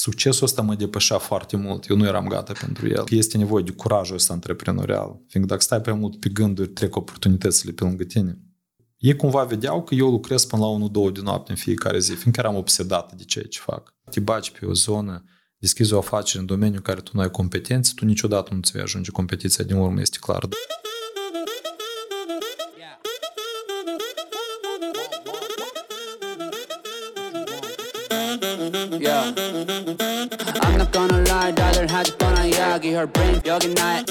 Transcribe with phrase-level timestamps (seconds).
[0.00, 1.88] succesul ăsta mă depășea foarte mult.
[1.88, 3.04] Eu nu eram gata pentru el.
[3.08, 5.20] Este nevoie de curajul ăsta antreprenorial.
[5.28, 8.38] Fiindcă dacă stai prea mult pe gânduri, trec oportunitățile pe lângă tine.
[8.96, 12.40] Ei cumva vedeau că eu lucrez până la 1-2 de noapte în fiecare zi, fiindcă
[12.40, 13.94] eram obsedat de ceea ce fac.
[14.10, 15.24] Te baci pe o zonă,
[15.58, 18.72] deschizi o afacere în domeniu în care tu nu ai competențe, tu niciodată nu ți
[18.72, 20.48] vei ajunge competiția din urmă, este clar.
[29.00, 29.32] Yeah.
[30.60, 34.10] I'm not gonna lie, daughter had fun on Yagi, her brain yogi night.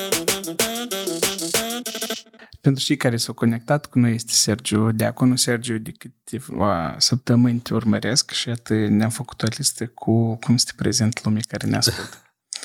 [2.61, 5.35] Pentru cei care s-au conectat cu noi este Sergiu Deaconu.
[5.35, 10.71] Sergiu de câteva săptămâni te urmăresc și atât ne-am făcut o listă cu cum este
[10.75, 12.17] prezent lumii care ne ascultă.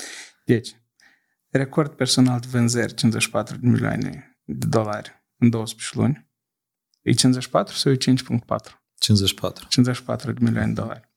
[0.44, 0.76] Deci,
[1.48, 6.30] record personal de vânzări 54 de milioane de dolari în 12 luni.
[7.02, 8.00] E 54 sau e 5.4?
[8.98, 9.66] 54.
[9.68, 11.12] 54 de milioane de dolari.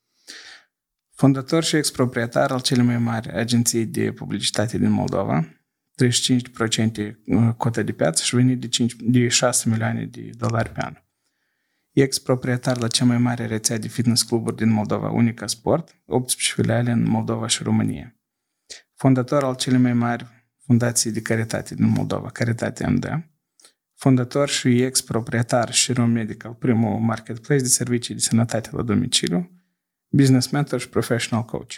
[1.18, 5.48] Fondator și exproprietar al celei mai mari agenții de publicitate din Moldova,
[6.04, 10.82] 35% uh, cotă de piață și venit de, 5, de 6 milioane de dolari pe
[10.82, 10.94] an.
[11.92, 16.92] Ex-proprietar la cea mai mare rețea de fitness cluburi din Moldova, Unica Sport, 18 filiale
[16.92, 18.16] în Moldova și România.
[18.96, 20.26] Fondator al celei mai mari
[20.66, 23.30] fundații de caritate din Moldova, Caritate MD.
[23.96, 29.57] Fondator și ex-proprietar și Rom Medical, primul marketplace de servicii de sănătate la domiciliu,
[30.18, 31.72] business mentor și professional coach.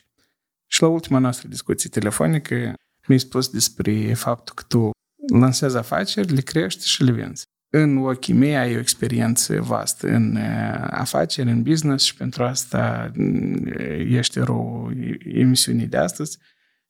[0.68, 2.74] Și la ultima noastră discuție telefonică
[3.08, 4.90] mi-ai spus despre faptul că tu
[5.34, 7.44] lansezi afaceri, le crești și le vinzi.
[7.72, 13.12] În ochii mei ai o experiență vastă în uh, afaceri, în business și pentru asta
[13.18, 14.92] uh, ești erou
[15.24, 16.38] emisiunii de astăzi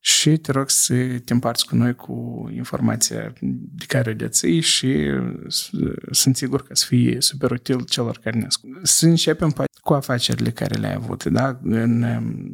[0.02, 4.86] și te rog să te împarți cu noi cu informația de care o deții și
[4.86, 8.80] uh, sunt sigur că să fie super util celor care ne ascultă.
[8.82, 11.60] Să începem cu afacerile care le-ai avut, da?
[11.62, 12.50] În um,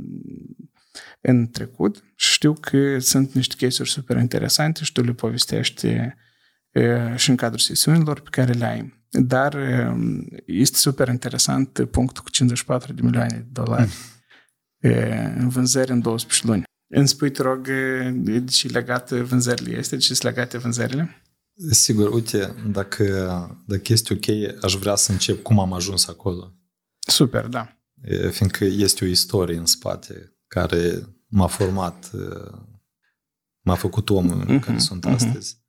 [1.20, 5.88] în trecut și știu că sunt niște case-uri super interesante și tu le povestești
[7.16, 9.04] și în cadrul sesiunilor pe care le ai.
[9.10, 9.58] Dar
[10.46, 13.90] este super interesant punctul cu 54 de milioane de dolari
[15.36, 16.64] în vânzări în 12 luni.
[16.88, 17.68] Îmi spui, te rog,
[18.12, 19.94] de ce legate vânzările este?
[19.94, 21.22] De ce sunt legate vânzările?
[21.70, 23.04] Sigur, uite, dacă,
[23.66, 26.54] dacă este ok, aș vrea să încep cum am ajuns acolo.
[26.98, 27.80] Super, da.
[28.30, 32.58] Fiindcă este o istorie în spate care m-a format, uh,
[33.60, 35.12] m-a făcut omul uh-huh, care sunt uh-huh.
[35.12, 35.64] astăzi.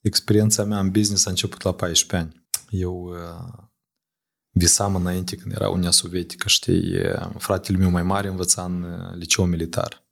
[0.00, 2.48] Experiența mea în business a început la 14 ani.
[2.70, 3.64] Eu uh,
[4.50, 9.44] visam înainte când era Uniunea Sovietică, știi, uh, fratele meu mai mare învăța în liceu
[9.44, 10.07] militar.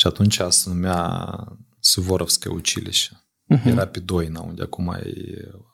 [0.00, 1.34] Și atunci se numea
[1.80, 3.10] Suvorovske Училище.
[3.54, 3.64] Uh-huh.
[3.64, 5.04] Era pe Doina, unde acum e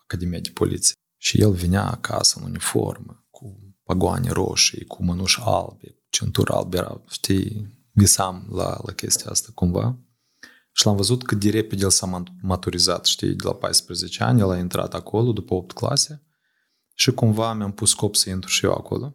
[0.02, 0.94] Academia de Poliție.
[1.16, 7.00] Și el vinea acasă în uniformă, cu pagoane roșii, cu mănuși albe, centură albă era,
[7.10, 9.98] știi, visam la, la chestia asta cumva.
[10.72, 14.50] Și l-am văzut cât de repede el s-a maturizat, știi, de la 14 ani, el
[14.50, 16.26] a intrat acolo după 8 clase
[16.94, 19.14] și cumva mi-am pus scop să intru și eu acolo.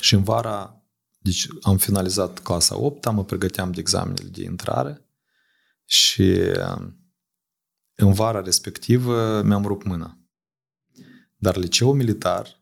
[0.00, 0.79] Și în vara,
[1.23, 5.05] deci am finalizat clasa 8 mă pregăteam de examenele de intrare
[5.85, 6.33] și
[7.95, 10.19] în vara respectivă mi-am rupt mâna.
[11.35, 12.59] Dar liceul militar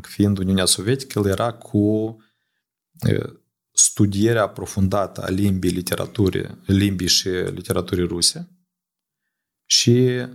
[0.00, 2.16] fiind Uniunea Sovietică, el era cu
[3.72, 8.50] studierea aprofundată a limbii literaturii, limbii și literaturii ruse
[9.64, 9.92] și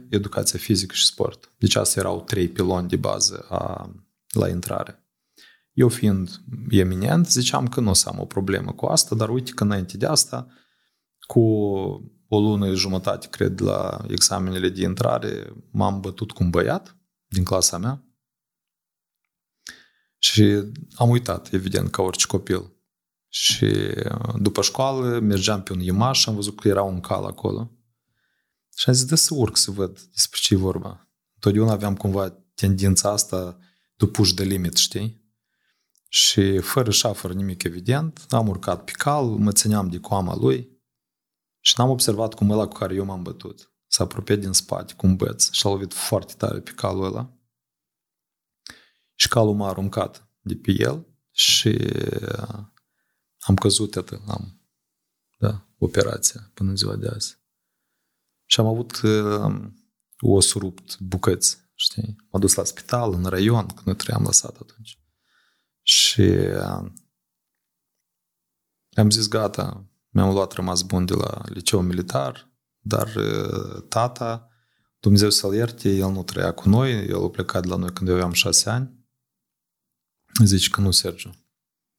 [0.09, 1.53] educația fizică și sport.
[1.57, 3.93] Deci astea erau trei piloni de bază a,
[4.29, 5.00] la intrare.
[5.71, 9.51] Eu fiind eminent, ziceam că nu o să am o problemă cu asta, dar uite
[9.51, 10.47] că înainte de asta,
[11.19, 11.39] cu
[12.27, 17.77] o lună jumătate, cred, la examenele de intrare, m-am bătut cu un băiat din clasa
[17.77, 18.05] mea,
[20.23, 20.63] și
[20.95, 22.73] am uitat, evident, ca orice copil.
[23.27, 27.25] Și uh, după școală mergeam pe un imaș și am văzut că era un cal
[27.25, 27.71] acolo.
[28.75, 31.09] Și am zis, de să urc să văd despre ce e vorba.
[31.39, 33.57] Totdeauna aveam cumva tendința asta
[33.95, 35.20] de push de limit, știi?
[36.13, 40.81] Și fără șa, fără nimic evident, am urcat pe cal, mă țineam de coama lui
[41.59, 45.05] și n-am observat cum ăla cu care eu m-am bătut s-a apropiat din spate cu
[45.05, 47.33] un băț și a lovit foarte tare pe calul ăla
[49.15, 51.77] și calul m-a aruncat de pe el și
[53.39, 54.61] am căzut, atât, am
[55.37, 57.39] da, operația până în ziua de azi.
[58.45, 59.71] Și am avut uh,
[60.19, 62.15] os rupt, bucăți, știi?
[62.31, 65.00] M-a dus la spital, în raion, când noi trăiam lăsat atunci.
[65.81, 66.91] Și uh,
[68.93, 74.49] am zis, gata, mi-am luat rămas bun de la liceu militar, dar uh, tata,
[74.99, 78.09] Dumnezeu să-l ierte, el nu trăia cu noi, el a plecat de la noi când
[78.09, 79.01] eu aveam șase ani
[80.43, 81.31] Zici că nu, Sergiu.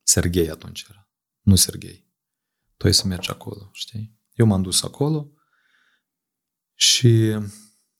[0.03, 1.11] Serghei atunci era.
[1.41, 2.11] Nu Serghei.
[2.77, 4.19] Tu ai să mergi acolo, știi?
[4.33, 5.33] Eu m-am dus acolo
[6.75, 7.39] și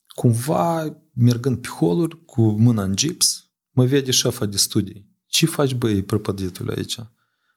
[0.07, 5.12] cumva, mergând pe holuri, cu mâna în gips, mă vede șefa de studii.
[5.33, 6.99] Ce faci, băi, prăpăditul aici?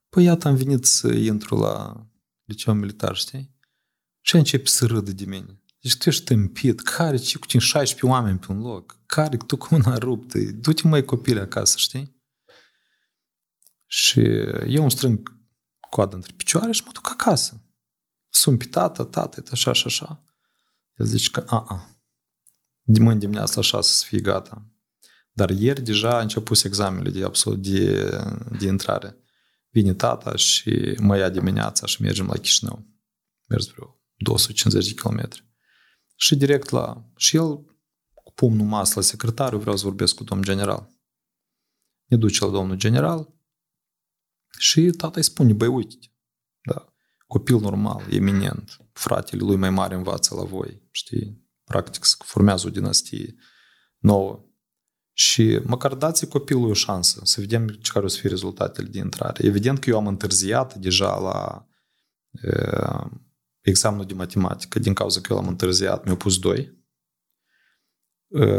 [0.09, 2.07] Păi iată, am venit să intru la
[2.43, 3.55] liceu militar, știi?
[4.21, 5.63] Și începe să râdă de mine.
[5.81, 9.57] Deci tu ești tâmpit, care, ce cu tine 16 oameni pe un loc, care tu
[9.57, 12.23] cu mâna ruptă, du-te mai copile acasă, știi?
[13.85, 14.19] Și
[14.67, 15.37] eu îmi strâng
[15.89, 17.61] coada între picioare și mă duc acasă.
[18.29, 20.23] Sunt pe tata, tata, așa și așa.
[20.93, 21.89] El zice că, a, a,
[22.81, 24.74] de mâine dimineața la șase să fie gata.
[25.35, 28.09] Dar ieri deja a început examenele de, absolut, de,
[28.59, 29.17] de intrare.
[29.69, 32.87] Vine tata și mă ia dimineața și mergem la Chișinău.
[33.47, 35.49] Mers vreo 250 de kilometri.
[36.15, 37.11] Și direct la...
[37.15, 37.65] Și el,
[38.13, 40.89] cu pumnul mas la secretarul, vreau să vorbesc cu domnul general.
[42.05, 43.33] Ne duce la domnul general
[44.57, 45.95] și tata îi spune, băi, uite,
[46.61, 46.93] da,
[47.27, 51.43] copil normal, eminent, fratele lui mai mare învață la voi, știi?
[51.63, 53.35] Practic se formează o dinastie
[53.97, 54.44] nouă.
[55.17, 58.97] Și măcar dați copilului o șansă să vedem ce care o să fie rezultatele de
[58.97, 59.45] intrare.
[59.45, 61.67] Evident că eu am întârziat deja la
[62.41, 62.49] e,
[63.61, 66.83] examenul de matematică, din cauza că eu l-am întârziat, mi-au pus 2.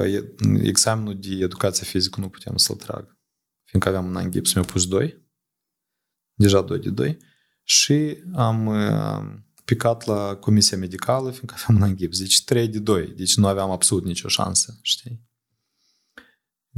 [0.05, 3.19] E, examenul de educație fizică nu puteam să-l trag,
[3.65, 5.25] fiindcă aveam un an gips, mi-au pus 2.
[6.35, 7.19] Deja 2 de 2.
[7.63, 8.73] Și am
[9.65, 12.19] picat la comisia medicală, fiindcă aveam un gips.
[12.19, 13.07] Deci 3 de 2.
[13.07, 15.25] Deci nu aveam absolut nicio șansă, știi?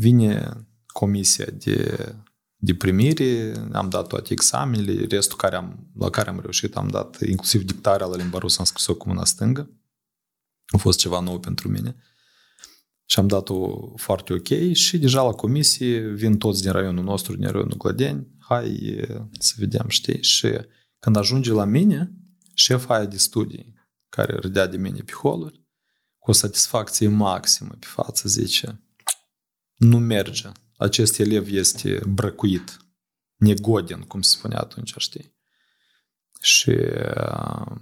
[0.01, 0.53] Vine
[0.87, 2.15] comisia de,
[2.57, 7.21] de primire, am dat toate examenele, restul care am, la care am reușit am dat,
[7.21, 9.71] inclusiv dictarea la limba rusă, am scris-o cu mâna stângă.
[10.67, 11.97] A fost ceva nou pentru mine.
[13.05, 17.49] Și am dat-o foarte ok și deja la comisie vin toți din raionul nostru, din
[17.49, 19.01] raionul Glădeni, hai
[19.39, 20.23] să vedem, știi?
[20.23, 20.49] Și
[20.99, 22.13] când ajunge la mine,
[22.55, 23.75] șefa aia de studii,
[24.09, 25.63] care râdea de mine pe holuri,
[26.19, 28.83] cu o satisfacție maximă pe față, zice,
[29.79, 30.49] nu merge.
[30.77, 32.77] Acest elev este brăcuit,
[33.37, 35.37] negodin, cum se spunea atunci, știi?
[36.41, 37.77] Și uh,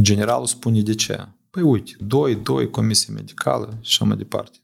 [0.00, 1.28] generalul spune de ce.
[1.50, 4.58] Păi uite, doi, doi, comisie medicală și așa mai departe.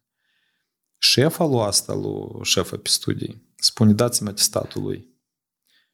[0.99, 5.11] Șefa lui asta, lui șefa pe studii, spune dați-mi atestatul lui.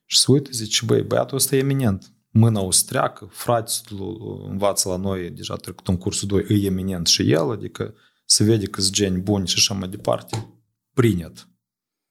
[0.04, 5.30] Și se uită, zice, băi, băiatul ăsta e eminent mâna austriacă, fratul învață la noi,
[5.30, 7.94] deja trecut în cursul 2, e eminent și el, adică
[8.30, 10.48] se vede că sunt geni buni și așa mai departe,
[10.94, 11.48] prinet.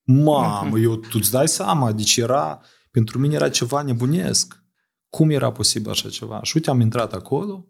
[0.04, 2.62] Mamă, eu, tu îți dai seama, deci era,
[2.92, 4.64] pentru mine era ceva nebunesc.
[5.10, 6.40] Cum era posibil așa ceva?
[6.44, 7.68] Și uite, am intrat acolo,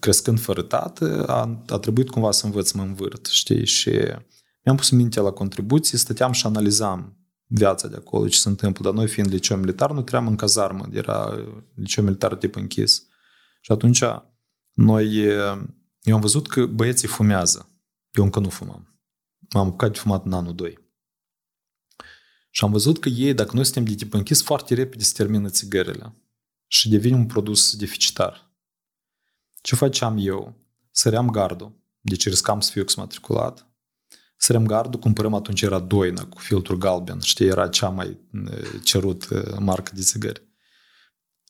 [0.00, 3.66] crescând fără tată, a, a trebuit cumva să învăț să mă învârt, știi?
[3.66, 3.90] Și
[4.64, 8.84] mi-am pus mintea la contribuții, stăteam și analizam viața de acolo, ce se întâmplă.
[8.84, 13.06] Dar noi fiind liceu militar, nu trăiam în cazarmă, era liceu militar tip închis.
[13.60, 14.02] Și atunci
[14.72, 15.26] noi,
[16.06, 17.68] eu am văzut că băieții fumează.
[18.10, 19.00] Eu încă nu fumam.
[19.54, 20.78] M-am apucat de fumat în anul 2.
[22.50, 25.48] Și am văzut că ei, dacă noi suntem de tip închis, foarte repede se termină
[25.48, 26.14] țigările
[26.66, 28.54] și devine un produs deficitar.
[29.60, 30.66] Ce făceam eu?
[30.90, 33.66] Săream gardul, deci riscam să fiu exmatriculat
[34.36, 38.20] Sărem gardul, cumpărăm atunci era Doina cu filtru galben, știi, era cea mai
[38.82, 40.42] cerut marcă de țigări.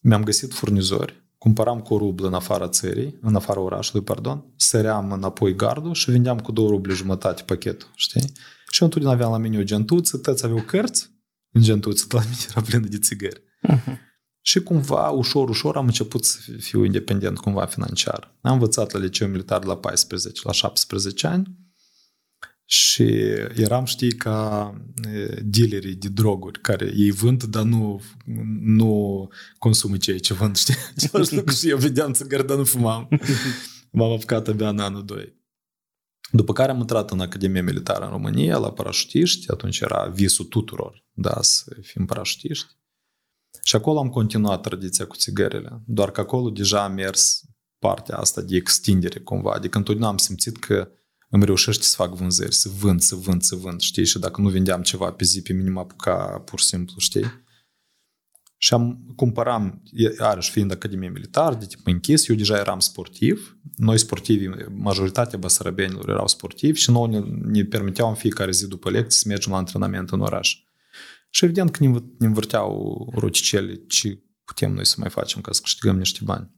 [0.02, 5.12] Mi-am găsit furnizori, cumpăram cu o rublă în afara țării, în afara orașului, pardon, săream
[5.12, 8.32] înapoi gardul și vindeam cu două ruble jumătate pachetul, știi?
[8.70, 11.10] Și eu întotdeauna aveam la mine o gentuță, tăți aveau cărți
[11.52, 13.42] în gentuță, la mine era plină de țigări.
[13.68, 13.96] Uh-huh.
[14.40, 18.34] Și cumva, ușor, ușor am început să fiu independent cumva financiar.
[18.40, 21.46] Am învățat la liceu militar la 14, la 17 ani
[22.68, 23.02] și
[23.54, 24.72] eram, știi, ca
[25.42, 28.00] dealerii de droguri, care ei vând, dar nu,
[28.60, 30.74] nu consumă ceea ce vând, știi?
[30.96, 33.08] Același lucru și eu vedeam țigări, dar nu fumam.
[33.92, 35.34] M-am apucat abia în anul 2.
[36.30, 41.04] După care am intrat în Academia Militară în România, la parașutiști, atunci era visul tuturor,
[41.12, 42.76] da, să fim parașutiști.
[43.62, 47.42] Și acolo am continuat tradiția cu țigările, doar că acolo deja am mers
[47.78, 50.90] partea asta de extindere cumva, adică întotdeauna am simțit că
[51.28, 54.06] îmi reușește să fac vânzări, să vând, să vând, să vând, știi?
[54.06, 57.44] Și dacă nu vindeam ceva pe zi, pe mine mă apuca pur și simplu, știi?
[58.58, 59.82] Și am cumpăram,
[60.18, 63.58] iarăși fiind Academie Militar, de tip închis, eu deja eram sportiv.
[63.76, 68.90] Noi sportivi, majoritatea basarabenilor erau sportivi și noi ne, ne permiteau în fiecare zi după
[68.90, 70.56] lecții să mergem la antrenament în oraș.
[71.30, 75.60] Și evident că ne, ne învârteau roticele ce putem noi să mai facem ca să
[75.62, 76.54] câștigăm niște bani.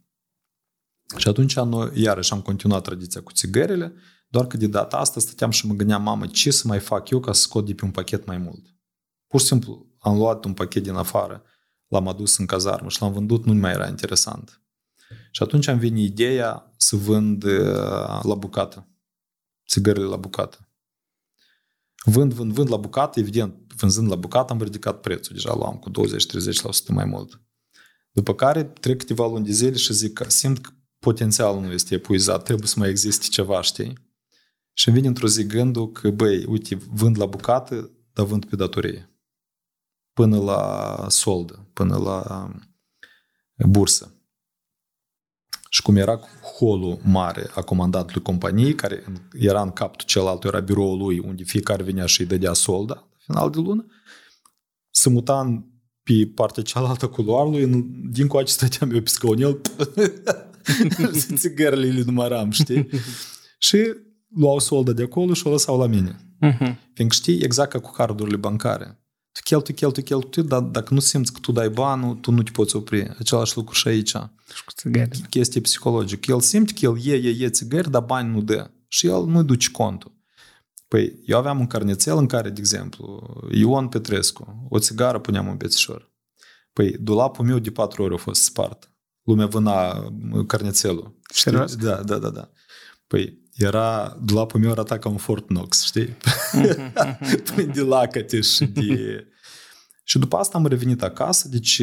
[1.16, 3.92] Și atunci noi, iarăși, am continuat tradiția cu țigările,
[4.28, 7.20] doar că de data asta stăteam și mă gândeam, mamă, ce să mai fac eu
[7.20, 8.74] ca să scot de pe un pachet mai mult?
[9.26, 11.42] Pur și simplu, am luat un pachet din afară,
[11.86, 14.62] l-am adus în cazarmă și l-am vândut, nu mai era interesant.
[15.30, 18.88] Și atunci am venit ideea să vând uh, la bucată,
[19.68, 20.68] țigările la bucată.
[22.04, 25.90] Vând, vând, vând la bucată, evident, vânzând la bucată am ridicat prețul, deja luam cu
[25.90, 25.92] 20-30%
[26.88, 27.40] mai mult.
[28.10, 31.94] După care trec câteva luni de zile și zic că simt că potențialul nu este
[31.94, 34.07] epuizat, trebuie să mai existe ceva, știi?
[34.78, 38.56] Și îmi vine într-o zi gândul că, băi, uite, vând la bucată, dar vând pe
[38.56, 39.10] datorie.
[40.12, 42.50] Până la soldă, până la
[43.68, 44.12] bursă.
[45.68, 46.20] Și cum era
[46.58, 51.82] holul mare a comandatului companiei, care era în capul celălalt, era biroul lui, unde fiecare
[51.82, 53.86] venea și îi dădea solda la final de lună,
[54.90, 55.64] se muta în,
[56.02, 57.66] pe partea cealaltă culoarului,
[58.10, 59.60] din cu acesta stăteam eu pe scaunel,
[61.36, 62.88] țigările le număram, știi?
[63.68, 64.06] și
[64.36, 66.36] luau solda de acolo și o lăsau la mine.
[66.42, 66.74] Uh-huh.
[66.94, 69.02] Fiindcă știi, exact ca cu cardurile bancare.
[69.32, 72.50] Tu cheltui, cheltui, cheltui, dar dacă nu simți că tu dai banul, tu nu te
[72.50, 73.10] poți opri.
[73.18, 74.08] Același lucru și aici.
[74.54, 75.20] Și cu țigări.
[75.30, 76.32] Chestie psihologică.
[76.32, 78.70] El simte că el e, e, e țigări, dar bani nu dă.
[78.88, 80.16] Și el nu-i duce contul.
[80.88, 85.56] Păi, eu aveam un carnețel în care, de exemplu, Ion Petrescu, o țigară puneam un
[85.56, 86.12] bețișor.
[86.72, 88.92] Păi, dulapul meu de patru ori a fost spart.
[89.22, 90.08] Lumea vâna
[90.46, 91.18] carnețelul.
[91.32, 91.76] Serios?
[91.76, 92.50] Da, da, da, da.
[93.06, 96.16] Păi, era, dulapul meu arăta ca un Fort Knox, știi?
[97.54, 99.26] Plin de lacăte și de...
[100.04, 101.82] Și după asta am revenit acasă, deci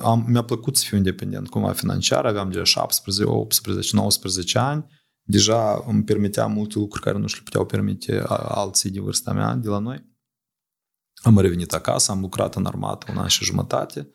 [0.00, 4.86] am, mi-a plăcut să fiu independent cumva financiar, aveam deja 17, 18, 19 ani,
[5.22, 9.54] deja îmi permitea multe lucruri care nu și le puteau permite alții de vârsta mea,
[9.54, 10.10] de la noi.
[11.22, 14.10] Am revenit acasă, am lucrat în armată un an și jumătate,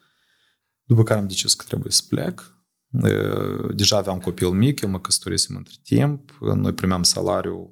[0.83, 2.56] după care am decis că trebuie să plec.
[3.75, 7.71] Deja aveam copil mic, eu mă căsătorisem între timp, noi primeam salariu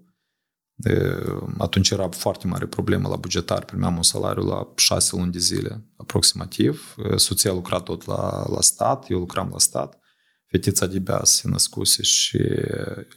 [1.58, 5.86] atunci era foarte mare problemă la bugetar, primeam un salariu la șase luni de zile
[5.98, 6.96] aproximativ.
[7.16, 10.00] Soția lucra tot la, la stat, eu lucram la stat.
[10.46, 12.40] Fetița de bea se născuse și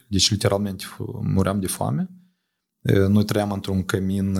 [0.09, 0.85] deci literalmente
[1.23, 2.09] muream de foame.
[3.09, 4.39] Noi trăiam într-un cămin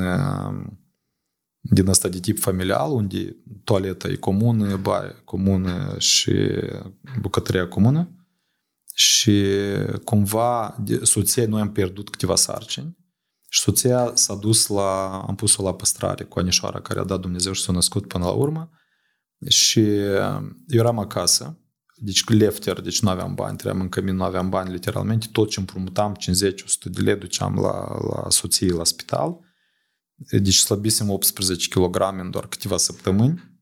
[1.71, 6.33] din asta de tip familial, unde toaleta e comună, baie comună și
[7.21, 8.13] bucătăria comună.
[8.95, 9.43] Și
[10.05, 12.97] cumva soția, noi am pierdut câteva sarcini
[13.49, 17.53] și soția s-a dus la, am pus-o la păstrare cu anișoara care a dat Dumnezeu
[17.53, 18.71] și s-a născut până la urmă.
[19.49, 21.59] Și eu eram acasă,
[21.95, 25.61] deci lefter, deci nu aveam bani, trăiam în cămin, nu aveam bani literalmente, tot ce
[25.61, 26.19] împrumutam, 50-100
[26.85, 29.39] de lei, duceam la, la soție la spital
[30.19, 33.61] deci slăbisem 18 kg în doar câteva săptămâni,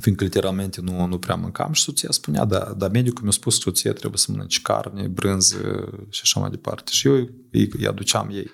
[0.00, 3.60] fiindcă literalmente nu, nu prea mâncam și soția spunea, da, dar medicul mi-a spus că
[3.60, 6.90] soția trebuie să mănânci carne, brânză și așa mai departe.
[6.92, 7.14] Și eu
[7.50, 8.50] îi, îi aduceam ei.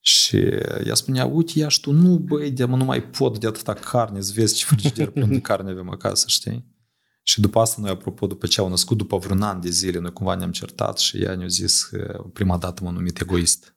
[0.00, 0.36] Și
[0.84, 4.18] ea spunea, uite, ia și tu, nu băi, de nu mai pot de atâta carne,
[4.18, 6.70] îți vezi ce frigider plin de carne avem acasă, știi?
[7.22, 10.12] Și după asta noi, apropo, după ce au născut, după vreun an de zile, noi
[10.12, 13.71] cumva ne-am certat și ea ne-a zis că prima dată m-a numit egoist.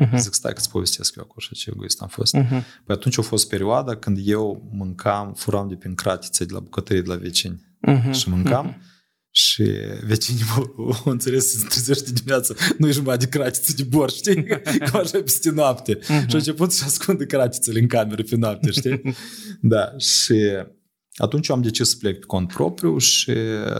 [0.00, 0.16] Uh-huh.
[0.16, 2.36] Zic, stai că-ți povestesc eu acolo și ce egoist am fost.
[2.36, 2.64] Uh-huh.
[2.84, 7.02] Păi atunci a fost perioada când eu mâncam, furam de prin cratițe de la bucătărie
[7.02, 7.76] de la vecini.
[7.88, 8.10] Uh-huh.
[8.10, 9.30] Și mâncam uh-huh.
[9.30, 9.62] și
[10.06, 10.42] vecinii
[10.76, 14.46] au înțeles să se trezește dimineața, nu e jumătate de cratiță de bor, știi?
[14.90, 15.98] Cum așa peste noapte.
[15.98, 16.26] Uh-huh.
[16.26, 19.02] Și a început să ascunde cratițele în cameră pe noapte, știi?
[19.60, 20.40] da, și
[21.16, 23.32] atunci am decis să plec pe cont propriu și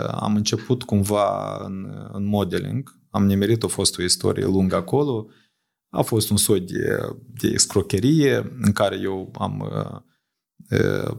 [0.06, 2.98] am început cumva în, în modeling.
[3.10, 5.28] Am nimerit, a fost o istorie lungă acolo,
[5.94, 9.72] a fost un soi de, de escrocherie în care eu am,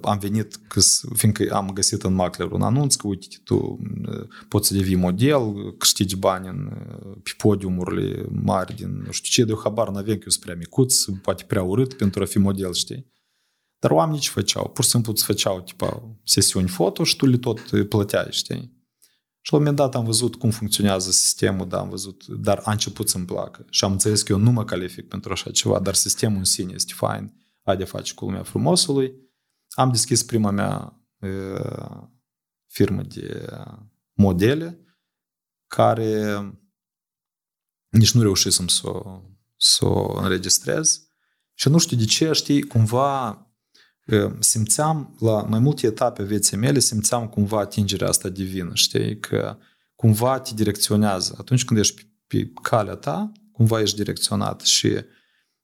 [0.02, 0.80] am venit, că,
[1.14, 3.80] fiindcă am găsit în Macler un anunț că, uite, tu
[4.48, 6.72] poți să devii model, câștigi bani în,
[7.24, 11.04] pe podiumurile mari din nu știu ce, de habar n-avem că eu sunt prea micuț,
[11.22, 13.14] poate prea urât pentru a fi model, știi?
[13.80, 14.70] Dar oamenii ce făceau?
[14.70, 18.75] Pur și simplu îți făceau tipa, sesiuni foto și tu le tot plăteai, știi?
[19.46, 22.72] Și la un moment dat am văzut cum funcționează sistemul, da, am văzut, dar a
[22.72, 23.66] început să-mi placă.
[23.70, 26.74] Și am înțeles că eu nu mă calific pentru așa ceva, dar sistemul în sine
[26.74, 27.34] este fain,
[27.64, 29.14] ai de face cu lumea frumosului.
[29.70, 31.28] Am deschis prima mea e,
[32.66, 33.46] firmă de
[34.14, 34.80] modele,
[35.68, 36.40] care
[37.90, 39.22] nici nu reușisem să o,
[39.56, 41.08] să o înregistrez.
[41.54, 43.45] Și nu știu de ce, știi, cumva
[44.40, 49.20] simțeam la mai multe etape vieții mele, simțeam cumva atingerea asta divină, știi?
[49.20, 49.58] Că
[49.96, 51.36] cumva te direcționează.
[51.38, 54.98] Atunci când ești pe, pe calea ta, cumva ești direcționat și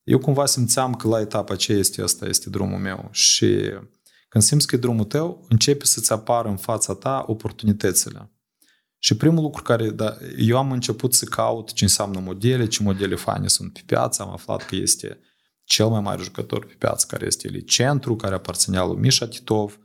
[0.04, 3.72] eu cumva simțeam că la etapa aceea este asta, este drumul meu și
[4.30, 8.32] când simți că e drumul tău, începe să-ți apară în fața ta oportunitățile.
[8.98, 13.16] Și primul lucru care, da, eu am început să caut ce înseamnă modele, ce modele
[13.16, 15.20] faine sunt pe piață, am aflat că este
[15.72, 19.80] cel mai mare jucător pe piață, care este Eli Centru, care aparținea lui Mișa Titov,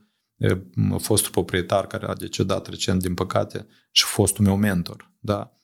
[0.97, 5.11] fostul proprietar care a decedat recent, din păcate, și fostul meu mentor.
[5.19, 5.57] Da?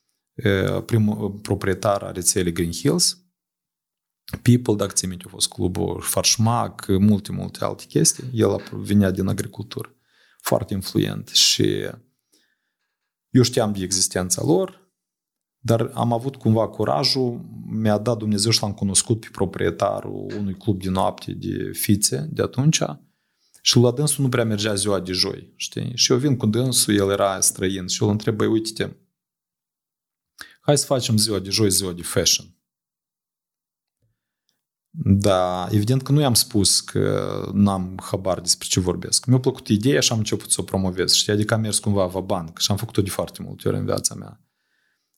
[0.86, 3.18] Primul proprietar a rețelei Green Hills,
[4.42, 8.30] People, dacă ți minte, a fost clubul Farșmac, multe, multe alte chestii.
[8.34, 9.96] El venea din agricultură.
[10.42, 11.89] Foarte influent și
[13.30, 14.83] eu știam de existența lor,
[15.65, 20.82] dar am avut cumva curajul, mi-a dat Dumnezeu și l-am cunoscut pe proprietarul unui club
[20.82, 22.82] de noapte de fițe de atunci
[23.62, 25.91] și la dânsul nu prea mergea ziua de joi, știi?
[25.96, 28.96] Și eu vin cu dânsul, el era străin și eu îl întreb, băi, uite-te,
[30.60, 32.48] hai să facem ziua de joi, ziua de fashion.
[35.05, 39.25] Da, evident că nu i-am spus că n-am habar despre ce vorbesc.
[39.25, 41.13] Mi-a plăcut ideea și am început să o promovez.
[41.13, 41.34] Știi?
[41.34, 44.15] Adică am mers cumva va banc și am făcut-o de foarte multe ori în viața
[44.15, 44.41] mea.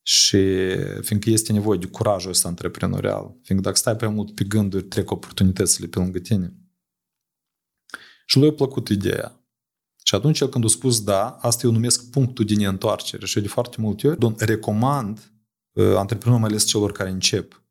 [0.08, 0.38] Și
[1.02, 5.12] fiindcă este nevoie de curajul ăsta antreprenorial, fiindcă dacă stai prea mult pe gânduri, trec
[5.12, 6.54] oportunitățile pe lângă tine.
[8.26, 9.46] Și lui a plăcut ideea.
[10.04, 13.26] Și atunci el când a spus da, asta eu numesc punctul de neîntoarcere.
[13.26, 15.32] Și eu de foarte multe ori recomand
[15.72, 17.64] uh, antreprenorilor, mai ales celor care încep,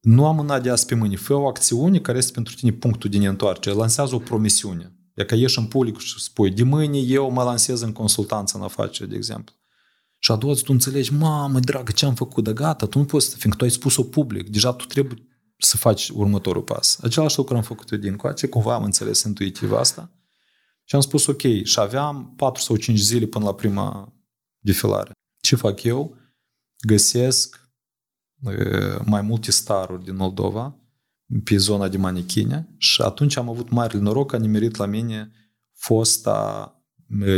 [0.00, 1.16] nu am mâna de azi pe mâine.
[1.16, 3.74] Fă o acțiune care este pentru tine punctul de neîntoarcere.
[3.74, 4.92] Lansează o promisiune.
[5.14, 8.62] E ca ieși în public și spui, de mâine eu mă lansez în consultanță în
[8.62, 9.54] afaceri, de exemplu.
[10.18, 12.44] Și a doua zi tu înțelegi, mamă, dragă, ce am făcut?
[12.44, 14.48] De gata, tu nu poți, fiindcă tu ai spus-o public.
[14.48, 16.98] Deja tu trebuie să faci următorul pas.
[17.02, 20.10] Același lucru am făcut eu din coace, cumva am înțeles intuitiv asta.
[20.84, 24.14] Și am spus, ok, și aveam 4 sau 5 zile până la prima
[24.58, 25.12] defilare.
[25.40, 26.16] Ce fac eu?
[26.86, 27.70] Găsesc
[29.04, 30.80] mai multe staruri din Moldova
[31.44, 35.30] pe zona de manichine și atunci am avut mare noroc că a nimerit la mine
[35.72, 36.70] fosta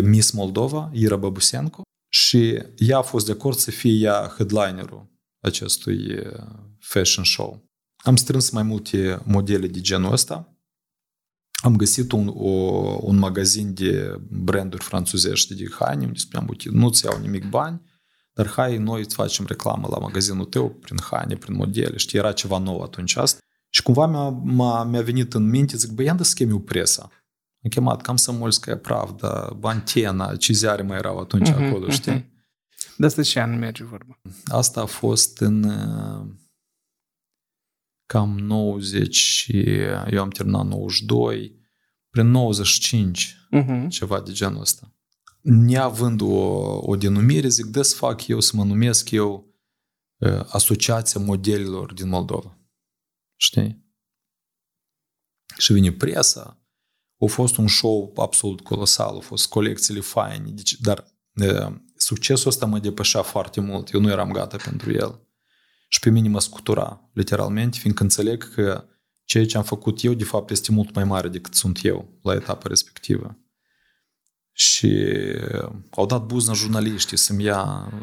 [0.03, 5.11] Miss Moldova, Ira Babusenko, și ea a fost de acord să fie ea headlinerul
[5.41, 6.19] acestui
[6.79, 7.69] fashion show.
[7.97, 10.53] Am strâns mai multe modele de genul ăsta.
[11.63, 12.51] Am găsit un, o,
[13.01, 17.83] un magazin de branduri franțuzești de haine, unde spuneam, uite, nu-ți iau nimic bani,
[18.33, 21.97] dar hai, noi îți facem reclamă la magazinul tău prin haine, prin modele.
[21.97, 23.39] Știi, era ceva nou atunci asta.
[23.69, 27.11] Și cumva mi-a, m-a, mi-a venit în minte, zic, băi, da schemi o presa.
[27.63, 32.13] Am chemat Comsomolskaya Pravda, Bantena, ce ziare mai erau atunci uh-huh, acolo, știi?
[32.13, 32.97] Uh-huh.
[32.97, 34.21] De asta ce an merge vorba?
[34.45, 35.67] Asta a fost în
[38.07, 39.63] cam 90 și
[40.11, 41.59] eu am terminat 92,
[42.11, 43.89] prin 95, uh-huh.
[43.89, 44.93] ceva de genul ăsta
[45.49, 46.27] neavând o,
[46.91, 49.47] o denumire, zic, de să fac eu, să mă numesc eu
[50.49, 52.59] Asociația Modelilor din Moldova.
[53.37, 53.87] Știi?
[55.59, 56.63] Și vine presa,
[57.20, 61.06] a fost un show absolut colosal, au fost colecțiile faine, deci, dar
[61.96, 65.28] succesul ăsta mă depășea foarte mult, eu nu eram gata pentru el.
[65.88, 68.86] Și pe mine mă scutura, literalmente, fiindcă înțeleg că
[69.24, 72.34] ceea ce am făcut eu, de fapt, este mult mai mare decât sunt eu la
[72.34, 73.38] etapa respectivă
[74.54, 75.06] și
[75.90, 77.94] au dat buzna jurnaliștii să-mi ia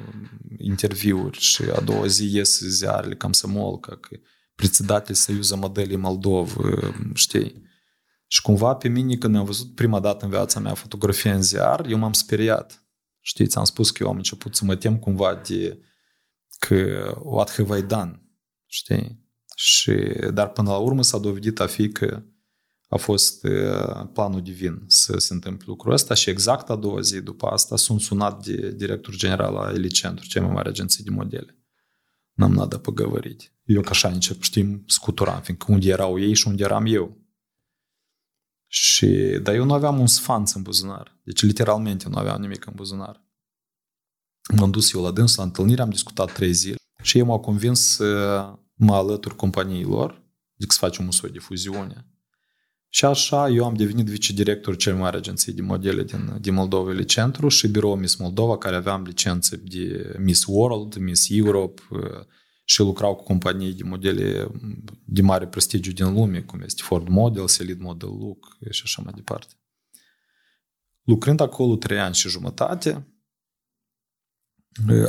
[0.58, 4.16] interviuri și a doua zi ies ziarele cam să molcă, că
[4.54, 6.56] председатель Союза Моделей Moldov,
[7.14, 7.62] știi?
[8.35, 11.85] Și cumva pe mine, când mi-am văzut prima dată în viața mea fotografia în ziar,
[11.85, 12.85] eu m-am speriat.
[13.19, 15.81] Știți, ți-am spus că eu am început să mă tem cumva de
[16.59, 16.75] că
[17.23, 18.21] what have I done,
[18.65, 19.29] știi?
[19.55, 19.91] Și,
[20.33, 22.23] dar până la urmă s-a dovedit a fi că
[22.87, 23.45] a fost
[24.13, 28.01] planul divin să se întâmple lucrul ăsta și exact a doua zi după asta sunt
[28.01, 31.59] sunat de director general la Elicentru, cea mai mare agenție de modele.
[32.33, 33.53] N-am nada păgăvărit.
[33.63, 37.23] Eu ca așa încep, știm, scuturam, fiindcă unde erau ei și unde eram eu.
[38.77, 39.07] Și,
[39.41, 41.19] dar eu nu aveam un sfanț în buzunar.
[41.23, 43.23] Deci, literalmente, nu aveam nimic în buzunar.
[44.55, 47.79] M-am dus eu la dâns, la întâlnire, am discutat trei zile și ei m-au convins
[47.79, 50.23] să mă alătur companiei lor,
[50.57, 52.05] zic să facem un soi de fuziune
[52.95, 57.03] și așa eu am devenit vicedirector cel mai mare agenție de modele din, din Moldova
[57.03, 61.81] Centru și birou Miss Moldova, care aveam licențe de Miss World, Miss Europe
[62.67, 64.51] și lucrau cu companii de modele
[65.05, 69.13] de mare prestigiu din lume, cum este Ford Model, Elite Model Look și așa mai
[69.15, 69.53] departe.
[71.03, 73.07] Lucrând acolo trei ani și jumătate,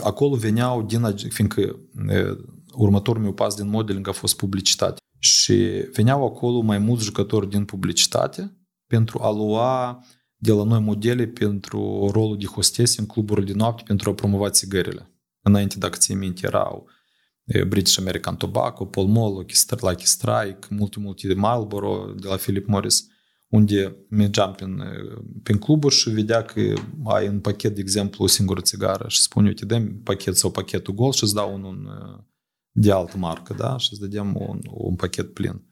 [0.02, 1.78] acolo veneau din, fiindcă
[2.72, 5.00] următorul meu pas din modeling a fost publicitate.
[5.18, 5.54] Și
[5.92, 10.04] veneau acolo mai mulți jucători din publicitate pentru a lua
[10.36, 14.50] de la noi modele pentru rolul de hostese în cluburile de noapte pentru a promova
[14.50, 15.10] țigările.
[15.40, 16.88] Înainte, dacă ții minte, erau
[17.68, 19.46] British American Tobacco, Paul Mall,
[19.80, 23.06] Lucky Strike, multe, multe de Marlboro, de la Philip Morris,
[23.48, 24.82] unde mergeam prin,
[25.42, 26.72] prin cluburi și vedea că
[27.04, 30.94] ai în pachet, de exemplu, o singură țigară și spune, uite, dă pachet sau pachetul
[30.94, 31.88] gol și îți dau un, un
[32.70, 33.76] de altă marcă, da?
[33.76, 35.62] Și îți dădeam un, un pachet plin.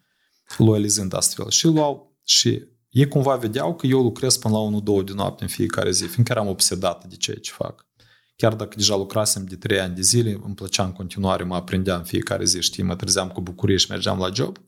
[0.59, 1.51] loializând astfel.
[1.51, 5.49] Și luau și ei cumva vedeau că eu lucrez până la 1-2 de noapte în
[5.49, 7.87] fiecare zi, fiindcă eram obsedat de ceea ce fac.
[8.37, 12.03] Chiar dacă deja lucrasem de 3 ani de zile, îmi plăcea în continuare, mă aprindeam
[12.03, 14.59] fiecare zi, știi, mă trezeam cu bucurie și mergeam la job.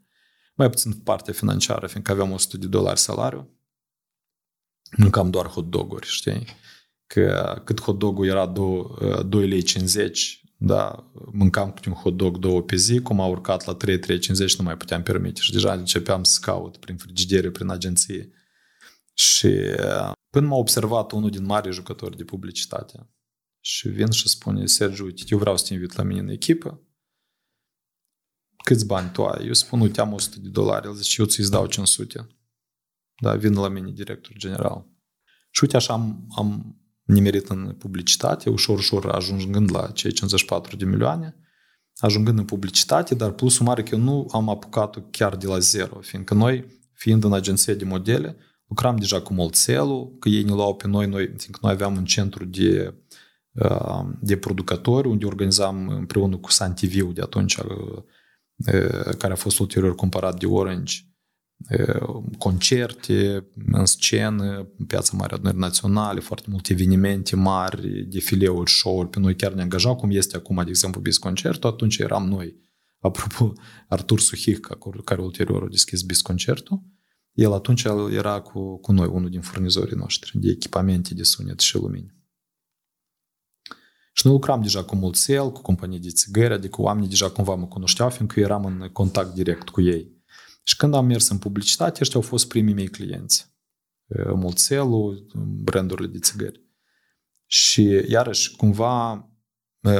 [0.54, 3.50] Mai puțin partea financiară, fiindcă aveam 100 de dolari salariu.
[4.96, 6.46] Mâncam doar hot dog-uri, știi?
[7.06, 8.86] Că cât hot dog-ul era 2,
[9.26, 13.64] 2 lei 50, da, mâncam cu un hot dog două pe zi, cum a urcat
[13.64, 17.68] la 3, 3,50 nu mai puteam permite și deja începeam să caut prin frigidere, prin
[17.68, 18.30] agenție.
[19.14, 19.48] Și
[20.30, 23.10] până m-a observat unul din mari jucători de publicitate
[23.68, 26.80] și vin și spune, Sergiu, uite, eu vreau să te invit la mine în echipă,
[28.64, 29.46] câți bani tu ai?
[29.46, 30.86] Eu spun, uite, am 100 de dolari.
[30.86, 32.26] El zice, eu ți-ți dau 500.
[33.22, 34.86] Da, vin la mine director general.
[35.50, 40.84] Și uite așa am, am nimerit în publicitate, ușor, ușor ajungând la cei 54 de
[40.84, 41.36] milioane,
[41.96, 46.00] ajungând în publicitate, dar plusul mare că eu nu am apucat-o chiar de la zero,
[46.00, 50.76] fiindcă noi, fiind în agenție de modele, lucram deja cu Molțelul, că ei ne luau
[50.76, 52.94] pe noi, noi fiindcă noi aveam un centru de, uh,
[54.20, 58.02] de producători, unde organizam împreună cu Santiviu de atunci, uh,
[59.18, 60.96] care a fost ulterior cumpărat de Orange,
[62.38, 69.08] concerte în scenă, piața mare adunări naționale, foarte multe evenimente mari, defileuri, show-uri.
[69.08, 72.56] Pe noi chiar ne angajau, cum este acum, de exemplu, Bis Concertul, atunci eram noi.
[73.00, 73.52] Apropo,
[73.88, 74.68] Artur Suhic,
[75.04, 76.82] care ulterior a deschis Bis Concertul,
[77.32, 81.76] el atunci era cu, cu noi, unul din furnizorii noștri de echipamente de sunet și
[81.76, 82.15] lumini.
[84.18, 87.66] Și noi lucram deja cu mulțel, cu companii de țigări, adică oamenii deja cumva mă
[87.66, 90.14] cunoșteau, fiindcă eram în contact direct cu ei.
[90.62, 93.54] Și când am mers în publicitate, ăștia au fost primii mei clienți.
[94.34, 95.26] Mulțelul,
[95.62, 96.64] brandurile de țigări.
[97.46, 99.28] Și iarăși, cumva,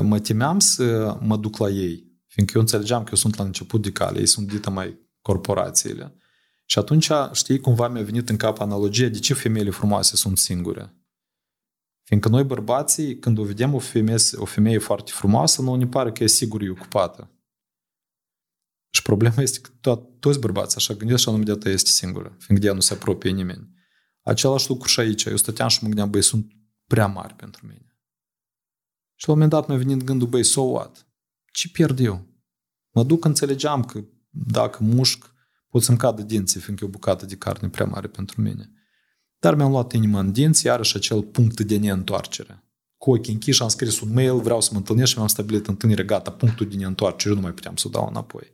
[0.02, 3.82] mă temeam să mă duc la ei, fiindcă eu înțelegeam că eu sunt la început
[3.82, 6.16] de cale, ei sunt dită mai corporațiile.
[6.64, 10.95] Și atunci, știi, cumva mi-a venit în cap analogia de ce femeile frumoase sunt singure.
[12.06, 16.12] Fiindcă noi bărbații, când o vedem o femeie, o femeie foarte frumoasă, nu ne pare
[16.12, 17.30] că e sigur e ocupată.
[18.90, 22.58] Și problema este că to- toți bărbații așa gândesc și anume de este singură, fiindcă
[22.58, 23.70] de ea nu se apropie nimeni.
[24.20, 25.24] Același lucru și aici.
[25.24, 26.52] Eu stăteam și mă gândeam, băi, sunt
[26.86, 27.98] prea mari pentru mine.
[29.14, 31.08] Și la un moment dat mi-a venit gândul, băi, so what?
[31.52, 32.26] Ce pierd eu?
[32.90, 35.34] Mă duc, înțelegeam că dacă mușc,
[35.68, 38.70] pot să-mi cadă dinții, fiindcă e o bucată de carne prea mare pentru mine.
[39.46, 42.64] Dar mi-am luat inima în dinți, iarăși acel punct de neîntoarcere.
[42.96, 46.02] Cu ochii închiși am scris un mail, vreau să mă întâlnesc și mi-am stabilit întâlnire,
[46.02, 48.52] gata, punctul de neîntoarcere, nu mai puteam să o dau înapoi.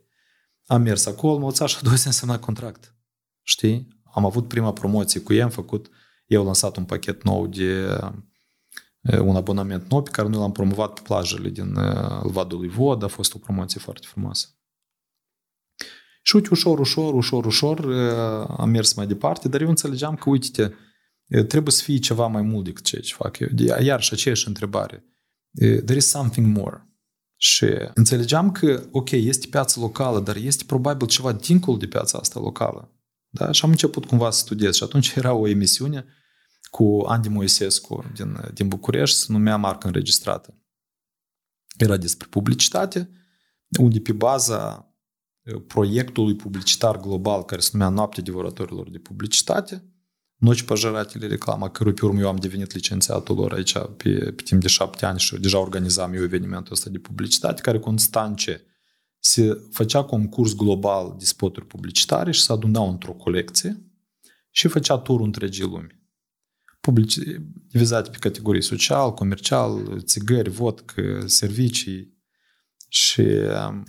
[0.65, 2.95] Am mers acolo, mă și a doua zi însemna contract.
[3.41, 3.87] Știi?
[4.13, 5.89] Am avut prima promoție cu ei, am făcut,
[6.25, 7.97] eu am lansat un pachet nou de
[9.01, 11.73] un abonament nou pe care noi l-am promovat pe plajele din
[12.23, 14.47] Vadului Vod, a fost o promoție foarte frumoasă.
[16.25, 17.85] Și uite, ușor, ușor, ușor, ușor
[18.57, 20.73] am mers mai departe, dar eu înțelegeam că, uite
[21.47, 23.47] trebuie să fie ceva mai mult decât ceea ce fac eu.
[23.81, 25.05] Iar și aceeași întrebare.
[25.59, 26.87] There is something more.
[27.35, 32.39] Și înțelegeam că, ok, este piața locală, dar este probabil ceva dincolo de piața asta
[32.39, 32.97] locală.
[33.29, 33.51] Da?
[33.51, 34.75] Și am început cumva să studiez.
[34.75, 36.05] Și atunci era o emisiune
[36.69, 40.57] cu Andy Moisescu din, din București, se numea Marcă Înregistrată.
[41.77, 43.09] Era despre publicitate,
[43.79, 44.87] unde pe baza
[45.67, 49.83] proiectului publicitar global care se numea Noaptea Devoratorilor de Publicitate,
[50.43, 54.61] Noci Păjăratele reclama, cărui pe urmă eu am devenit licențiatul lor aici pe, pe timp
[54.61, 58.65] de șapte ani și deja organizam eu evenimentul ăsta de publicitate, care consta în ce?
[59.19, 63.83] Se făcea concurs global de spoturi publicitare și se adunau într-o colecție
[64.49, 66.01] și făcea turul întregii lumi.
[66.79, 67.17] Publici,
[67.67, 72.12] divizate pe categorii social, comercial, țigări, vodcă, servicii.
[72.93, 73.21] Și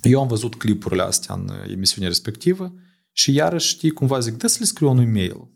[0.01, 2.73] eu am văzut clipurile astea în emisiunea respectivă
[3.11, 5.49] și iarăși știi cumva zic, dă să le scriu un e-mail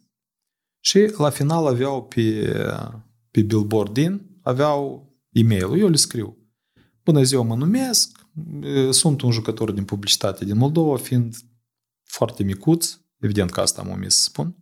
[0.80, 2.54] și la final aveau pe,
[3.32, 6.38] pe billboard din, aveau e-mail Eu le scriu.
[7.04, 8.20] Bună ziua, mă numesc,
[8.92, 11.36] sunt un jucător din publicitate din Moldova, fiind
[12.04, 14.58] foarte micuț, evident că asta am omis să spun.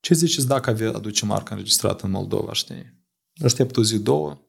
[0.00, 3.06] Ce ziceți dacă aduce marca înregistrată în Moldova, știi?
[3.44, 4.47] Aștept o zi, două,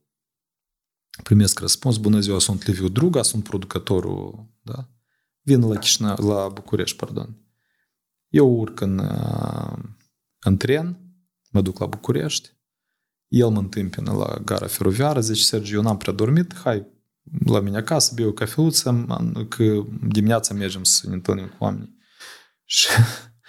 [1.24, 4.90] primesc răspuns, bună ziua, sunt Liviu Druga, sunt producătorul, da?
[5.42, 7.38] Vin la Chișinău, la București, pardon.
[8.28, 9.02] Eu urc în
[10.40, 11.00] în tren,
[11.52, 12.58] mă duc la București,
[13.28, 16.88] el mă întâmpină la gara feroviară, zice, Sergiu, eu n-am prea dormit, hai
[17.46, 19.06] la mine acasă, beau o cafeluță,
[19.50, 21.98] că dimineața mergem să ne întâlnim cu oamenii.
[22.66, 22.88] Și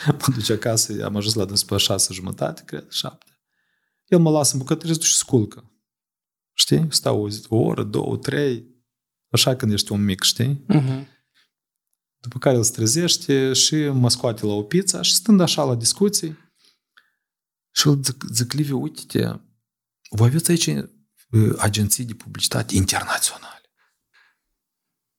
[0.07, 3.41] mă duce acasă, am ajuns la dâns pe șase jumătate, cred, șapte.
[4.07, 5.70] El mă lasă în bucătărie și sculcă.
[6.61, 6.87] Știi?
[6.89, 8.65] Stau o, zi, o oră, două, trei,
[9.29, 10.65] așa când ești un mic, știi?
[10.69, 11.07] Uh-huh.
[12.17, 16.39] După care îl trezește și mă scoate la o pizza și stând așa la discuții
[17.75, 19.23] și îl zic, zic Liviu, uite-te,
[20.11, 20.71] voi aveți aici
[21.59, 23.73] agenții de publicitate internaționale.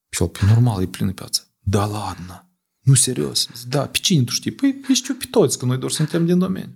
[0.09, 1.41] Și el, pe normal, e plină piața.
[1.59, 2.49] Da, ladna.
[2.79, 3.49] Nu, serios.
[3.53, 4.51] Zic, da, pe cine tu știi?
[4.51, 6.75] Păi, știu pe toți, că noi doar suntem din domeniu.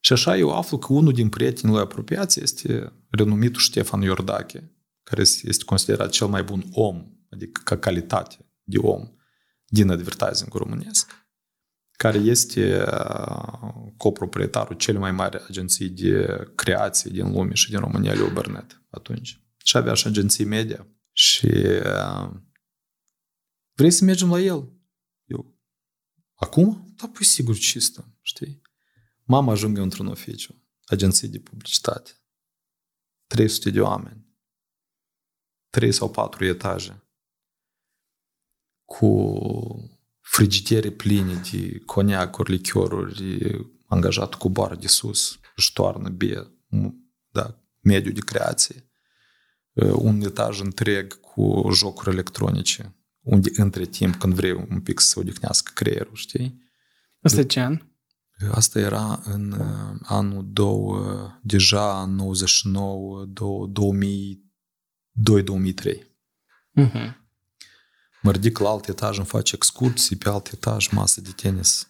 [0.00, 5.20] Și așa eu aflu că unul din prietenii lui apropiați este renumitul Ștefan Iordache, care
[5.20, 9.12] este considerat cel mai bun om, adică ca calitate de om
[9.66, 11.26] din advertising românesc,
[11.92, 18.12] care este uh, coproprietarul cele mai mari agenții de creație din lume și din România,
[18.12, 19.40] Leo Burnett, atunci.
[19.64, 20.86] Și avea și agenții media.
[21.12, 22.30] Și uh,
[23.72, 24.72] vrei să mergem la el?
[25.24, 25.58] Eu,
[26.34, 26.94] acum?
[26.96, 28.62] Da, păi sigur, cistă, știi?
[29.24, 32.10] Mama ajunge într-un oficiu, agenții de publicitate.
[33.28, 34.26] 300 de oameni.
[35.70, 37.02] 3 sau 4 etaje.
[38.84, 43.40] Cu frigidere pline de coniacuri, lichioruri,
[43.86, 46.38] angajat cu bară de sus, își toarnă bie,
[47.28, 48.90] da, mediu de creație.
[49.92, 55.70] Un etaj întreg cu jocuri electronice, unde între timp, când vrei un pic să odihnească
[55.74, 56.62] creierul, știi?
[57.20, 57.82] Asta ce an?
[58.50, 59.52] Asta era în
[60.02, 60.76] anul 2,
[61.42, 63.30] deja în 99, 2002-2003.
[66.80, 67.16] Uh-huh.
[68.22, 71.88] Mă ridic la alt etaj, îmi fac excursii, pe alt etaj, masă de tenis.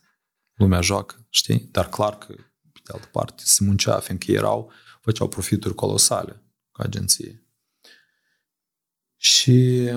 [0.54, 1.68] Lumea joacă, știi?
[1.70, 2.26] Dar clar că,
[2.72, 7.46] pe de altă parte, se muncea, fiindcă erau, făceau profituri colosale cu agenție.
[9.16, 9.88] Și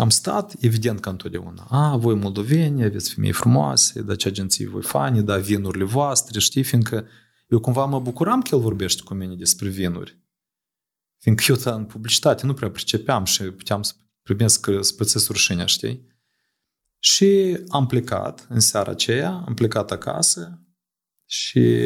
[0.00, 1.66] am stat, evident ca întotdeauna.
[1.68, 6.62] A, voi moldoveni, aveți femei frumoase, dar ce agenții voi fani, da, vinurile voastre, știi,
[6.62, 7.06] fiindcă
[7.48, 10.18] eu cumva mă bucuram că el vorbește cu mine despre vinuri.
[11.18, 16.08] Fiindcă eu în publicitate nu prea pricepeam și puteam să primesc spățesc rușinea, știi?
[16.98, 20.66] Și am plecat în seara aceea, am plecat acasă
[21.24, 21.84] și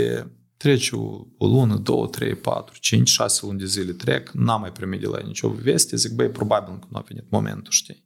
[0.56, 4.72] trece o, o lună, două, trei, patru, cinci, șase luni de zile trec, n-am mai
[4.72, 8.03] primit de la nicio veste, zic, băi, probabil că nu a venit momentul, știi?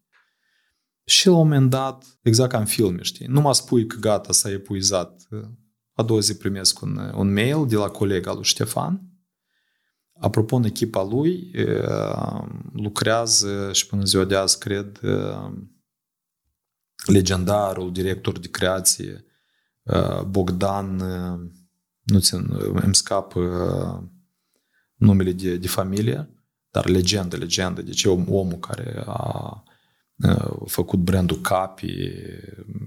[1.09, 4.33] Și la un moment dat, exact ca în filme, știi, nu mă spui că gata,
[4.33, 5.29] s-a epuizat.
[5.93, 9.03] A doua zi primesc un, un mail de la colega lui Ștefan.
[10.21, 11.51] Apropo, în echipa lui
[12.73, 15.01] lucrează și până ziua de azi, cred,
[17.07, 19.25] legendarul director de creație
[20.27, 20.97] Bogdan,
[22.03, 22.47] nu țin,
[22.83, 23.35] îmi scap
[24.95, 26.31] numele de, de familie,
[26.71, 27.83] dar legendă, legendă.
[27.83, 29.63] Deci e omul care a
[30.67, 32.11] făcut brandul Capi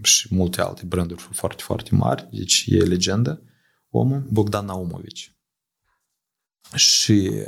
[0.01, 2.27] și multe alte branduri foarte, foarte mari.
[2.31, 3.41] Deci e legendă
[3.89, 5.35] omul, Bogdan Naumovici.
[6.75, 7.47] Și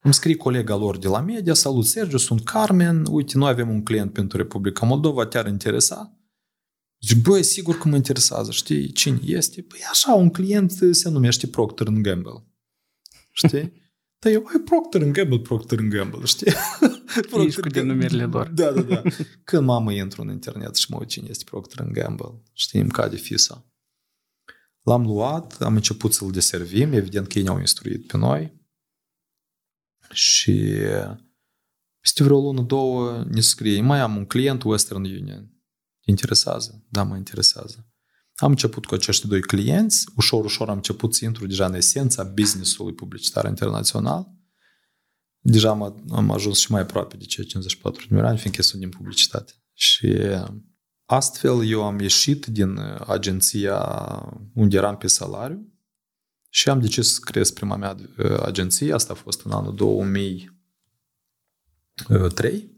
[0.00, 3.82] îmi scrie colega lor de la media, salut Sergiu, sunt Carmen, uite, noi avem un
[3.82, 6.20] client pentru Republica Moldova, te-ar interesa?
[7.00, 9.62] Zic, băi, sigur că mă interesează, știi, cine este?
[9.62, 12.44] Păi așa, un client se numește Procter Gamble.
[13.32, 13.72] Știi?
[14.18, 16.52] Dar eu, ai Procter Gamble, Procter Gamble, știi?
[17.30, 18.48] Procter cu denumirile lor.
[18.48, 19.02] Da, da, da.
[19.44, 23.16] Când mamă intru în internet și mă uit cine este Procter Gamble, știi, îmi cade
[23.16, 23.70] fisa.
[24.82, 28.64] L-am luat, am început să-l deservim, evident că ei ne-au instruit pe noi.
[30.12, 30.74] Și
[32.00, 35.50] peste vreo lună, două, ne scrie, mai am un client Western Union.
[36.00, 36.84] Te interesează?
[36.88, 37.90] Da, mă interesează.
[38.34, 42.24] Am început cu acești doi clienți, ușor, ușor am început să intru deja în esența
[42.24, 44.35] business-ului publicitar internațional.
[45.48, 48.90] Deja am, am ajuns și mai aproape de cei 54 de ani, fiindcă sunt din
[48.90, 49.52] publicitate.
[49.72, 50.16] Și
[51.04, 53.78] astfel eu am ieșit din agenția
[54.54, 55.72] unde eram pe salariu
[56.48, 57.96] și am decis să creez prima mea
[58.42, 58.92] agenție.
[58.92, 62.74] Asta a fost în anul 2003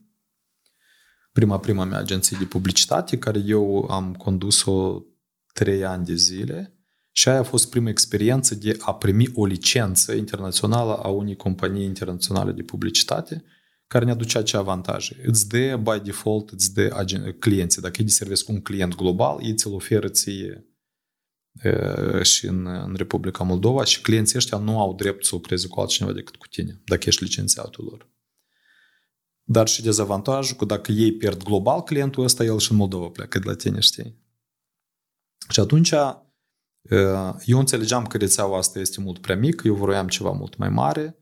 [1.33, 5.03] prima, prima mea agenție de publicitate, care eu am condus-o
[5.53, 6.78] trei ani de zile
[7.19, 11.85] și aia a fost prima experiență de a primi o licență internațională a unei companii
[11.85, 13.45] internaționale de publicitate
[13.87, 15.21] care ne aducea ce avantaje.
[15.25, 17.07] Îți dă, by default, îți dă
[17.39, 17.83] clienții.
[17.83, 20.67] Dacă ei servesc un client global, ei ți-l oferă ție
[22.23, 26.13] și în, în Republica Moldova și clienții ăștia nu au drept să lucreze cu altcineva
[26.13, 28.11] decât cu tine, dacă ești licențiatul lor.
[29.43, 33.39] Dar și dezavantajul că dacă ei pierd global clientul ăsta, el și în Moldova pleacă
[33.39, 34.27] de la tine, știi?
[35.49, 35.93] Și atunci
[37.45, 41.19] eu înțelegeam că rețeaua asta este mult prea mică, eu vroiam ceva mult mai mare,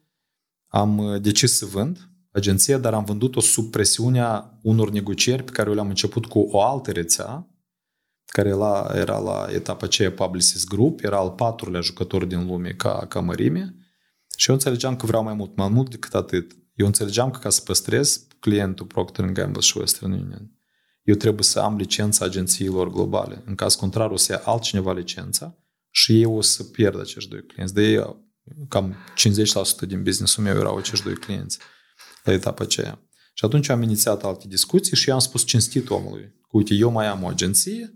[0.66, 5.88] am decis să vând agenția, dar am vândut-o sub presiunea unor negocieri pe care le-am
[5.88, 7.50] început cu o altă rețea,
[8.26, 13.06] care era, era la etapa aceea Publicis Group, era al patrulea jucător din lume ca,
[13.08, 13.74] ca mărime
[14.36, 16.56] și eu înțelegeam că vreau mai mult, mai mult decât atât.
[16.74, 20.50] Eu înțelegeam că ca să păstrez clientul Procter Gamble și Western Union,
[21.06, 23.42] eu trebuie să am licența agențiilor globale.
[23.46, 25.58] În caz contrar, o să ia altcineva licența
[25.90, 27.74] și eu o să pierd acești doi clienți.
[27.74, 28.26] De ei,
[28.68, 28.94] cam
[29.84, 31.58] 50% din business-ul meu erau acești doi clienți
[32.24, 33.08] la etapa aceea.
[33.34, 37.06] Și atunci am inițiat alte discuții și i-am spus cinstit omului, că uite, eu mai
[37.06, 37.94] am o agenție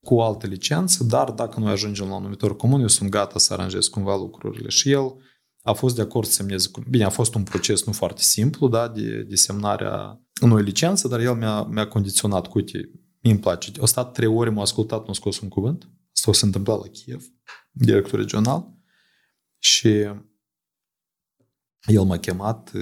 [0.00, 3.38] cu o altă licență, dar dacă noi ajungem la un numitor comun, eu sunt gata
[3.38, 4.68] să aranjez cumva lucrurile.
[4.68, 5.14] Și el
[5.62, 6.70] a fost de acord să semneze.
[6.90, 11.20] Bine, a fost un proces nu foarte simplu, da, de, de semnarea unui licență, dar
[11.20, 12.90] el mi-a, mi-a condiționat cu, uite,
[13.22, 13.72] mi îmi place.
[13.78, 15.88] O stat trei ore, m-a ascultat, nu a scos un cuvânt.
[16.14, 17.24] Asta o se întâmpla la Kiev,
[17.70, 18.78] director regional.
[19.58, 19.88] Și
[21.86, 22.72] el m-a chemat,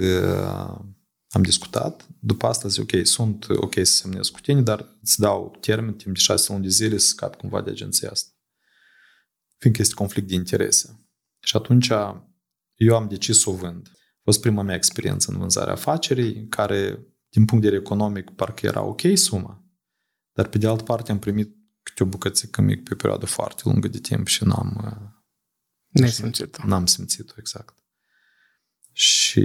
[1.29, 2.07] am discutat.
[2.19, 6.13] După asta zic, ok, sunt ok să semnez cu tine, dar îți dau termen timp
[6.13, 8.29] de șase luni de zile să scapi cumva de agenția asta.
[9.57, 11.09] Fiindcă este conflict de interese.
[11.39, 11.91] Și atunci
[12.75, 13.87] eu am decis să o vând.
[13.93, 18.65] A fost prima mea experiență în vânzarea afacerii, care, din punct de vedere economic, parcă
[18.65, 19.63] era ok suma,
[20.31, 23.61] dar pe de altă parte am primit câte o bucățică mică pe o perioadă foarte
[23.65, 24.73] lungă de timp și n-am...
[25.87, 26.67] N-ai simțit-o.
[26.67, 27.77] N-am simțit-o, exact.
[28.91, 29.41] Și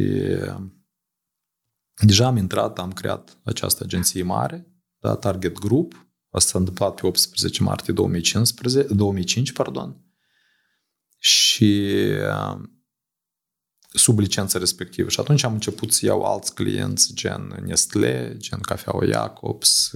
[2.04, 4.68] deja am intrat, am creat această agenție mare,
[4.98, 10.04] da, Target Group, asta s-a întâmplat pe 18 martie 2015, 2005, pardon,
[11.18, 11.90] și
[13.96, 15.08] sub licența respectivă.
[15.08, 19.90] Și atunci am început să iau alți clienți, gen Nestle, gen Cafeaua Jacobs,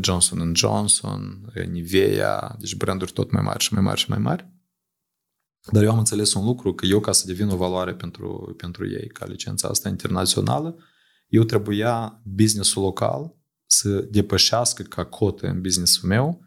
[0.00, 4.50] Johnson Johnson, Nivea, deci branduri tot mai mari și mai mari și mai mari.
[5.70, 8.88] Dar eu am înțeles un lucru, că eu ca să devin o valoare pentru, pentru
[8.88, 10.78] ei, ca licența asta internațională,
[11.26, 16.40] eu trebuia businessul local să depășească ca cotă în businessul meu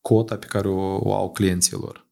[0.00, 2.09] cota pe care o, o au clienților.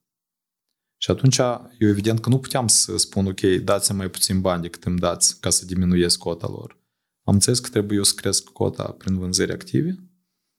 [1.01, 1.37] Și atunci,
[1.79, 5.39] eu evident că nu puteam să spun, ok, dați mai puțin bani decât îmi dați
[5.39, 6.77] ca să diminuiesc cota lor.
[7.23, 10.09] Am înțeles că trebuie eu să cresc cota prin vânzări active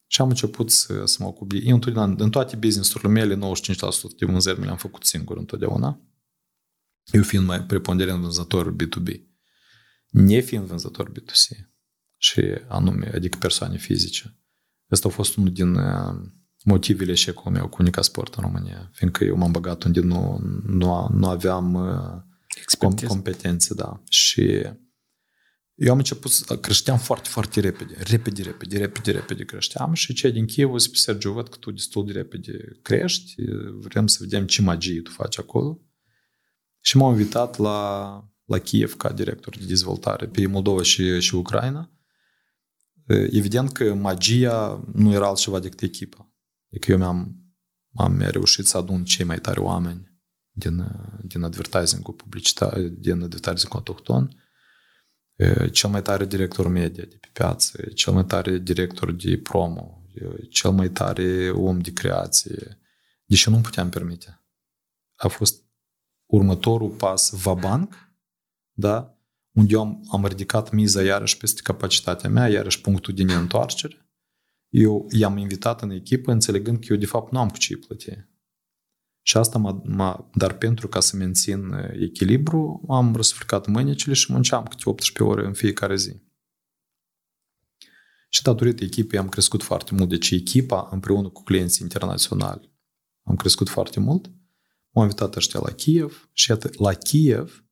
[0.07, 3.39] și am început să, să mă ocup Eu întotdeauna, în toate business-urile mele, 95%
[4.19, 6.01] de vânzări mi le-am făcut singur întotdeauna.
[7.13, 9.21] Eu fiind mai preponderent vânzător B2B.
[10.09, 11.69] Nefiind vânzător B2C.
[12.17, 14.41] Și anume, adică persoane fizice.
[14.89, 15.77] Asta a fost unul din
[16.65, 18.91] uh, motivele eșecului meu cu Unica Sport în România.
[18.93, 24.03] Fiindcă eu m-am băgat unde nu, nu, nu aveam uh, competențe, da.
[24.09, 24.43] Și
[25.75, 27.95] eu am început să creșteam foarte, foarte repede.
[27.99, 32.07] Repede, repede, repede, repede creșteam și cei din Kiev zic, Sergiu, văd că tu destul
[32.07, 33.35] de repede crești,
[33.73, 35.81] vrem să vedem ce magie tu faci acolo.
[36.81, 41.91] Și m-au invitat la, la Kiev ca director de dezvoltare pe Moldova și, și Ucraina.
[43.07, 46.30] Evident că magia nu era altceva decât echipa.
[46.71, 47.41] Adică eu mi-am
[47.95, 50.19] am reușit să adun cei mai tari oameni
[50.51, 50.87] din,
[51.23, 54.45] din advertising-ul publicitar, din advertising autohton,
[55.73, 60.05] cel mai tare director media de pe piață, cel mai tare director de promo,
[60.51, 62.79] cel mai tare om de creație.
[63.25, 64.45] Deși nu puteam permite.
[65.15, 65.65] A fost
[66.27, 67.95] următorul pas vabanc,
[68.73, 69.15] da?
[69.53, 74.10] unde eu am, am ridicat miza iarăși peste capacitatea mea, iarăși punctul de neîntoarcere.
[74.71, 78.29] Eu i-am invitat în echipă înțelegând că eu de fapt nu am cu ce plăti.
[79.23, 84.65] Și asta m-a, m-a, dar pentru ca să mențin echilibru, am răsfricat mâinile și munceam
[84.65, 86.23] câte 18 ore în fiecare zi.
[88.29, 90.09] Și datorită echipei am crescut foarte mult.
[90.09, 92.73] Deci echipa împreună cu clienții internaționali
[93.23, 94.31] am crescut foarte mult.
[94.91, 97.65] M-am invitat ăștia la Kiev și iată, la Kiev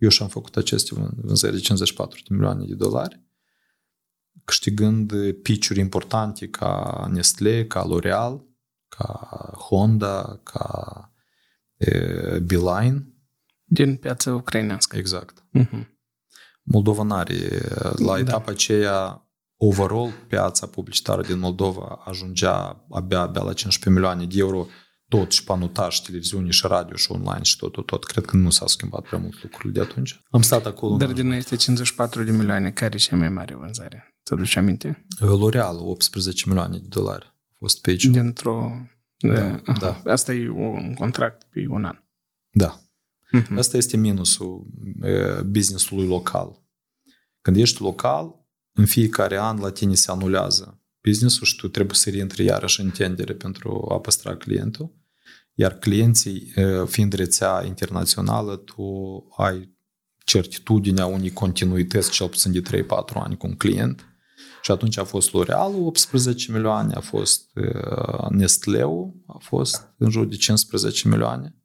[0.00, 3.20] eu și-am făcut aceste vânzări de 54 de milioane de dolari,
[4.50, 8.44] câștigând pitch importante ca Nestlé, ca L'Oreal,
[8.88, 9.30] ca
[9.68, 10.64] Honda, ca
[11.76, 13.06] e, Beeline.
[13.64, 14.96] Din piața ucrainească.
[14.96, 15.44] Exact.
[15.58, 15.86] Uh-huh.
[16.62, 17.34] Moldova n-are.
[17.96, 18.18] La da.
[18.18, 24.66] etapa aceea, overall, piața publicitară din Moldova ajungea abia, abia la 15 milioane de euro,
[25.10, 28.04] tot și panotaj, televiziune și radio și online și tot, tot, tot.
[28.04, 30.20] Cred că nu s-au schimbat prea mult lucrurile de atunci.
[30.30, 30.96] Am stat acolo.
[30.96, 34.14] Dar din este 54 de milioane, care e cea mai mare vânzare?
[34.24, 35.06] Ți aduce aminte?
[35.18, 37.24] L'Oreal, 18 milioane de dolari.
[37.26, 38.04] A fost pe aici.
[38.04, 38.72] Dintr-o
[39.20, 40.02] da, da.
[40.04, 41.96] Asta e un contract pe un an.
[42.50, 42.80] Da.
[43.38, 43.56] Uh-huh.
[43.56, 44.66] Asta este minusul
[45.46, 46.62] businessului local.
[47.40, 48.34] Când ești local,
[48.72, 52.90] în fiecare an la tine se anulează businessul și tu trebuie să reintri iarăși în
[52.90, 54.98] tendere pentru a păstra clientul.
[55.60, 56.52] Iar clienții,
[56.86, 58.82] fiind rețea internațională, tu
[59.36, 59.76] ai
[60.24, 62.84] certitudinea unei continuități cel puțin de 3-4
[63.14, 64.04] ani cu un client
[64.62, 70.26] și atunci a fost L'Oreal 18 milioane, a fost uh, Nestleu, a fost în jur
[70.26, 71.56] de 15 milioane.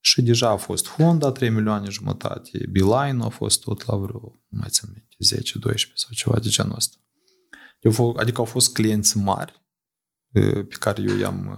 [0.00, 4.58] Și deja a fost Honda 3 milioane jumătate, Beeline a fost tot la vreo, nu
[4.58, 5.42] mai țin minte,
[5.74, 6.96] 10-12 sau ceva de genul ăsta.
[8.16, 9.61] Adică au fost clienți mari
[10.32, 11.48] pe care eu i-am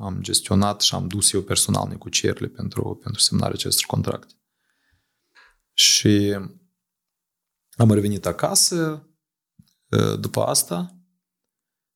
[0.00, 4.34] am gestionat și am dus eu personal negocierile pentru, pentru semnarea acestor contracte.
[5.72, 6.38] Și
[7.76, 9.08] am revenit acasă
[10.20, 11.02] după asta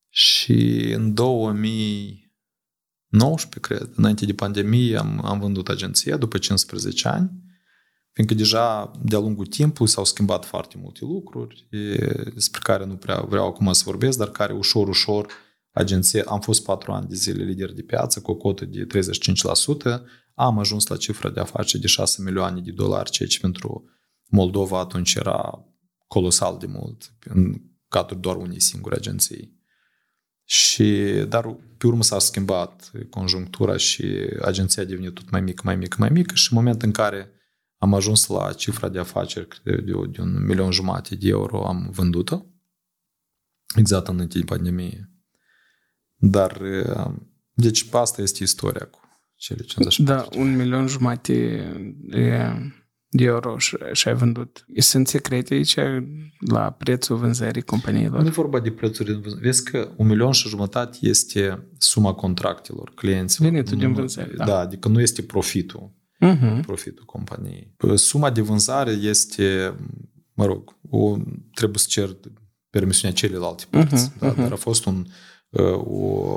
[0.09, 7.31] și în 2019, cred, înainte de pandemie, am, am vândut agenția după 15 ani,
[8.13, 11.67] fiindcă deja de-a lungul timpului s-au schimbat foarte multe lucruri
[12.35, 15.33] despre care nu prea vreau acum să vorbesc, dar care ușor, ușor
[15.73, 20.01] agenție, am fost patru ani de zile lider de piață cu o cotă de 35%,
[20.35, 23.85] am ajuns la cifra de afaceri de 6 milioane de dolari, ceea ce pentru
[24.29, 25.67] Moldova atunci era
[26.07, 29.61] colosal de mult, în cadrul doar unei singure agenții.
[30.45, 34.05] Și, dar pe urmă s-a schimbat conjunctura și
[34.43, 37.31] agenția a devenit tot mai mică, mai mică, mai mică și în momentul în care
[37.77, 39.77] am ajuns la cifra de afaceri de,
[40.11, 42.47] de un milion jumate de euro, am vândut-o,
[43.77, 45.12] exact înainte de pandemie.
[46.25, 46.61] Dar,
[47.53, 49.01] deci, asta este istoria cu
[49.35, 51.67] cele 50 Da, un milion jumate
[53.09, 53.59] de euro
[53.93, 54.65] și ai vândut.
[54.77, 55.75] Sunt secrete aici
[56.49, 58.21] la prețul vânzării companiilor?
[58.21, 59.45] Nu e vorba de prețul de vânzării.
[59.45, 63.51] Vezi că un milion și jumătate este suma contractelor clienților.
[63.51, 64.45] Venitul din vânzări, da.
[64.45, 65.93] Da, adică nu este profitul.
[66.25, 66.61] Uh-huh.
[66.67, 67.75] Profitul companiei.
[67.95, 69.77] Suma de vânzare este,
[70.35, 71.17] mă rog, o,
[71.55, 72.17] trebuie să cer
[72.71, 74.11] permisiunea celelalte părți.
[74.11, 74.19] Uh-huh.
[74.19, 74.37] Da, uh-huh.
[74.37, 75.07] Dar a fost un,
[75.61, 76.37] o,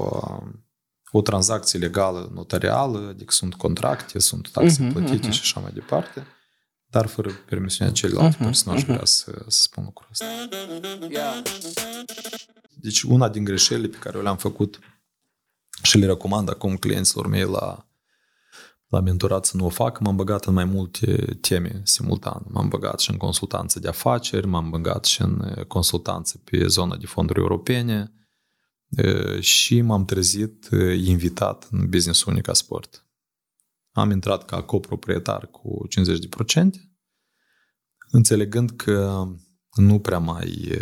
[1.11, 5.31] o tranzacție legală notarială, adică sunt contracte, sunt taxe uh-huh, plătite uh-huh.
[5.31, 6.27] și așa mai departe
[6.95, 10.25] dar fără permisiunea celelalte uh-huh, părți, n-aș vrea să, să spun lucrul ăsta.
[12.73, 14.79] Deci una din greșelile pe care le-am făcut
[15.81, 17.87] și le recomand acum clienților mei la,
[18.87, 22.41] la mentorat să nu o facă, m-am băgat în mai multe teme simultan.
[22.47, 27.05] M-am băgat și în consultanță de afaceri, m-am băgat și în consultanță pe zona de
[27.05, 28.11] fonduri europene
[29.39, 30.69] și m-am trezit
[31.03, 33.05] invitat în Business Unica Sport
[33.95, 35.87] am intrat ca coproprietar cu
[36.57, 36.69] 50%,
[38.09, 39.27] înțelegând că
[39.75, 40.77] nu prea mai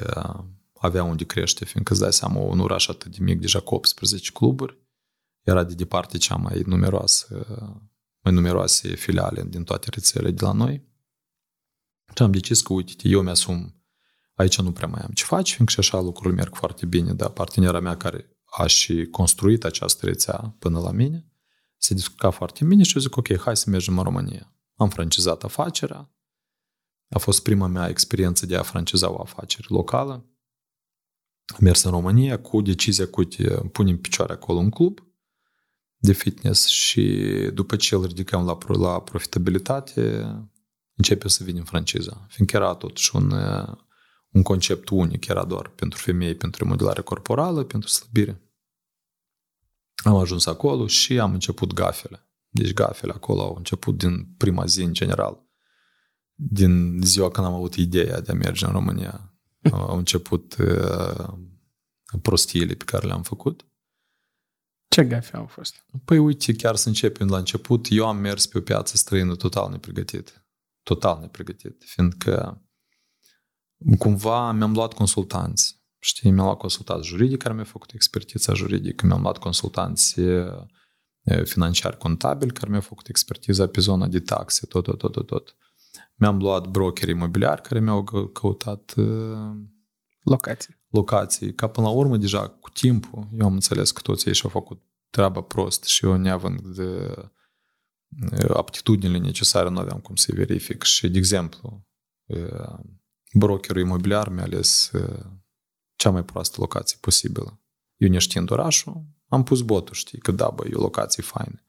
[0.73, 4.31] avea unde crește, fiindcă îți dai seama, un oraș atât de mic, deja cu 18
[4.31, 4.77] cluburi,
[5.41, 7.45] era de departe cea mai numeroasă,
[8.19, 10.91] mai numeroase filiale din toate rețelele de la noi.
[12.15, 13.82] Și am decis că, uite, eu mi-asum,
[14.33, 17.29] aici nu prea mai am ce face, fiindcă și așa lucrurile merg foarte bine, dar
[17.29, 21.27] partenera mea care a și construit această rețea până la mine,
[21.77, 24.53] se descurca foarte bine și eu zic, ok, hai să mergem în România.
[24.75, 26.13] Am francizat afacerea.
[27.09, 30.13] A fost prima mea experiență de a franciza o afacere locală.
[31.45, 33.27] Am mers în România cu decizia cu
[33.71, 34.99] punem picioare acolo un club
[35.97, 40.25] de fitness și după ce îl ridicăm la, la profitabilitate,
[40.93, 42.25] începe să vinem franciza.
[42.29, 43.31] Fiindcă era totuși un,
[44.33, 48.41] un concept unic, era doar pentru femei, pentru remodelare corporală, pentru slăbire.
[50.03, 52.27] Am ajuns acolo și am început gafele.
[52.49, 55.43] Deci gafele acolo au început din prima zi, în general.
[56.33, 59.33] Din ziua când am avut ideea de a merge în România.
[59.71, 61.33] Au început uh,
[62.21, 63.65] prostiile pe care le-am făcut.
[64.87, 65.85] Ce gafe au fost?
[66.05, 69.71] Păi uite, chiar să începem la început, eu am mers pe o piață străină total
[69.71, 70.45] nepregătit.
[70.83, 71.83] Total nepregătit.
[71.85, 72.62] Fiindcă
[73.97, 79.21] cumva mi-am luat consultanți Știi, mi-am luat consultanți juridic care mi-a făcut expertiza juridică, mi-am
[79.21, 80.21] luat consultanți
[81.43, 85.55] financiari contabili care mi-au făcut expertiza pe zona de taxe, tot, tot, tot, tot, tot.
[86.15, 88.03] Mi-am luat brokeri imobiliari care mi-au
[88.33, 88.93] căutat
[90.23, 90.83] locații.
[90.89, 91.53] locații.
[91.53, 94.81] Ca până la urmă, deja cu timpul, eu am înțeles că toți ei și-au făcut
[95.09, 97.15] treaba prost și eu neavând de
[98.53, 100.83] aptitudinile necesare, nu aveam cum să-i verific.
[100.83, 101.87] Și, de exemplu,
[103.33, 104.91] brokerul imobiliar mi-a ales
[105.95, 107.59] cea mai proastă locație posibilă.
[107.97, 111.63] Eu neștiind orașul, am pus botul, știi, că da, bă, e o locație faină.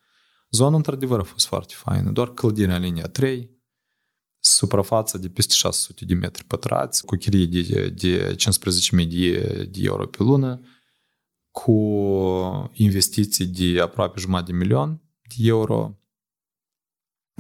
[0.51, 3.51] Zona, într-adevăr, a fost foarte faină, doar clădirea linia 3,
[4.39, 8.37] suprafața de peste 600 de metri pătrați, cu chirie de, de
[9.01, 10.61] 15.000 de, de euro pe lună,
[11.51, 11.73] cu
[12.73, 15.99] investiții de aproape jumătate de milion de euro,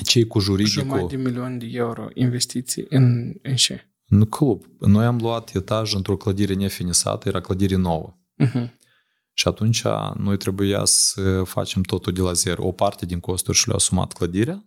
[0.05, 0.83] cei cu juridicul...
[0.83, 3.93] Jumătate de milion de euro investiții în, în ce?
[4.15, 4.65] În club.
[4.79, 8.17] Noi am luat etaj într-o clădire nefinisată, era clădire nouă.
[8.45, 8.69] Uh-huh.
[9.33, 9.83] Și atunci
[10.17, 12.67] noi trebuia să facem totul de la zero.
[12.67, 14.65] O parte din costuri și le-a asumat clădirea,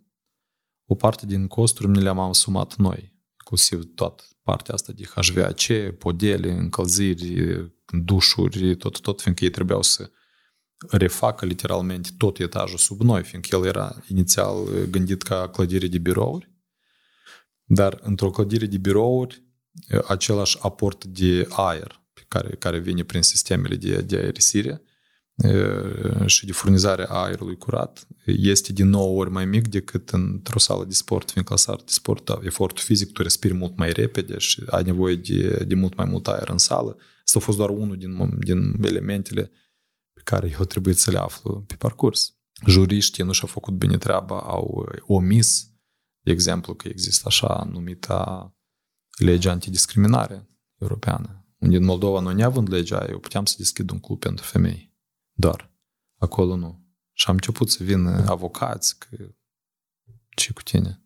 [0.86, 6.50] o parte din costuri ne le-am asumat noi, inclusiv toată partea asta de HVAC, podele,
[6.50, 7.56] încălziri,
[8.04, 10.10] dușuri, tot, tot, fiindcă ei trebuiau să
[10.90, 14.54] refacă literalmente tot etajul sub noi, fiindcă el era inițial
[14.90, 16.56] gândit ca clădire de birouri.
[17.70, 19.42] Dar într-o clădire de birouri,
[20.06, 24.82] același aport de aer pe care, care vine prin sistemele de, de aerisire
[26.26, 30.84] și de furnizare a aerului curat este din 9 ori mai mic decât într-o sală
[30.84, 34.38] de sport, fiindcă la sală de sport da, efortul fizic, tu respiri mult mai repede
[34.38, 36.96] și ai nevoie de, de mult mai mult aer în sală.
[37.24, 39.50] Asta a fost doar unul din, din elementele
[40.12, 42.32] pe care eu trebuie să le aflu pe parcurs.
[42.66, 45.70] Juriștii nu și-au făcut bine treaba, au omis,
[46.28, 48.52] de exemplu, că există așa numita
[49.18, 50.48] legea antidiscriminare
[50.78, 54.94] europeană, unde în Moldova noi neavând legea, eu puteam să deschid un club pentru femei
[55.32, 55.72] doar.
[56.18, 56.86] Acolo nu.
[57.12, 59.08] Și am început să vină avocați, că
[60.28, 61.02] ce cu tine?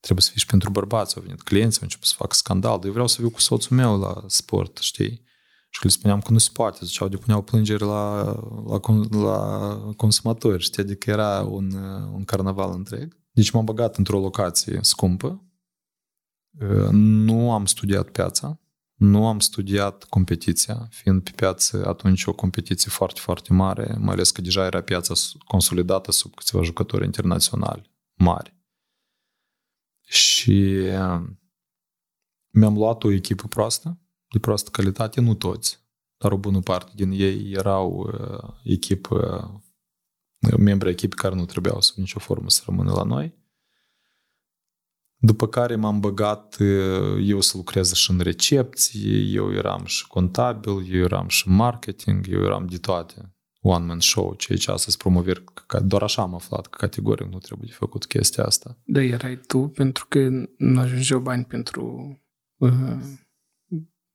[0.00, 1.16] Trebuie să fii și pentru bărbați.
[1.16, 2.76] Au venit clienți, au început să facă scandal.
[2.76, 5.24] Dar eu vreau să viu cu soțul meu la sport, știi?
[5.70, 6.84] Și le spuneam că nu se poate.
[6.84, 8.22] Ziceau, depuneau plângeri la,
[8.66, 8.80] la,
[9.10, 10.82] la consumatori, știi?
[10.82, 11.72] Adică era un,
[12.12, 13.20] un carnaval întreg.
[13.32, 15.46] Deci m-am băgat într-o locație scumpă.
[16.90, 18.62] Nu am studiat piața.
[18.94, 24.30] Nu am studiat competiția, fiind pe piață atunci o competiție foarte, foarte mare, mai ales
[24.30, 25.14] că deja era piața
[25.44, 28.56] consolidată sub câțiva jucători internaționali mari.
[30.04, 31.40] Și um,
[32.50, 35.84] mi-am luat o echipă proastă, de proastă calitate, nu toți,
[36.16, 39.61] dar o bună parte din ei erau uh, echipă,
[40.58, 43.40] membri echipii care nu trebuiau sub nicio formă să rămână la noi.
[45.16, 46.56] După care m-am băgat
[47.20, 52.44] eu să lucrez și în recepție, eu eram și contabil, eu eram și marketing, eu
[52.44, 53.36] eram de toate.
[53.60, 55.44] One-man show, ceea ce astăzi promovări,
[55.82, 58.78] doar așa am aflat că categoric nu trebuie de făcut chestia asta.
[58.84, 62.16] Da, erai tu pentru că nu ajungeau bani pentru
[62.56, 62.96] uh,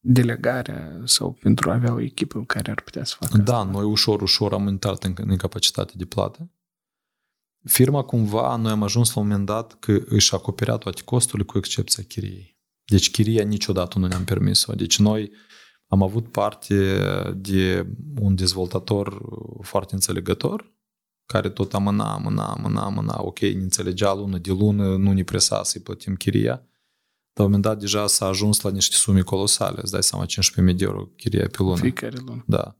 [0.07, 3.71] delegarea sau pentru a avea o echipă care ar putea să facă Da, asta.
[3.71, 6.49] noi ușor, ușor am intrat în, în capacitate de plată
[7.67, 11.57] Firma cumva, noi am ajuns la un moment dat că își acoperea toate costurile cu
[11.57, 12.57] excepția chiriei.
[12.85, 14.73] Deci chiria niciodată nu ne-am permis-o.
[14.73, 15.31] Deci noi
[15.87, 16.99] am avut parte
[17.35, 17.87] de
[18.19, 19.21] un dezvoltator
[19.61, 20.75] foarte înțelegător,
[21.25, 25.63] care tot amâna, amâna, amâna, amâna, ok, ne înțelegea lună de lună, nu ne presa
[25.63, 26.67] să-i plătim chiria.
[27.37, 30.25] Dar la un moment dat deja s-a ajuns la niște sume colosale, îți dai seama
[30.25, 31.79] 15.000 de euro chiria pe lună.
[31.79, 32.43] Fiecare lună.
[32.47, 32.79] Da.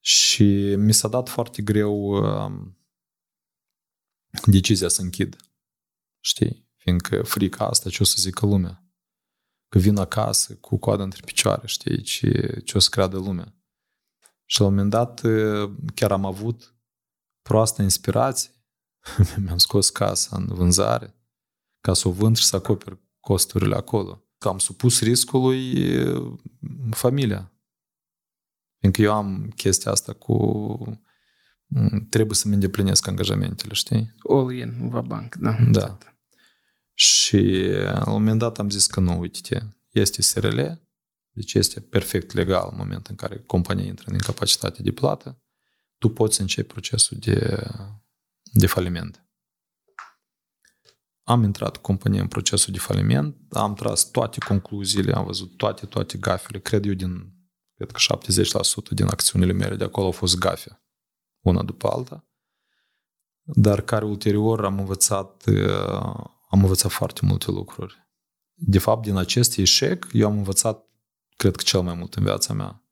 [0.00, 2.78] Și mi s-a dat foarte greu um,
[4.44, 5.36] decizia să închid.
[6.20, 6.68] Știi?
[6.76, 8.84] Fiindcă frica asta, ce o să zică lumea.
[9.68, 12.02] Că vin acasă cu coada între picioare, știi?
[12.02, 13.54] Ce, ce o să creadă lumea.
[14.44, 15.20] Și la un moment dat
[15.94, 16.74] chiar am avut
[17.42, 18.50] proastă inspirație.
[19.42, 21.14] Mi-am scos casa în vânzare
[21.80, 22.98] ca să o vând și să acoper
[23.28, 24.24] costurile acolo.
[24.38, 25.74] Că am supus riscului
[26.90, 27.52] familia.
[28.78, 30.34] Fiindcă eu am chestia asta cu
[31.68, 34.14] Mm, trebuie să-mi îndeplinesc angajamentele, știi?
[34.28, 35.58] All in, va banc, da.
[35.70, 35.98] Da.
[36.94, 40.60] Și la un moment dat am zis că nu, uite este SRL,
[41.30, 45.42] deci este perfect legal în momentul în care compania intră în incapacitate de plată,
[45.98, 47.66] tu poți să începi procesul de,
[48.42, 49.27] de faliment.
[51.28, 56.18] Am intrat compania în procesul de faliment, am tras toate concluziile, am văzut toate, toate
[56.18, 57.32] gafele, cred eu din,
[57.74, 58.18] cred că
[58.90, 60.82] 70% din acțiunile mele de acolo au fost gafe
[61.40, 62.28] una după alta,
[63.42, 65.44] dar care ulterior am învățat,
[66.48, 68.08] am învățat foarte multe lucruri.
[68.54, 70.88] De fapt, din acest eșec, eu am învățat,
[71.36, 72.82] cred că cel mai mult în viața mea.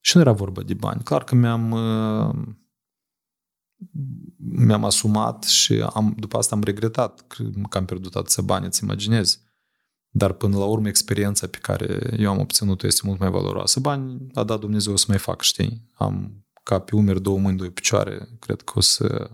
[0.00, 1.02] Și nu era vorba de bani.
[1.02, 1.70] Clar că mi-am
[4.36, 7.24] mi-am asumat și am, după asta am regretat
[7.68, 9.40] că am pierdut atâția bani, îți imaginezi.
[10.08, 13.80] Dar până la urmă experiența pe care eu am obținut-o este mult mai valoroasă.
[13.80, 15.90] Bani a dat Dumnezeu să mai fac, știi?
[15.92, 19.30] Am ca pe umeri, două mâini, două picioare, cred că o să,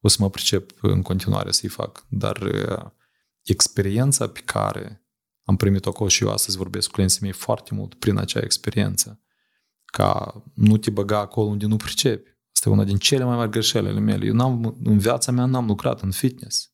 [0.00, 2.06] o să mă pricep în continuare să-i fac.
[2.08, 2.90] Dar uh,
[3.42, 5.04] experiența pe care
[5.44, 9.20] am primit-o acolo și eu astăzi vorbesc cu clienții mei foarte mult prin acea experiență,
[9.84, 12.38] ca nu te băga acolo unde nu pricepi.
[12.60, 14.26] Asta e una din cele mai mari greșeli ale mele.
[14.26, 16.72] Eu n-am, în viața mea n-am lucrat în fitness.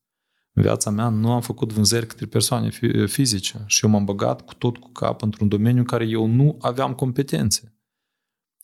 [0.52, 2.70] În viața mea nu am făcut vânzări către persoane
[3.06, 6.56] fizice și eu m-am băgat cu tot cu cap într-un domeniu în care eu nu
[6.60, 7.78] aveam competențe.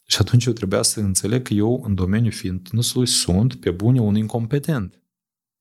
[0.07, 4.17] Și atunci eu trebuia să înțeleg că eu, în domeniul fitness-ului, sunt, pe bune, un
[4.17, 5.03] incompetent.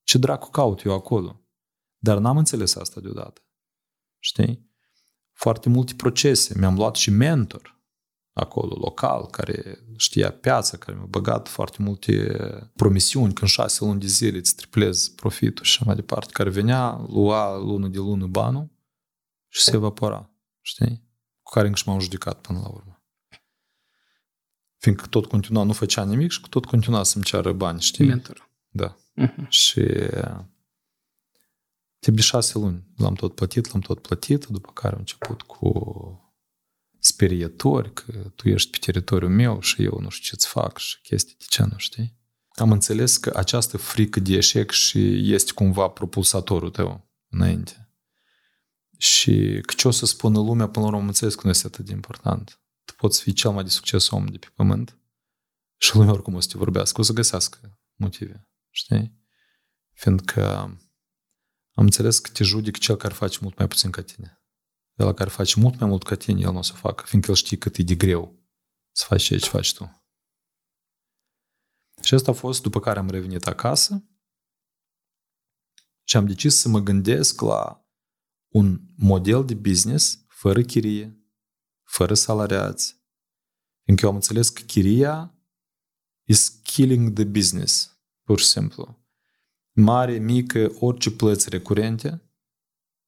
[0.03, 1.41] Ce dracu caut eu acolo?
[1.97, 3.41] Dar n-am înțeles asta deodată.
[4.19, 4.69] Știi?
[5.31, 6.59] Foarte multe procese.
[6.59, 7.80] Mi-am luat și mentor
[8.33, 12.35] acolo, local, care știa piața, care mi-a băgat foarte multe
[12.75, 17.05] promisiuni, când șase luni de zile îți triplezi profitul și așa mai departe, care venea,
[17.07, 18.71] lua lună de lună banul
[19.47, 20.29] și se evapora,
[20.61, 21.09] știi?
[21.41, 23.03] Cu care încă și m-am judecat până la urmă.
[24.77, 28.05] Fiindcă tot continua, nu făcea nimic și tot continua să-mi ceară bani, știi?
[28.05, 28.49] Mentor.
[28.69, 28.95] Da.
[28.95, 29.47] Uh-huh.
[29.47, 29.81] Și
[31.99, 35.69] timp de șase luni l-am tot plătit, l-am tot plătit, după care am început cu
[37.03, 41.35] sperietori că tu ești pe teritoriul meu și eu nu știu ce-ți fac și chestii
[41.39, 42.19] de ce nu știi.
[42.55, 47.95] Am înțeles că această frică de eșec și este cumva propulsatorul tău înainte.
[48.97, 51.85] Și că ce o să spună lumea, până la urmă, înțeles că nu este atât
[51.85, 52.61] de important.
[52.85, 54.97] Tu poți fi cel mai de succes om de pe pământ
[55.77, 59.19] și lumea oricum o să te vorbească, o să găsească motive, știi?
[59.93, 60.55] Fiindcă
[61.73, 64.40] am înțeles că te judic cel care face mult mai puțin ca tine.
[65.01, 67.37] El care face mult mai mult ca tine, el nu o să facă, fiindcă el
[67.37, 68.39] știe cât e de greu
[68.91, 70.05] să faci ceea ce faci tu.
[72.01, 74.05] Și asta a fost după care am revenit acasă
[76.03, 77.85] și am decis să mă gândesc la
[78.47, 81.25] un model de business fără chirie,
[81.83, 82.99] fără salariați.
[83.83, 85.35] Fiindcă eu am înțeles că chiria
[86.27, 89.05] is killing the business, pur și simplu.
[89.71, 92.31] Mare, mică, orice plăți recurente,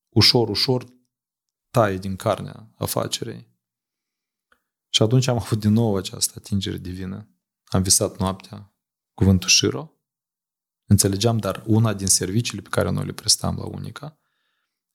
[0.09, 0.92] ușor, ușor
[1.73, 3.47] taie din carnea afacerii.
[4.89, 7.29] Și atunci am avut din nou această atingere divină.
[7.65, 8.75] Am visat noaptea
[9.13, 9.91] cuvântul Shiro.
[10.85, 14.17] Înțelegeam, dar una din serviciile pe care noi le prestam la Unica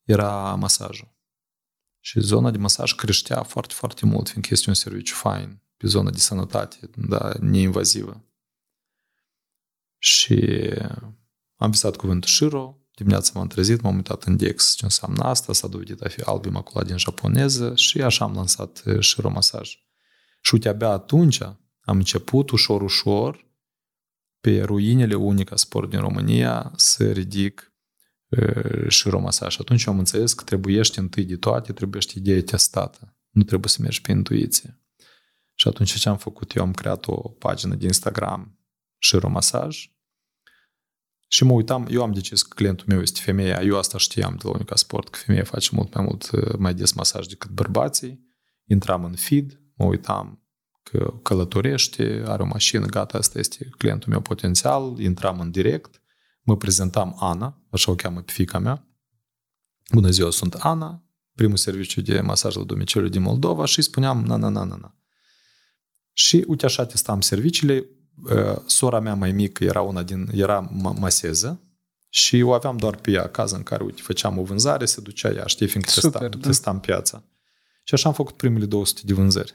[0.02, 1.16] era masajul.
[2.00, 6.10] Și zona de masaj creștea foarte, foarte mult, fiindcă este un serviciu fain pe zona
[6.10, 8.24] de sănătate, da, neinvazivă.
[9.98, 10.38] Și
[11.56, 15.68] am visat cuvântul Shiro, dimineața m-am trezit, m-am uitat în Dex ce înseamnă asta, s-a
[15.68, 19.70] dovedit a fi alb imaculat din japoneză și așa am lansat Shiro Masaj.
[20.42, 21.40] Și uite, abia atunci
[21.80, 23.46] am început ușor, ușor
[24.40, 27.72] pe ruinele unica sport din România să ridic
[28.88, 29.52] și romasaj.
[29.52, 33.16] Și atunci am înțeles că trebuiește întâi de toate, trebuiește ideea testată.
[33.30, 34.82] Nu trebuie să mergi pe intuiție.
[35.54, 36.52] Și atunci ce am făcut?
[36.52, 38.58] Eu am creat o pagină de Instagram
[38.98, 39.90] și romasaj
[41.28, 44.42] și mă uitam, eu am decis că clientul meu este femeia, eu asta știam de
[44.44, 48.26] la Unica Sport, că femeia face mult mai mult, mai des masaj decât bărbații.
[48.64, 50.42] Intram în feed, mă uitam
[50.82, 56.02] că călătorește, are o mașină, gata, asta este clientul meu potențial, intram în direct,
[56.42, 58.88] mă prezentam Ana, așa o cheamă pe fica mea.
[59.92, 61.04] Bună ziua, sunt Ana,
[61.34, 64.96] primul serviciu de masaj la domiciliu din Moldova și spuneam na, na, na, na, na.
[66.12, 67.88] Și uite așa testam serviciile.
[68.26, 70.60] Ă, sora mea mai mică era una din, era
[70.98, 71.60] maseză
[72.08, 75.30] și o aveam doar pe ea acasă în care, uite, făceam o vânzare, se ducea
[75.30, 76.46] ea, știi, fiindcă Super, testam, da.
[76.46, 77.24] testam piața.
[77.82, 79.54] Și așa am făcut primele 200 de vânzări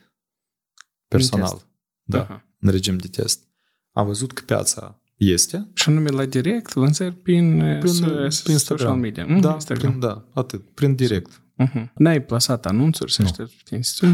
[1.07, 1.61] personal.
[2.03, 2.57] Da, uh-huh.
[2.59, 3.47] în regim de test.
[3.91, 5.69] Am văzut că piața este.
[5.73, 9.25] Și anume la direct, vânzări prin, prin, prin social media.
[9.25, 9.89] Mm, da, Instagram.
[9.89, 11.41] Prin, da, atât, prin direct.
[11.63, 11.85] Uh-huh.
[11.95, 13.29] N-ai plasat anunțuri să nu.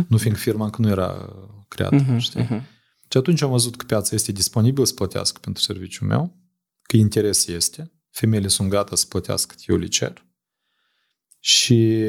[0.07, 1.35] Nu, fiindcă firma încă nu era
[1.67, 2.43] creată, uh-huh, știi?
[2.45, 2.78] Uh-huh.
[3.11, 6.37] Și atunci am văzut că piața este disponibilă să plătească pentru serviciul meu,
[6.81, 10.25] că interes este, femeile sunt gata să plătească, eu le cer.
[11.39, 12.05] Și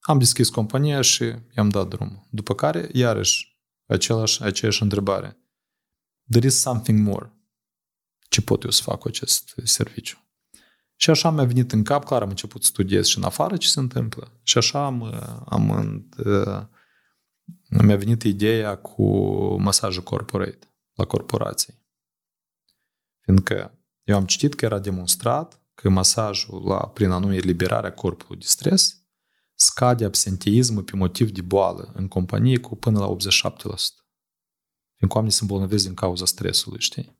[0.00, 1.24] am deschis compania și
[1.56, 2.26] i-am dat drumul.
[2.30, 5.38] După care, iarăși, același, aceeași întrebare.
[6.30, 7.32] There is something more.
[8.28, 10.18] Ce pot eu să fac cu acest serviciu?
[10.96, 13.68] Și așa mi-a venit în cap, clar am început să studiez și în afară ce
[13.68, 14.40] se întâmplă.
[14.42, 15.02] Și așa am,
[15.46, 15.68] am
[16.24, 16.66] uh,
[17.70, 19.04] mi-a venit ideea cu
[19.60, 21.74] masajul corporate, la corporații.
[23.20, 28.46] Fiindcă eu am citit că era demonstrat că masajul la, prin anume eliberarea corpului de
[28.46, 29.00] stres
[29.54, 33.16] scade absenteismul pe motiv de boală în companie cu până la 87%.
[34.96, 37.18] Fiindcă oamenii se îmbolnăvesc din cauza stresului, știi?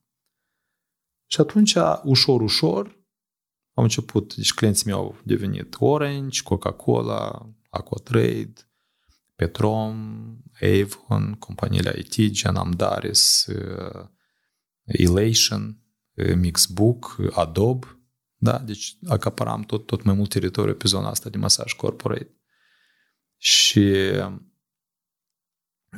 [1.26, 1.74] Și atunci,
[2.05, 2.98] ușor, ușor,
[3.72, 8.53] am început, deci clienții mei au devenit Orange, Coca-Cola, Aquatrade,
[9.36, 14.06] Petrom, Avon, companiile IT, gen Amdaris, uh,
[14.84, 15.82] Elation,
[16.14, 17.86] uh, Mixbook, Adobe,
[18.42, 18.58] da?
[18.58, 22.34] Deci acaparam tot, tot mai mult teritoriu pe zona asta de masaj corporate.
[23.36, 23.92] Și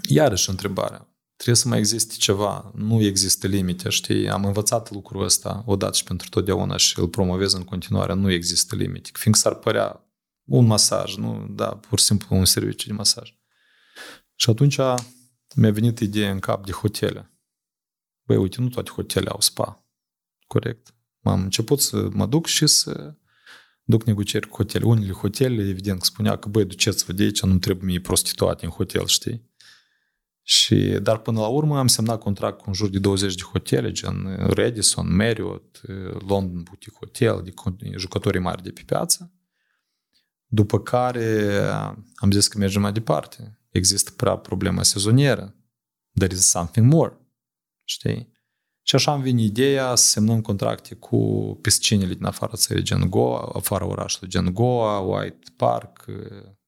[0.08, 1.06] iarăși întrebarea.
[1.36, 2.72] Trebuie să mai existe ceva.
[2.74, 4.28] Nu există limite, știi?
[4.28, 8.14] Am învățat lucrul ăsta odată și pentru totdeauna și îl promovez în continuare.
[8.14, 9.10] Nu există limite.
[9.12, 10.06] Fiindcă s-ar părea
[10.44, 11.46] un masaj, nu?
[11.50, 13.34] Da, pur și simplu un serviciu de masaj.
[14.42, 14.76] Și atunci
[15.56, 17.32] mi-a venit ideea în cap de hotele.
[18.26, 19.86] Băi, uite, nu toate hotele au spa.
[20.46, 20.94] Corect?
[21.22, 23.14] am început să mă duc și să
[23.82, 24.84] duc negocieri cu hotele.
[24.84, 29.06] Unele hotele, evident, spunea că, băi, duceți-vă de aici, nu trebuie mie prostituate în hotel,
[29.06, 29.50] știi?
[30.42, 33.92] Și, dar până la urmă am semnat contract cu un jur de 20 de hotele,
[33.92, 35.80] gen Radisson, Marriott,
[36.26, 39.32] London Boutique Hotel, de jucătorii mari de pe piață.
[40.46, 41.58] După care
[42.14, 43.56] am zis că mergem mai departe.
[43.72, 45.54] Există prea problema sezonieră.
[46.14, 47.16] There is something more.
[47.84, 48.30] Știi?
[48.82, 51.18] Și așa am venit ideea să semnăm contracte cu
[51.62, 56.04] piscinele din afara țării, gen Goa, afara orașului, gen Goa, White Park,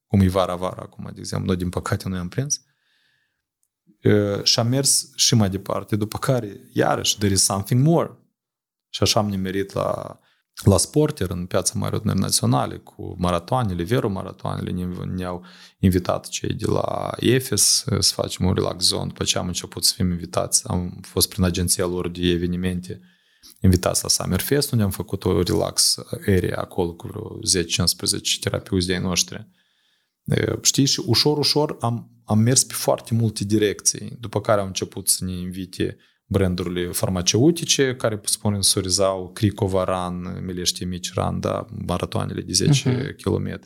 [0.06, 1.46] cum e vara-vara acum, de exemplu.
[1.46, 2.62] Noi, din păcate, nu i-am prins.
[4.42, 8.18] Și am mers și mai departe, după care, iarăși, there is something more.
[8.88, 10.18] Și așa am nimerit la,
[10.62, 14.70] la Sporter, în piața Marilor Naționale, cu maratoanele, Vero maratoanele,
[15.14, 15.44] ne-au
[15.78, 19.92] invitat cei de la EFES să facem un relax zone, după ce am început să
[19.96, 23.00] fim invitați, am fost prin agenția lor de evenimente,
[23.60, 25.96] invitați la Summerfest, unde am făcut o relax
[26.26, 27.38] area acolo cu vreo
[28.36, 29.48] 10-15 terapeuți de-ai noștri.
[30.62, 35.08] Știi, și ușor, ușor am, am mers pe foarte multe direcții, după care au început
[35.08, 35.96] să ne invite
[36.26, 43.22] brandurile farmaceutice care sponsorizau Cricovaran, Milește Mici Randa, maratoanele de 10 uh-huh.
[43.22, 43.60] km.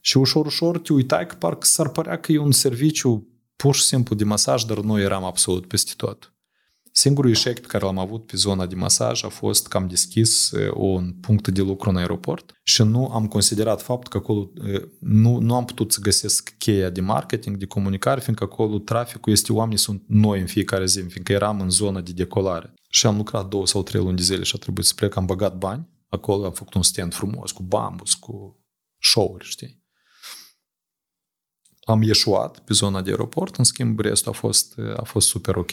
[0.00, 3.82] Și ușor, ușor te uitai că parcă s-ar părea că e un serviciu pur și
[3.82, 6.35] simplu de masaj, dar noi eram absolut peste tot.
[6.98, 10.50] Singurul eșec pe care l-am avut pe zona de masaj a fost că am deschis
[10.74, 14.50] un punct de lucru în aeroport și nu am considerat faptul că acolo
[15.00, 19.52] nu, nu am putut să găsesc cheia de marketing, de comunicare, fiindcă acolo traficul este,
[19.52, 22.74] oamenii sunt noi în fiecare zi, fiindcă eram în zona de decolare.
[22.90, 25.26] Și am lucrat două sau trei luni de zile și a trebuit să plec, am
[25.26, 28.64] băgat bani, acolo am făcut un stand frumos, cu bambus, cu
[28.98, 29.84] show-uri, știi?
[31.86, 35.70] Am ieșuat pe zona de aeroport, în schimb restul a fost, a fost super ok.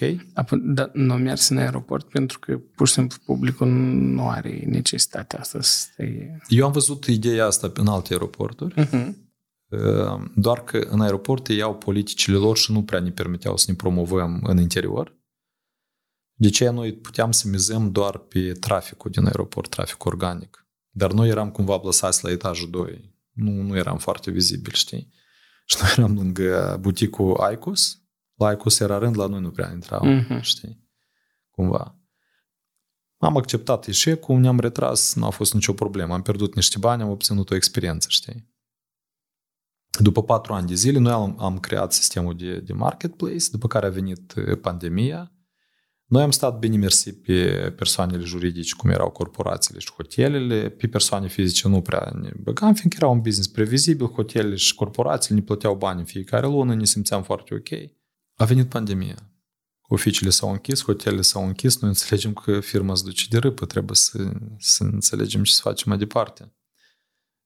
[0.64, 5.40] Dar nu am mers în aeroport pentru că pur și simplu publicul nu are necesitatea
[5.40, 6.38] asta să stai...
[6.48, 9.14] Eu am văzut ideea asta în alte aeroporturi, uh-huh.
[10.36, 13.76] doar că în aeroport ei iau politicile lor și nu prea ne permiteau să ne
[13.76, 15.22] promovăm în interior.
[16.34, 20.68] De ce noi puteam să mizăm doar pe traficul din aeroport, trafic organic.
[20.90, 23.16] Dar noi eram cumva plăsați la etajul 2.
[23.32, 25.22] Nu, nu eram foarte vizibili, știi?
[25.64, 28.02] Și noi eram lângă buticul Icos.
[28.34, 30.42] La Icos era rând, la noi nu prea intrau, uh-huh.
[30.42, 30.88] știi?
[31.50, 31.98] Cumva.
[33.18, 36.14] Am acceptat eșecul, ne-am retras, nu a fost nicio problemă.
[36.14, 38.52] Am pierdut niște bani, am obținut o experiență, știi?
[40.00, 43.86] După patru ani de zile, noi am, am creat sistemul de, de marketplace, după care
[43.86, 45.32] a venit pandemia
[46.06, 51.28] noi am stat bine mersi pe persoanele juridice, cum erau corporațiile și hotelele, pe persoane
[51.28, 55.76] fizice nu prea ne băgam, fiindcă era un business previzibil, hotelele și corporațiile ne plăteau
[55.76, 57.90] bani în fiecare lună, ne simțeam foarte ok.
[58.36, 59.34] A venit pandemia.
[59.82, 63.96] Oficiile s-au închis, hotelele s-au închis, noi înțelegem că firma se duce de râpă, trebuie
[63.96, 66.54] să, să înțelegem ce să facem mai departe.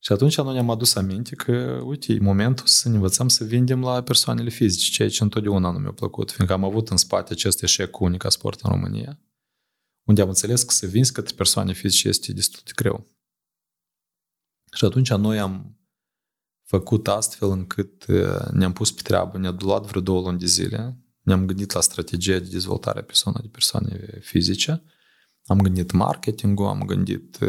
[0.07, 3.81] Și atunci noi ne-am adus aminte că, uite, e momentul să ne învățăm să vindem
[3.81, 7.63] la persoanele fizice, ceea ce întotdeauna nu mi-a plăcut, fiindcă am avut în spate acest
[7.63, 9.19] eșec cu Unica Sport în România,
[10.03, 13.07] unde am înțeles că să vinzi către persoane fizice este destul de greu.
[14.73, 15.79] Și atunci noi am
[16.63, 18.05] făcut astfel încât
[18.51, 22.39] ne-am pus pe treabă, ne-a luat vreo două luni de zile, ne-am gândit la strategia
[22.39, 24.83] de dezvoltare a persoanei de persoane fizice,
[25.45, 27.39] am gândit marketing am gândit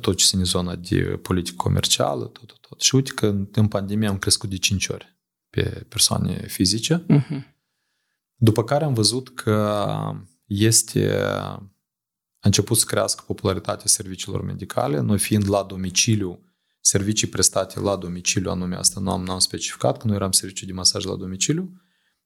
[0.00, 2.80] tot ce ține zona de politică comercială, tot, tot, tot.
[2.80, 5.18] Și uite că în pandemie am crescut de 5 ori
[5.50, 7.06] pe persoane fizice.
[7.10, 7.54] Uh-huh.
[8.34, 9.86] După care am văzut că
[10.44, 11.14] este
[12.46, 16.40] a început să crească popularitatea serviciilor medicale, noi fiind la domiciliu,
[16.80, 20.72] servicii prestate la domiciliu, anume asta nu am, n-am specificat, că noi eram serviciu de
[20.72, 21.72] masaj la domiciliu,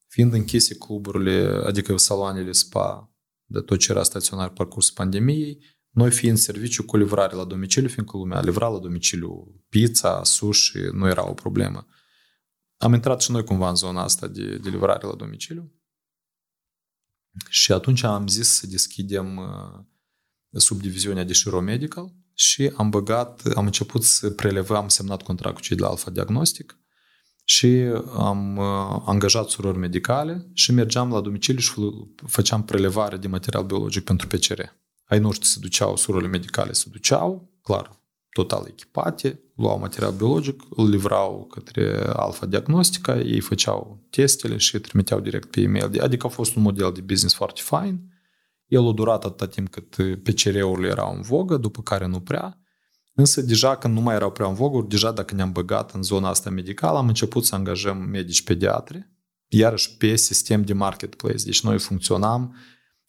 [0.08, 3.14] fiind închise cluburile, adică saloanele spa,
[3.44, 8.16] de tot ce era staționar parcurs pandemiei, noi fiind serviciu cu livrare la domiciliu, fiindcă
[8.16, 11.86] lumea livra la domiciliu pizza, sushi, nu era o problemă.
[12.76, 15.72] Am intrat și noi cumva în zona asta de, de livrare la domiciliu.
[17.48, 19.84] Și atunci am zis să deschidem uh,
[20.60, 25.62] subdiviziunea de Shiro Medical și am băgat, am început să prelevăm, am semnat contract cu
[25.62, 26.78] cei de la Alfa Diagnostic
[27.44, 27.66] și
[28.16, 31.72] am uh, angajat surori medicale și mergeam la domiciliu și
[32.26, 34.62] făceam prelevare de material biologic pentru PCR
[35.10, 38.00] ai noștri se duceau, surorile medicale se duceau, clar,
[38.32, 45.20] total echipate, luau material biologic, îl livrau către Alfa Diagnostica, ei făceau testele și trimiteau
[45.20, 46.00] direct pe e-mail.
[46.00, 48.00] Adică a fost un model de business foarte fain.
[48.66, 52.58] El a durat atâta timp cât PCR-urile erau în vogă, după care nu prea.
[53.14, 56.28] Însă deja când nu mai erau prea în vogă, deja dacă ne-am băgat în zona
[56.28, 59.10] asta medicală, am început să angajăm medici pediatri,
[59.48, 61.44] iarăși pe sistem de marketplace.
[61.44, 62.56] Deci noi funcționam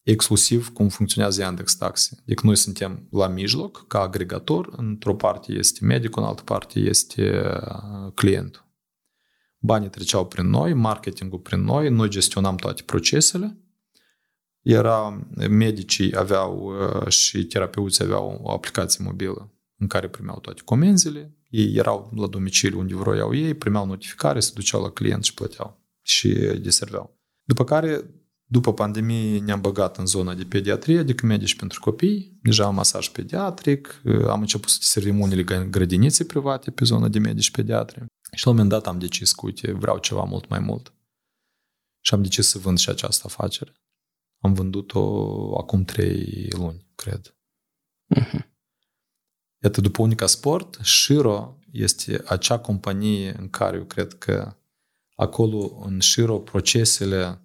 [0.04, 2.16] exclusiv cum funcționează Yandex Taxi.
[2.22, 7.41] Adică noi suntem la mijloc, ca agregator, într-o parte este medicul, în altă parte este
[7.45, 8.70] uh, clientul.
[9.58, 13.58] Banii treceau prin noi, marketingul prin noi, noi gestionam toate procesele.
[14.62, 21.36] Era, medicii aveau uh, și terapeuții aveau o aplicație mobilă în care primeau toate comenzile,
[21.49, 25.82] ei erau la domiciliu unde vroiau ei, primeau notificare, se duceau la client și plăteau
[26.02, 26.30] și
[26.62, 27.20] deserveau.
[27.43, 28.20] După care
[28.52, 33.10] După pandemie ne-am băgat în zona de pediatrie, adică medici pentru copii, deja am masaj
[33.10, 38.06] pediatric, am început să servim unele grădinițe private pe zona de medici pediatri.
[38.36, 40.93] Și la un moment dat am decis că, uite, vreau ceva mult mai mult.
[41.99, 43.74] Și am decis să vând și această afacere.
[44.39, 47.36] Am vândut-o acum trei luni, cred.
[48.16, 48.49] Uh-huh.
[49.64, 54.56] Iată, după Unica Sport, Shiro este acea companie în care eu cred că
[55.16, 57.41] acolo în Shiro procesele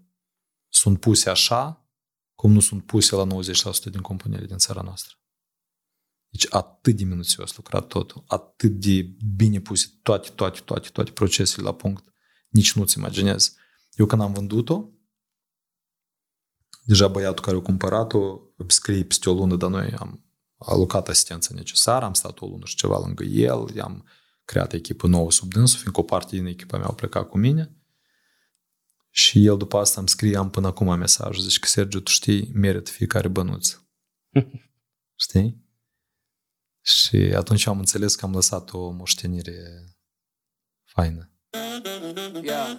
[0.76, 1.90] sunt puse așa
[2.34, 5.14] cum nu sunt puse la 90% din companiile din țara noastră.
[6.28, 11.62] Deci atât de minuțios lucrat totul, atât de bine puse toate, toate, toate, toate procesele
[11.62, 12.04] la punct.
[12.48, 13.54] Nici nu-ți imaginezi.
[13.92, 14.88] Eu când am vândut-o,
[16.82, 20.24] deja băiatul care a cumpărat-o scrie peste o lună, dar noi am
[20.56, 24.04] alocat asistența necesară, am stat o lună și ceva lângă el, i-am
[24.44, 27.76] creat echipă nouă sub dânsul, fiindcă o parte din echipa mea a plecat cu mine.
[29.16, 32.50] Și el după asta îmi scrie, am până acum mesaj, zice că Sergiu, tu știi,
[32.52, 33.78] merită fiecare bănuț.
[35.24, 35.64] știi?
[36.84, 39.84] Și atunci am înțeles că am lăsat o moștenire
[40.84, 41.30] faină.
[42.42, 42.74] Yeah.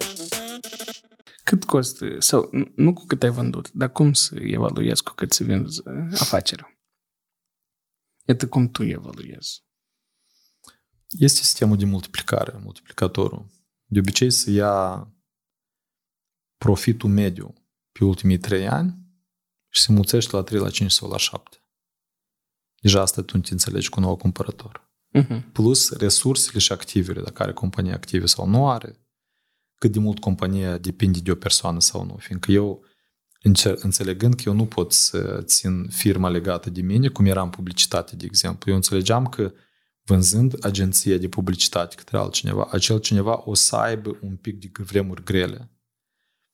[1.44, 5.44] Cât costă, sau nu cu cât ai vândut, dar cum să evaluezi cu cât să
[5.44, 5.80] vinzi
[6.12, 6.78] afacerea?
[8.24, 9.64] Iată cum tu evaluezi.
[11.08, 13.46] Este sistemul de multiplicare, multiplicatorul.
[13.84, 15.12] De obicei să ia
[16.58, 17.54] profitul mediu
[17.92, 18.98] pe ultimii trei ani
[19.68, 21.62] și se mulțește la 3, la 5 sau la 7.
[22.80, 24.90] Deja asta tu te înțelegi cu un nou cumpărător.
[25.18, 25.52] Uh-huh.
[25.52, 29.08] Plus resursele și activele, dacă are companie active sau nu are,
[29.74, 32.16] cât de mult compania depinde de o persoană sau nu.
[32.18, 32.84] Fiindcă eu,
[33.80, 38.16] înțelegând că eu nu pot să țin firma legată de mine, cum era în publicitate,
[38.16, 39.52] de exemplu, eu înțelegeam că
[40.02, 45.24] vânzând agenția de publicitate către altcineva, acel cineva o să aibă un pic de vremuri
[45.24, 45.70] grele.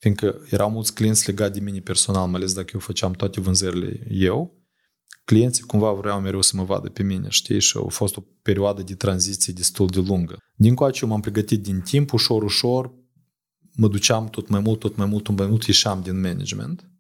[0.05, 4.07] Fiindcă erau mulți clienți legați de mine personal, mai ales dacă eu făceam toate vânzările
[4.11, 4.65] eu,
[5.25, 7.61] clienții cumva vreau mereu să mă vadă pe mine, știi?
[7.61, 10.37] Și a fost o perioadă de tranziție destul de lungă.
[10.55, 12.95] Din coace eu m-am pregătit din timp, ușor, ușor,
[13.77, 16.91] mă duceam tot mai mult, tot mai mult, tot mai mult, ieșeam din management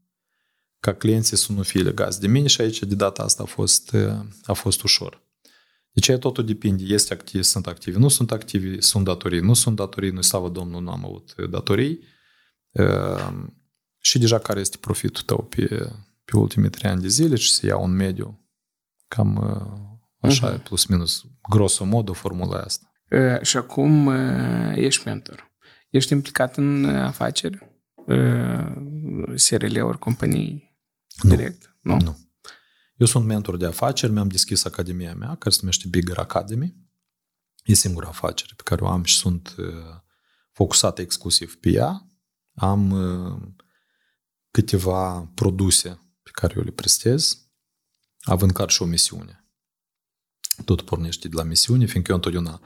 [0.80, 3.96] ca clienții să nu fie legați de mine și aici de data asta a fost,
[4.42, 5.22] a fost ușor.
[5.92, 10.10] Deci totul depinde, este activ, sunt activi, nu sunt activi, sunt datorii, nu sunt datorii,
[10.10, 12.12] noi, slavă Domnului, nu am avut datorii.
[12.74, 13.58] Ehm,
[13.98, 15.92] și deja care este profitul tău pe,
[16.24, 18.48] pe ultimii trei ani de zile și să iau un mediu.
[19.08, 19.38] Cam
[20.20, 20.62] așa, uh-huh.
[20.62, 22.94] plus minus, grosomodo formula asta.
[23.10, 25.52] Uh, și acum uh, ești mentor.
[25.90, 27.78] Ești implicat în afaceri?
[27.94, 28.72] Uh,
[29.34, 30.78] SRL-uri, companii
[31.22, 31.76] direct?
[31.80, 31.96] Nu.
[32.00, 32.18] nu.
[32.96, 36.76] Eu sunt mentor de afaceri, mi-am deschis academia mea, care se numește Bigger Academy.
[37.64, 39.54] E singura afacere pe care o am și sunt
[40.52, 42.06] focusat exclusiv pe ea.
[42.54, 42.90] Am
[44.50, 45.88] câteva produse
[46.22, 47.48] pe care eu le prestez,
[48.20, 49.48] având clar și o misiune.
[50.64, 52.60] Tot pornește de la misiune, fiindcă eu întotdeauna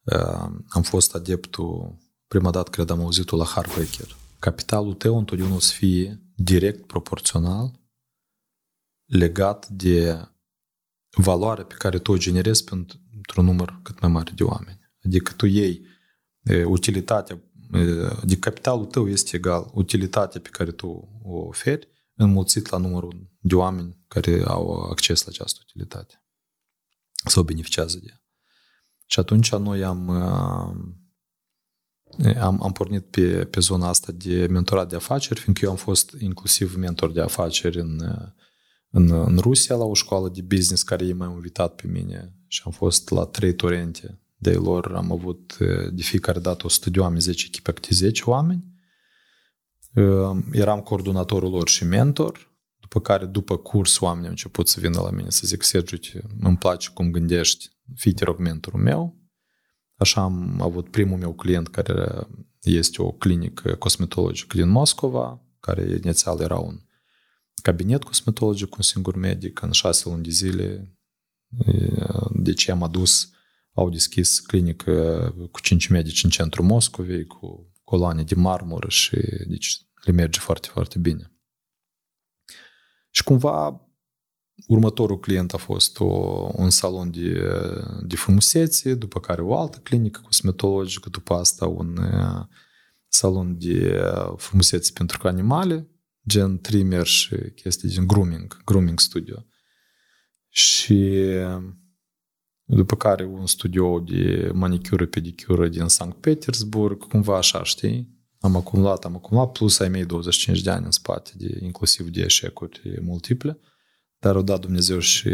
[0.00, 4.16] uh, am fost adeptul, prima dată cred am auzit-o la Harvecker.
[4.38, 7.80] Capitalul tău întotdeauna o să fie direct proporțional
[9.04, 10.28] legat de
[11.10, 13.00] valoarea pe care tu o generezi pentru
[13.36, 14.80] un număr cât mai mare de oameni.
[15.04, 15.86] Adică tu iei
[16.42, 17.80] e, utilitatea, e,
[18.24, 23.54] de capitalul tău este egal utilitatea pe care tu o oferi înmulțit la numărul de
[23.54, 26.22] oameni care au acces la această utilitate
[27.24, 28.22] sau beneficiază de ea.
[29.06, 30.74] Și atunci noi am, uh,
[32.36, 36.16] am, am pornit pe, pe zona asta de mentorat de afaceri, fiindcă eu am fost
[36.18, 38.00] inclusiv mentor de afaceri în,
[38.90, 42.62] în, în Rusia la o școală de business care ei m-au invitat pe mine și
[42.64, 44.94] am fost la trei torente de lor.
[44.94, 48.64] Am avut uh, de fiecare dată 100 de oameni, 10 echipe, 10 oameni
[50.52, 55.10] Eram coordonatorul lor și mentor, după care, după curs, oamenii au început să vină la
[55.10, 55.98] mine să zic, Sergiu,
[56.40, 59.16] îmi place cum gândești, fii, te rog, mentorul meu.
[59.96, 62.26] Așa am avut primul meu client care
[62.62, 66.80] este o clinică cosmetologică din Moscova, care inițial era un
[67.62, 70.98] cabinet cosmetologic cu un singur medic în șase luni de zile.
[72.32, 73.30] Deci am adus,
[73.78, 79.16] au deschis clinică cu cinci medici în centrul Moscovei, cu coloane de marmură și
[79.46, 81.32] deci le merge foarte, foarte bine.
[83.10, 83.82] Și cumva
[84.66, 86.04] următorul client a fost o,
[86.54, 87.42] un salon de,
[88.02, 92.46] de frumusețe, după care o altă clinică cosmetologică, după asta un uh,
[93.08, 94.00] salon de
[94.36, 95.88] frumusețe pentru animale,
[96.26, 99.46] gen trimmer și chestii gen grooming, grooming studio.
[100.48, 101.20] Și
[102.76, 108.18] după care un studio de manicură, pedicură din Sankt Petersburg, cumva așa, știi?
[108.40, 112.20] am acumulat, am acumulat, plus ai mei 25 de ani în spate, de, inclusiv de
[112.20, 113.58] eșecuri multiple,
[114.18, 115.30] dar au dat Dumnezeu și,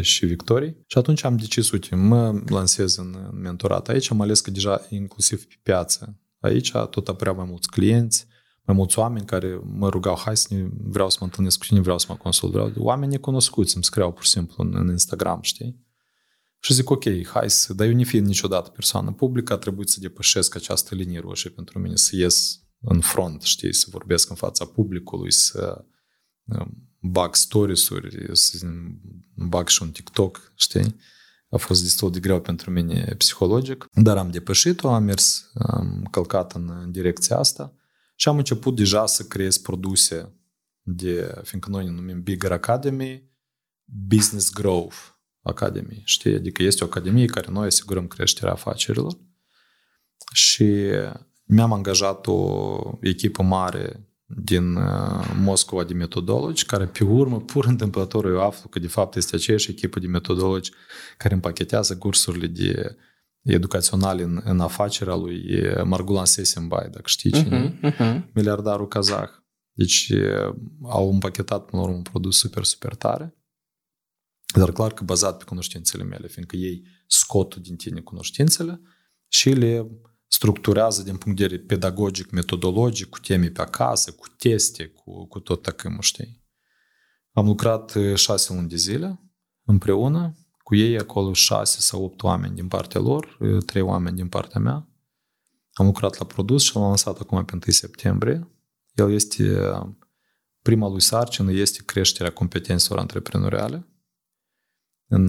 [0.00, 0.76] și victorii.
[0.86, 5.44] Și atunci am decis, uite, mă lansez în mentorat aici, am ales că deja inclusiv
[5.44, 8.26] pe piață, aici tot apăreau mai mulți clienți,
[8.64, 11.80] mai mulți oameni care mă rugau, hai să ne, vreau să mă întâlnesc cu cine,
[11.80, 15.38] vreau să mă consult, vreau oameni necunoscuți, îmi scriau pur și simplu în, în Instagram,
[15.42, 15.88] știi?
[16.60, 20.00] Și zic, ok, hai să, dar eu nu fiind niciodată persoană publică, a trebuit să
[20.00, 24.64] depășesc această linie roșie pentru mine, să ies în front, știi, să vorbesc în fața
[24.64, 25.84] publicului, să
[26.44, 28.66] um, bag stories-uri, să
[29.34, 30.96] bag și un TikTok, știi?
[31.48, 36.52] A fost destul de greu pentru mine psihologic, dar am depășit-o, am mers, am călcat
[36.54, 37.74] în direcția asta
[38.16, 40.34] și am început deja să creez produse
[40.82, 43.30] de, fiindcă noi ne numim Bigger Academy,
[43.84, 44.96] Business Growth
[45.42, 46.34] Academy, știi?
[46.34, 49.18] Adică este o academie care noi asigurăm creșterea afacerilor
[50.32, 50.74] și
[51.44, 58.24] mi-am angajat o echipă mare din uh, Moscova de metodologi, care pe urmă, pur întâmplător,
[58.26, 60.70] eu aflu că de fapt este aceeași echipă de metodologi
[61.16, 62.96] care împachetează cursurile de
[63.42, 68.22] educaționale în, în afacerea lui Margulan Sesenbai, dacă știi cine uh-huh, uh-huh.
[68.34, 69.28] miliardarul kazah.
[69.72, 70.12] Deci
[70.82, 73.34] au împachetat până la urmă un produs super, super tare,
[74.52, 78.80] dar clar că bazat pe cunoștințele mele, fiindcă ei scot din tine cunoștințele
[79.28, 79.90] și le
[80.26, 85.40] structurează din punct de vedere pedagogic, metodologic, cu teme pe acasă, cu teste, cu, cu
[85.40, 86.44] tot tăcâmul, știi?
[87.32, 89.20] Am lucrat șase luni de zile
[89.64, 94.60] împreună, cu ei acolo șase sau opt oameni din partea lor, trei oameni din partea
[94.60, 94.88] mea.
[95.72, 98.50] Am lucrat la produs și l-am lansat acum pe 1 septembrie.
[98.94, 99.70] El este,
[100.62, 103.90] prima lui sarcină este creșterea competențelor antreprenoriale
[105.10, 105.28] în,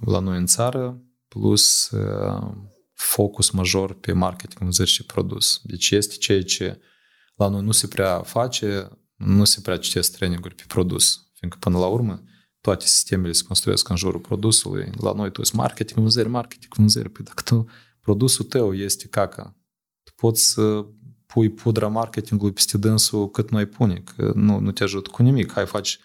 [0.00, 1.90] la noi în țară, plus
[2.94, 5.60] focus major pe marketing, vânzări și produs.
[5.62, 6.80] Deci este ceea ce
[7.34, 11.30] la noi nu se prea face, nu se prea citesc traininguri pe produs.
[11.34, 12.22] Fiindcă până la urmă,
[12.60, 14.90] toate sistemele se construiesc în jurul produsului.
[15.00, 17.10] La noi tu marketing, vânzări, marketing, vânzări.
[17.10, 17.66] Păi dacă tu,
[18.00, 19.56] produsul tău este caca,
[20.02, 20.86] tu poți să
[21.26, 25.52] pui pudra marketingului peste dânsul cât noi pune, că nu, nu te ajută cu nimic.
[25.52, 25.98] Hai, faci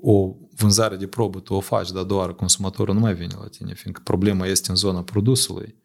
[0.00, 3.74] o vânzare de probă, tu o faci, dar doar consumatorul nu mai vine la tine,
[3.74, 5.76] fiindcă problema este în zona produsului.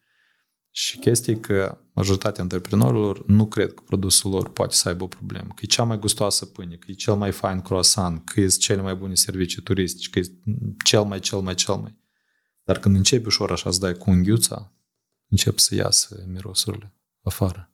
[0.71, 5.07] Și chestia e că majoritatea antreprenorilor nu cred că produsul lor poate să aibă o
[5.07, 8.47] problemă, că e cea mai gustoasă pâine, că e cel mai fain croissant, că e
[8.47, 10.23] cele mai bune servicii turistice, că e
[10.83, 11.97] cel mai, cel mai, cel mai.
[12.63, 14.73] Dar când începi ușor așa să dai cu unghiuța,
[15.27, 17.73] încep să iasă mirosurile afară.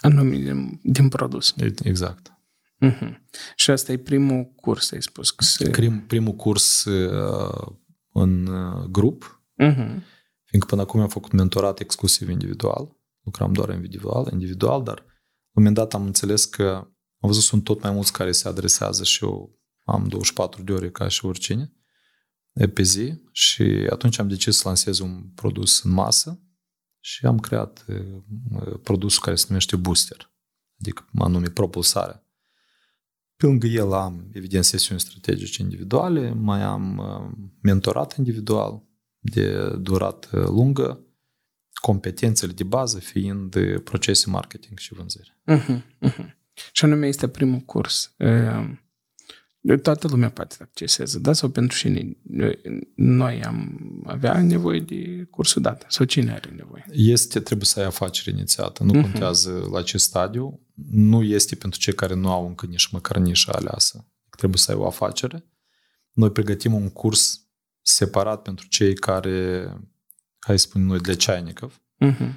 [0.00, 1.54] Anume din, din produs.
[1.82, 2.37] Exact.
[2.86, 3.20] Uh-huh.
[3.54, 5.30] Și asta e primul curs, ai spus.
[5.30, 5.70] Că se...
[5.70, 7.76] Prim, primul curs uh,
[8.12, 10.02] în uh, grup, uh-huh.
[10.44, 15.04] fiindcă până acum am făcut mentorat exclusiv individual, lucram doar individual, individual, dar la
[15.54, 16.72] un moment dat am înțeles că
[17.20, 20.90] am văzut sunt tot mai mulți care se adresează și eu am 24 de ore
[20.90, 21.72] ca și oricine
[22.74, 26.42] pe zi și atunci am decis să lansez un produs în masă
[27.00, 30.32] și am creat uh, produsul care se numește Booster,
[30.80, 32.27] adică anume propulsarea.
[33.38, 38.82] Pe lângă el am, evident, sesiuni strategice individuale, mai am uh, mentorat individual
[39.18, 41.06] de durat uh, lungă,
[41.72, 45.36] competențele de bază fiind procese marketing și vânzări.
[45.50, 46.36] Uh-huh, uh-huh.
[46.72, 48.14] Și anume este primul curs.
[48.18, 48.70] Uh,
[49.82, 51.32] toată lumea poate să acceseze, da?
[51.32, 52.16] Sau pentru cine
[52.94, 55.86] noi am avea nevoie de cursul data?
[55.88, 56.84] Sau cine are nevoie?
[56.90, 58.84] Este, trebuie să ai afacere inițiată.
[58.84, 59.02] Nu uh-huh.
[59.02, 60.60] contează la ce stadiu.
[60.86, 64.12] Nu este pentru cei care nu au încă nici măcar nișa aleasă.
[64.36, 65.44] Trebuie să ai o afacere.
[66.12, 67.48] Noi pregătim un curs
[67.82, 69.66] separat pentru cei care,
[70.38, 72.32] hai să spunem noi, de ceainicov, uh-huh.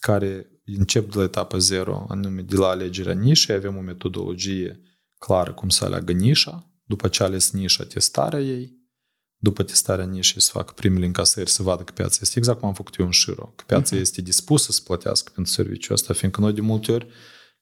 [0.00, 4.80] care încep de la etapa zero, anume de la alegerea nișei, avem o metodologie
[5.18, 8.74] clară cum să aleagă nișa, după ce a ales nișa, testarea ei,
[9.36, 12.74] după testarea nișei să facă primele încasări, să vadă că piața este exact cum am
[12.74, 14.00] făcut eu în Shiro, că piața uh-huh.
[14.00, 17.06] este dispusă să plătească pentru serviciul ăsta, fiindcă noi de multe ori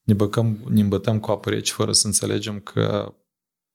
[0.05, 3.15] ne, băcăm, ne îmbătăm cu apă rece fără să înțelegem că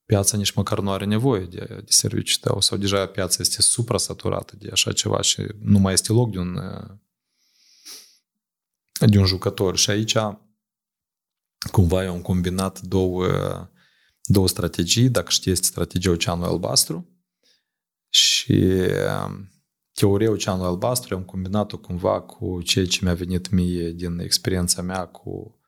[0.05, 4.57] piața nici măcar nu are nevoie de, de serviciul tău sau deja piața este supra-saturată
[4.59, 6.59] de așa ceva și nu mai este loc de un,
[9.07, 9.76] de un jucător.
[9.76, 10.16] Și aici
[11.70, 13.26] cumva eu am combinat două,
[14.22, 17.09] două strategii, dacă știți strategia Oceanului Albastru
[18.09, 18.62] și
[19.26, 19.49] um,
[19.93, 25.07] teoria Oceanului Albastru am combinat-o cumva cu ceea ce mi-a venit mie din experiența mea
[25.07, 25.60] cu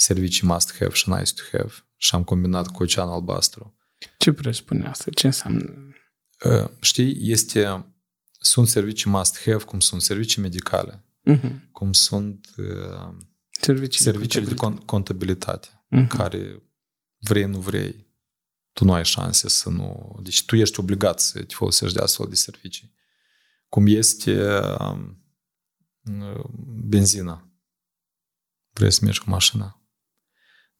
[0.00, 3.78] servicii must-have și nice-to-have și am combinat cu Oceanul Albastru.
[4.18, 5.10] Ce presupune asta?
[5.10, 5.74] Ce înseamnă?
[6.44, 7.84] Uh, știi, este,
[8.30, 11.70] sunt servicii must-have cum sunt servicii medicale, uh-huh.
[11.72, 13.16] cum sunt uh,
[13.60, 16.06] Servicii serviciile de con- contabilitate, Mhm.
[16.06, 16.62] care
[17.18, 18.06] vrei, nu vrei,
[18.72, 20.18] tu nu ai șanse să nu...
[20.22, 22.94] Deci tu ești obligat să te folosești de astfel de servicii.
[23.68, 25.24] Cum este um,
[26.20, 26.44] uh,
[26.88, 27.50] benzina.
[28.72, 29.79] Vrei să mergi cu mașina.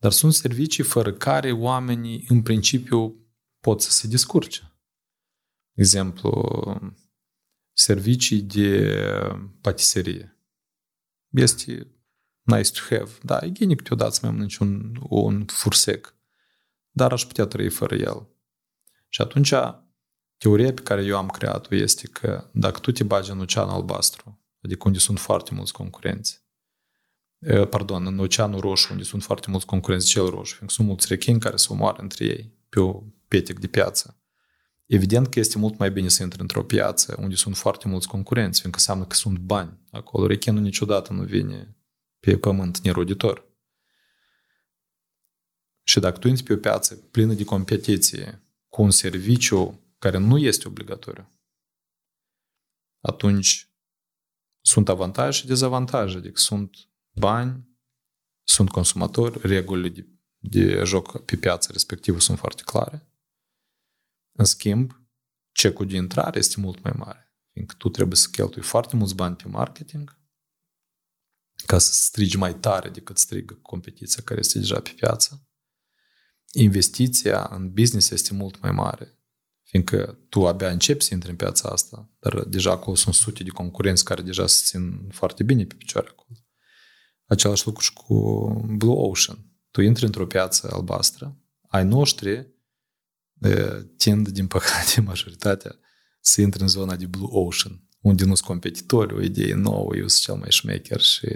[0.01, 3.14] Dar sunt servicii fără care oamenii, în principiu,
[3.61, 4.72] pot să se descurce.
[5.72, 6.32] Exemplu,
[7.72, 8.94] servicii de
[9.61, 10.38] patiserie.
[11.28, 11.86] Este
[12.42, 13.11] nice to have.
[13.22, 16.14] Da, e bine câteodată să mai am niciun un fursec,
[16.90, 18.28] dar aș putea trăi fără el.
[19.09, 19.53] Și atunci,
[20.36, 24.40] teoria pe care eu am creat-o este că dacă tu te bagi în oceanul albastru,
[24.62, 26.49] adică unde sunt foarte mulți concurenți, eh,
[27.70, 31.41] pardon, în oceanul roșu, unde sunt foarte mulți concurenți, cel roșu, fiindcă sunt mulți rechini
[31.41, 34.14] care se omoară între ei pe o petec de piață.
[34.86, 38.61] Evident că este mult mai bine să intri într-o piață unde sunt foarte mulți concurenți,
[38.61, 40.26] fiindcă înseamnă că sunt bani acolo.
[40.26, 41.76] Rechinul niciodată nu vine
[42.20, 43.49] pe pământ neroditor.
[45.82, 50.38] Și dacă tu intri pe o piață plină de competiție cu un serviciu care nu
[50.38, 51.30] este obligatoriu,
[53.01, 53.70] atunci
[54.61, 56.16] sunt avantaje și dezavantaje.
[56.16, 57.68] Adică sunt bani,
[58.42, 60.08] sunt consumatori, regulile de,
[60.38, 63.08] de joc pe piață respectivă sunt foarte clare.
[64.32, 65.00] În schimb,
[65.52, 69.36] cecul de intrare este mult mai mare, fiindcă tu trebuie să cheltui foarte mulți bani
[69.36, 70.18] pe marketing
[71.66, 75.48] ca să strigi mai tare decât strigă competiția care este deja pe piață.
[76.52, 79.18] Investiția în business este mult mai mare,
[79.62, 83.50] fiindcă tu abia începi să intri în piața asta, dar deja acolo sunt sute de
[83.50, 86.38] concurenți care deja se țin foarte bine pe picioare acolo.
[87.31, 88.14] Același lucru și cu
[88.76, 89.39] Blue Ocean.
[89.70, 91.37] Tu intri într-o piață albastră,
[91.68, 92.31] ai noștri
[93.41, 95.78] e, tind, din păcate, majoritatea
[96.20, 100.09] să intre în zona de Blue Ocean, unde nu sunt competitori, o idee nouă, eu
[100.09, 101.26] sunt cel mai șmecher și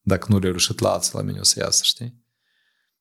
[0.00, 2.24] dacă nu reușit la alții, la mine o să iasă, știi?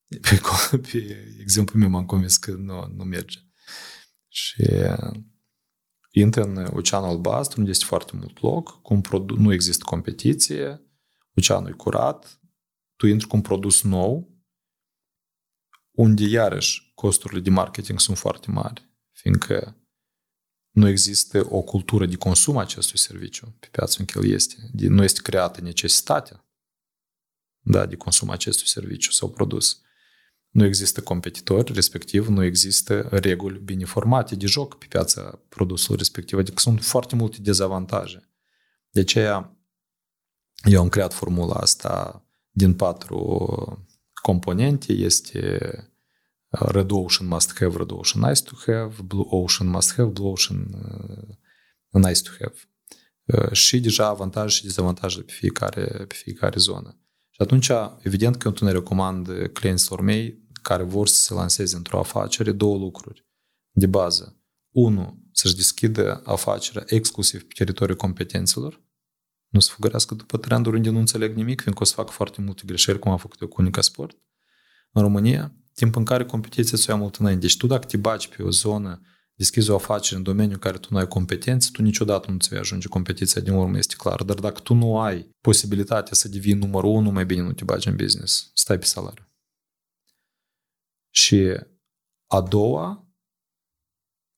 [0.08, 0.42] Pe,
[0.92, 3.40] pe exemplu meu m-am convins că nu, nu merge.
[4.28, 4.64] Și
[6.12, 10.87] intră în oceanul albastru, unde este foarte mult loc, cu un produ- nu există competiție,
[11.38, 12.42] oceanul e curat,
[12.96, 14.36] tu intri cu un produs nou,
[15.92, 19.82] unde iarăși costurile de marketing sunt foarte mari, fiindcă
[20.72, 24.56] nu există o cultură de consum a acestui serviciu pe piața în care el este.
[24.72, 26.48] Nu este creată necesitatea
[27.60, 29.82] da, de consum a acestui serviciu sau produs.
[30.50, 36.38] Nu există competitori, respectiv nu există reguli bine formate de joc pe piața produsului respectiv,
[36.38, 38.30] adică sunt foarte multe dezavantaje.
[38.92, 39.57] De aceea
[40.64, 43.88] eu am creat formula asta din patru
[44.22, 44.94] componente.
[44.94, 45.60] Este
[46.50, 50.68] Red Ocean must have, Red Ocean nice to have, Blue Ocean must have, Blue Ocean
[51.92, 52.56] uh, nice to have.
[53.26, 57.02] Uh, și deja avantaje și dezavantaje pe fiecare, pe fiecare zonă.
[57.30, 61.76] Și atunci, evident că eu nu ne recomand clienților mei care vor să se lanseze
[61.76, 63.26] într-o afacere două lucruri
[63.72, 64.42] de bază.
[64.72, 68.82] Unu, să-și deschidă afacerea exclusiv pe teritoriul competențelor,
[69.48, 72.64] nu să fugărească după trenduri unde nu înțeleg nimic, fiindcă o să fac foarte multe
[72.66, 74.18] greșeli, cum am făcut eu cu Unica Sport.
[74.92, 77.42] În România, timp în care competiția ți-o ia mult înainte.
[77.42, 79.02] Deci tu dacă te bagi pe o zonă,
[79.34, 82.50] deschizi o afacere în domeniu în care tu nu ai competențe, tu niciodată nu ți
[82.50, 84.24] vei ajunge competiția din urmă, este clar.
[84.24, 87.88] Dar dacă tu nu ai posibilitatea să devii numărul unu, mai bine nu te bagi
[87.88, 88.52] în business.
[88.54, 89.32] Stai pe salariu.
[91.10, 91.54] Și
[92.28, 93.08] a doua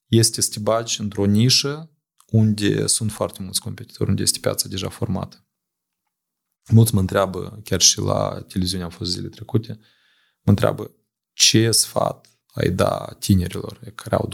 [0.05, 1.93] este să te bagi într-o nișă
[2.31, 5.47] unde sunt foarte mulți competitori, unde este piața deja formată.
[6.71, 9.79] Mulți mă întreabă, chiar și la televiziune am fost zile trecute,
[10.41, 10.91] mă întreabă
[11.33, 14.29] ce sfat ai da tinerilor care au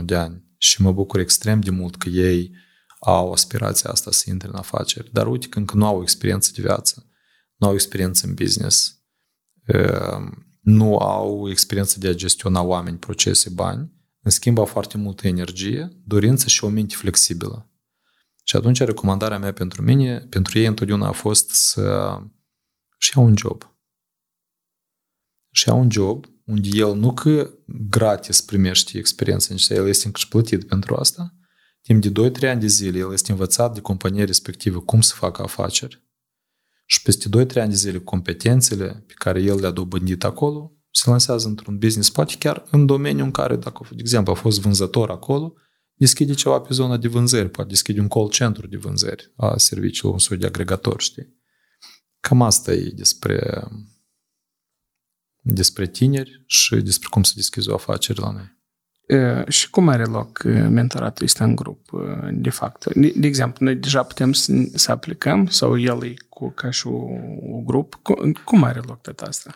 [0.00, 0.44] 20-21 de ani?
[0.56, 2.54] Și mă bucur extrem de mult că ei
[3.00, 6.62] au aspirația asta să intre în afaceri, dar uite că încă nu au experiență de
[6.62, 7.10] viață,
[7.56, 9.02] nu au experiență în business,
[10.60, 16.02] nu au experiență de a gestiona oameni, procese, bani, în schimb au foarte multă energie,
[16.04, 17.70] dorință și o minte flexibilă.
[18.44, 22.16] Și atunci recomandarea mea pentru mine, pentru ei întotdeauna a fost să
[22.98, 23.74] și iau un job.
[25.50, 30.18] Și iau un job unde el nu că gratis primește experiență, nici el este încă
[30.18, 31.34] și plătit pentru asta,
[31.82, 35.42] timp de 2-3 ani de zile el este învățat de compania respectivă cum să facă
[35.42, 36.04] afaceri
[36.84, 41.48] și peste 2-3 ani de zile competențele pe care el le-a dobândit acolo se lansează
[41.48, 45.54] într-un business, poate chiar în domeniul în care, dacă, de exemplu, a fost vânzător acolo,
[45.94, 50.12] deschide ceva pe zona de vânzări, poate deschide un call centru de vânzări a serviciului,
[50.12, 51.38] un soi de agregator, știi?
[52.20, 53.64] Cam asta e despre,
[55.40, 58.58] despre tineri și despre cum să deschizi o afacere la noi.
[59.48, 61.90] Și cum are loc mentoratul ăsta în grup,
[62.32, 62.94] de fapt?
[62.94, 66.86] De, de exemplu, noi deja putem să, să aplicăm sau el e cu, ca și
[66.86, 68.00] un grup?
[68.44, 69.54] Cum are loc tot asta?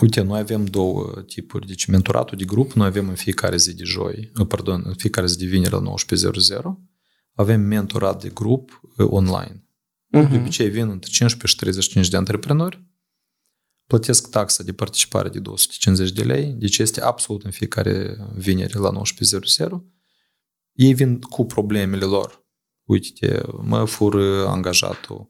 [0.00, 1.66] Uite, noi avem două tipuri.
[1.66, 5.38] Deci mentoratul de grup noi avem în fiecare zi de joi, pardon, în fiecare zi
[5.38, 6.62] de vineri la 19.00.
[7.32, 9.68] Avem mentorat de grup online.
[10.16, 10.30] Uh-huh.
[10.30, 12.84] De obicei vin între 15 și 35 de antreprenori
[13.86, 18.92] plătesc taxa de participare de 250 de lei, deci este absolut în fiecare vineri la
[18.92, 19.68] 19.00.
[20.72, 22.44] Ei vin cu problemele lor.
[22.84, 25.28] Uite, mă fură angajatul,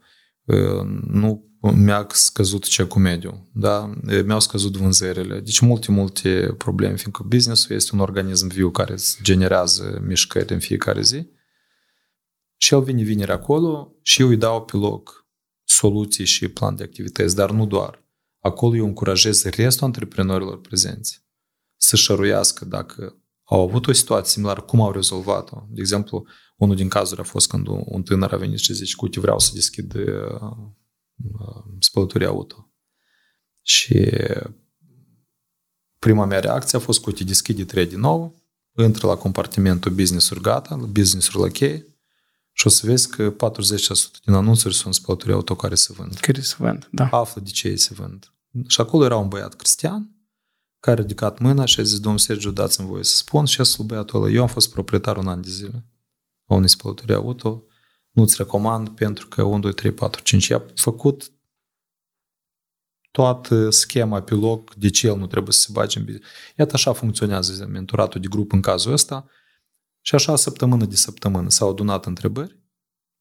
[1.07, 3.93] nu mi-a scăzut cecul mediu, da?
[4.25, 5.41] mi-au scăzut vânzările.
[5.41, 11.03] Deci multe, multe probleme, fiindcă business este un organism viu care generează mișcări în fiecare
[11.03, 11.27] zi.
[12.57, 15.27] Și el vine vineri acolo și eu îi dau pe loc
[15.65, 18.05] soluții și plan de activități, dar nu doar.
[18.41, 21.25] Acolo eu încurajez restul antreprenorilor prezenți
[21.77, 25.67] să șăruiască dacă au avut o situație similară, cum au rezolvat-o.
[25.69, 26.27] De exemplu,
[26.57, 29.51] unul din cazuri a fost când un tânăr a venit și zice, uite, vreau să
[29.55, 29.95] deschid
[31.17, 32.71] uh, uh, spălături auto.
[33.63, 34.11] Și
[35.99, 38.35] prima mea reacție a fost că, uite, deschide trei din nou,
[38.85, 41.87] intră la compartimentul business-uri gata, business-uri la cheie,
[42.53, 43.37] și o să vezi că 40%
[44.25, 46.15] din anunțuri sunt spălături auto care se vând.
[46.15, 47.09] Care se vând, da.
[47.11, 48.33] Află de ce ei se vând.
[48.67, 50.11] Și acolo era un băiat cristian
[50.81, 53.65] care a ridicat mâna și a zis, domnul Sergiu, dați-mi voie să spun și a
[53.83, 55.85] băiatul ăla, eu am fost proprietar un an de zile
[56.47, 57.65] a unei spălături auto,
[58.17, 61.33] nu-ți recomand pentru că 1, 2, 3, 4, 5 i-a făcut
[63.11, 66.31] toată schema pe loc, de ce el nu trebuie să se bage în business.
[66.57, 69.27] Iată așa funcționează mentoratul de grup în cazul ăsta.
[70.01, 72.63] Și așa săptămână de săptămână s-au adunat întrebări,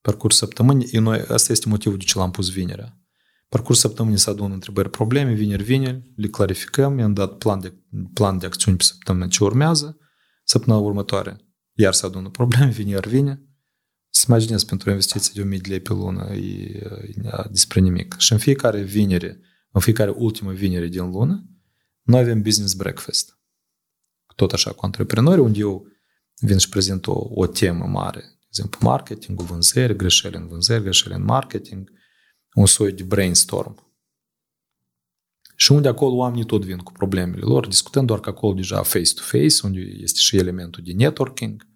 [0.02, 3.00] parcurs săptămânii, noi, asta este motivul de ce l-am pus vinerea.
[3.50, 7.74] Parcurs săptămânii se adună întrebări, probleme, vineri, vineri, le clarificăm, i-am dat plan de,
[8.14, 9.98] plan de acțiuni pe săptămâna ce urmează,
[10.44, 11.46] săptămâna următoare
[11.76, 13.45] iar se adună probleme, vineri vine,
[14.16, 16.62] să imaginez pentru o investiție de 1000 de lei pe lună e,
[17.16, 18.16] e despre nimic.
[18.18, 19.40] Și în fiecare vineri,
[19.72, 21.50] în fiecare ultimă vineri din lună,
[22.02, 23.40] noi avem business breakfast.
[24.36, 25.88] Tot așa cu antreprenori, unde eu
[26.40, 28.20] vin și prezint o, o temă mare.
[28.20, 31.92] De exemplu, marketing, vânzări, greșeli în vânzări, greșeli în marketing,
[32.54, 33.94] un soi de brainstorm.
[35.56, 39.56] Și unde acolo oamenii tot vin cu problemele lor, discutând doar că acolo deja face-to-face,
[39.64, 41.74] unde este și elementul de networking,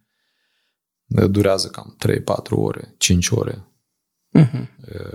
[1.10, 3.64] durează cam 3-4 ore, 5 ore.
[4.38, 4.68] Uh-huh.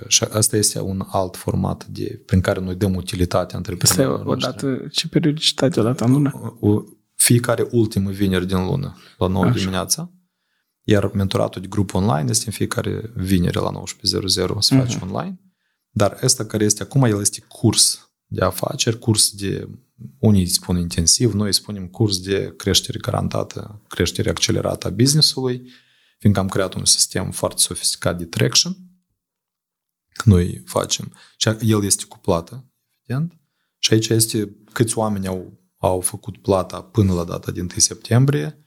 [0.09, 4.87] Și asta este un alt format de, prin care noi dăm utilitate antreprenorilor o dată,
[4.91, 6.59] ce periodicitate, o dată în lună?
[7.15, 9.55] Fiecare ultimă vineri din lună, la 9 Așa.
[9.55, 10.12] dimineața.
[10.83, 15.11] Iar mentoratul de grup online este în fiecare vineri la 19.00 se face uh-huh.
[15.11, 15.41] online.
[15.91, 19.69] Dar ăsta care este acum, el este curs de afaceri, curs de,
[20.19, 25.71] unii spun intensiv, noi spunem curs de creștere garantată, creștere accelerată a business-ului,
[26.25, 28.77] fiindcă am creat un sistem foarte sofisticat de traction,
[30.25, 31.13] noi facem.
[31.37, 33.41] Și el este cu plată, evident.
[33.79, 38.65] Și aici este câți oameni au, au făcut plata până la data din 1 septembrie.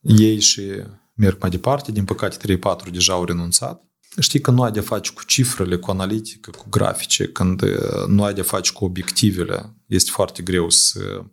[0.00, 0.62] Ei și
[1.14, 1.92] merg mai departe.
[1.92, 3.84] Din păcate, 3-4 deja au renunțat.
[4.20, 8.24] Știi că nu ai de face cu cifrele, cu analitică, cu grafice, când uh, nu
[8.24, 11.24] ai de face cu obiectivele, este foarte greu să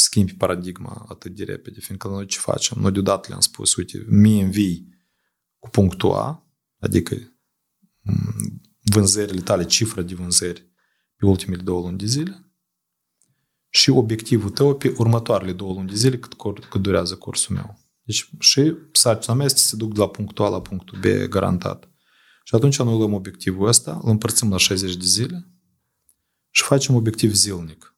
[0.00, 2.80] schimbi paradigma atât de repede, fiindcă noi ce facem?
[2.80, 4.88] Noi deodată le-am spus, uite, mie învii
[5.58, 6.46] cu punctul A,
[6.78, 7.14] adică
[8.00, 10.68] mm, vânzările tale, cifra de vânzări
[11.16, 12.44] pe ultimele două luni de zile
[13.68, 16.34] și obiectivul tău pe următoarele două luni de zile cât,
[16.68, 17.78] cât durează cursul meu.
[18.02, 21.90] Deci și sarcina mea este să duc de la punctul A la punctul B garantat.
[22.44, 25.48] Și atunci noi luăm obiectivul ăsta, îl împărțim la 60 de zile
[26.50, 27.89] și facem obiectiv zilnic.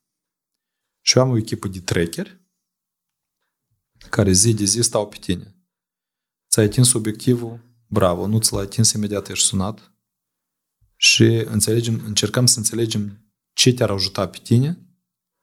[1.02, 2.40] Și eu am o echipă de tracker
[4.10, 5.56] care zi de zi stau pe tine.
[6.50, 9.92] Ți-ai atins obiectivul, bravo, nu ți l-ai atins, imediat ești sunat
[10.96, 14.86] și înțelegem, încercăm să înțelegem ce te-ar ajuta pe tine,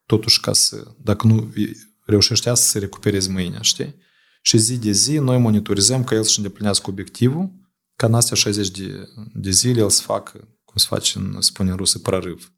[0.06, 1.54] totuși ca să, dacă nu
[2.06, 3.96] reușești să se recuperezi mâine, știi?
[4.42, 7.52] Și zi de zi noi monitorizăm că el să îndeplinească obiectivul
[7.96, 11.70] ca în astea 60 de, de zile el să facă, cum se face, în, spune
[11.70, 12.54] în rusă, prărâv.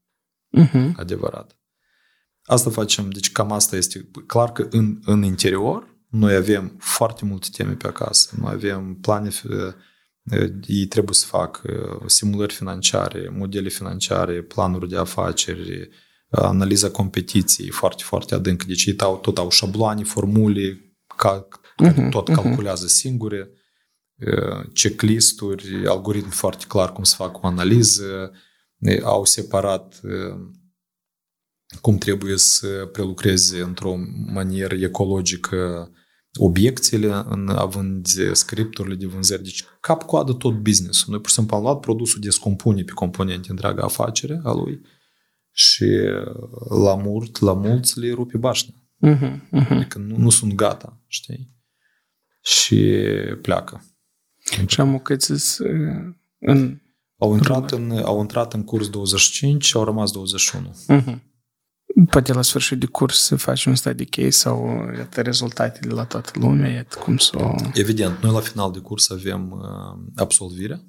[0.57, 0.91] Uh-huh.
[0.95, 1.60] Adevărat.
[2.43, 4.09] Asta facem, deci cam asta este.
[4.27, 8.35] Clar că în, în interior noi avem foarte multe teme pe acasă.
[8.39, 9.29] Noi avem plane,
[10.67, 15.89] ei trebuie să facă simulări financiare, modele financiare, planuri de afaceri,
[16.29, 18.65] analiza competiției foarte, foarte adâncă.
[18.67, 21.47] Deci ei tot au șabloane, formule, ca,
[21.83, 22.89] uh-huh, tot calculează uh-huh.
[22.89, 23.49] singure
[24.73, 28.31] checklisturi, algoritmi foarte clar cum să fac o analiză,
[29.03, 30.01] au separat
[31.81, 33.95] cum trebuie să prelucreze într-o
[34.25, 35.91] manieră ecologică
[36.39, 39.43] obiecțiile, în, având scripturile de vânzări.
[39.43, 43.83] Deci, cap-coadă tot business Noi, pur și simplu, am luat produsul, descompune pe componente întreaga
[43.83, 44.81] afacere a lui
[45.51, 45.85] și
[46.69, 48.73] la mult, la mulți le rupe bașna.
[49.07, 49.69] Uh-huh, uh-huh.
[49.69, 51.55] Adică nu, nu sunt gata, știi?
[52.41, 52.95] Și
[53.41, 53.85] pleacă.
[54.67, 54.95] Și am
[56.39, 56.79] în...
[57.17, 60.75] Au intrat în, au intrat în curs 25 și au rămas 21.
[60.89, 61.30] Uh-huh.
[62.09, 66.31] Poate la sfârșit de curs să faci un study case sau iată rezultatele la toată
[66.33, 67.55] lumea, iată cum să o...
[67.73, 70.83] Evident, noi la final de curs avem uh, absolvirea.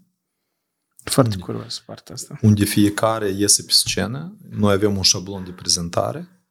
[1.04, 2.38] Foarte curios partea asta.
[2.42, 6.46] Unde fiecare iese pe scenă, noi avem un șablon de prezentare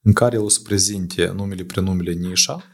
[0.00, 2.64] în care el o să prezinte numele, prenumele, nișa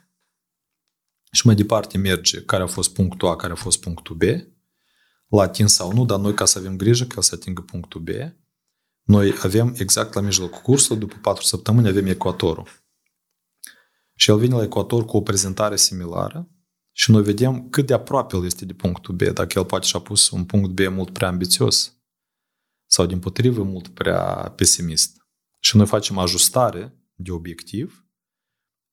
[1.32, 4.22] și mai departe merge care a fost punctul A, care a fost punctul B,
[5.28, 8.00] l-a atins sau nu, dar noi ca să avem grijă că el să atingă punctul
[8.00, 8.08] B,
[9.10, 12.68] noi avem exact la mijlocul cursului, după patru săptămâni, avem ecuatorul.
[14.14, 16.50] Și el vine la ecuator cu o prezentare similară
[16.92, 19.98] și noi vedem cât de aproape el este de punctul B, dacă el poate și-a
[20.00, 21.94] pus un punct B mult prea ambițios
[22.86, 25.16] sau din potrivă mult prea pesimist.
[25.58, 28.06] Și noi facem ajustare de obiectiv,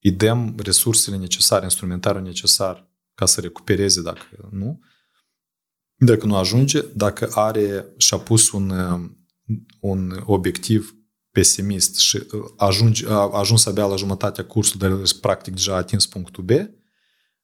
[0.02, 4.80] îi dăm resursele necesare, instrumentarul necesar ca să recupereze dacă nu,
[5.94, 8.70] dacă nu ajunge, dacă are și-a pus un
[9.80, 10.96] un obiectiv
[11.30, 16.06] pesimist și uh, ajungi, a ajuns abia la jumătatea cursului, dar practic deja a atins
[16.06, 16.50] punctul B,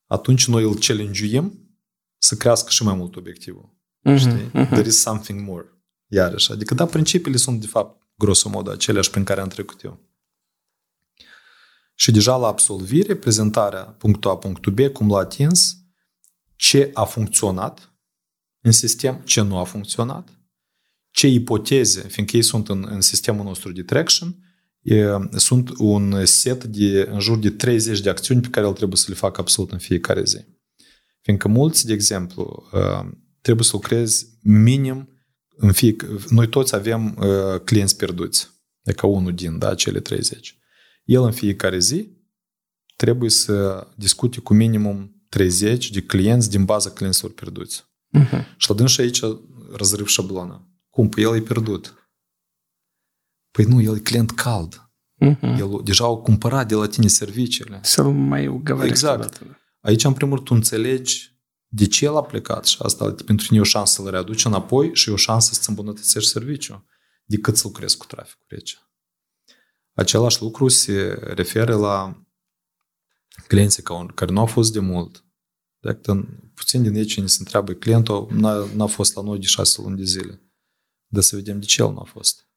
[0.07, 1.43] atunci noi îl challenge
[2.19, 3.75] să crească și mai mult obiectivul.
[4.09, 4.51] Mm-hmm, Știi?
[4.51, 4.69] Mm-hmm.
[4.69, 5.67] There is something more.
[6.07, 6.53] Iarăși.
[6.53, 10.01] Adică, da, principiile sunt, de fapt, grosomodă aceleași prin care am trecut eu.
[11.95, 15.77] Și deja la absolvire, prezentarea punctul A, punctul B, cum l-a atins,
[16.57, 17.95] ce a funcționat
[18.61, 20.29] în sistem, ce nu a funcționat,
[21.15, 24.37] ce ipoteze, fiindcă ei sunt în, în sistemul nostru de traction,
[24.81, 25.05] e,
[25.37, 29.05] sunt un set de în jur de 30 de acțiuni pe care el trebuie să
[29.09, 30.45] le facă absolut în fiecare zi.
[31.21, 32.69] Fiindcă mulți, de exemplu,
[33.41, 35.09] trebuie să lucrezi minim
[35.57, 35.97] în fie,
[36.29, 37.19] noi toți avem
[37.65, 38.51] clienți pierduți,
[38.83, 40.59] e ca unul din da, cele 30.
[41.05, 42.09] El în fiecare zi
[42.97, 47.85] trebuie să discute cu minimum 30 de clienți din baza clienților pierduți.
[48.19, 48.57] Uh-huh.
[48.57, 49.21] Și la și aici
[49.73, 50.74] răzrâv șablona.
[50.95, 51.09] Cum?
[51.09, 52.11] Păi el e pierdut.
[53.51, 54.91] Păi nu, el e client cald.
[55.21, 55.59] Uh-huh.
[55.59, 57.81] El deja au cumpărat de la tine serviciile.
[57.83, 59.43] Să-l mai ugavaresc Exact.
[59.81, 63.59] Aici, în primul rând, tu înțelegi de ce el a plecat și asta pentru tine
[63.59, 66.85] e o șansă să-l readuci înapoi și e o șansă să-ți îmbunătățești serviciul
[67.25, 68.77] decât să lucrezi cu traficul rece.
[69.93, 72.25] Același lucru se referă la
[73.47, 73.83] clienții
[74.15, 75.25] care nu au fost de mult.
[75.79, 79.83] Dacă puțin din ei cine se întreabă, clientul n-a, n-a fost la noi de șase
[79.83, 80.44] luni de zile.
[81.15, 82.49] Dar să vedem de ce el nu a fost.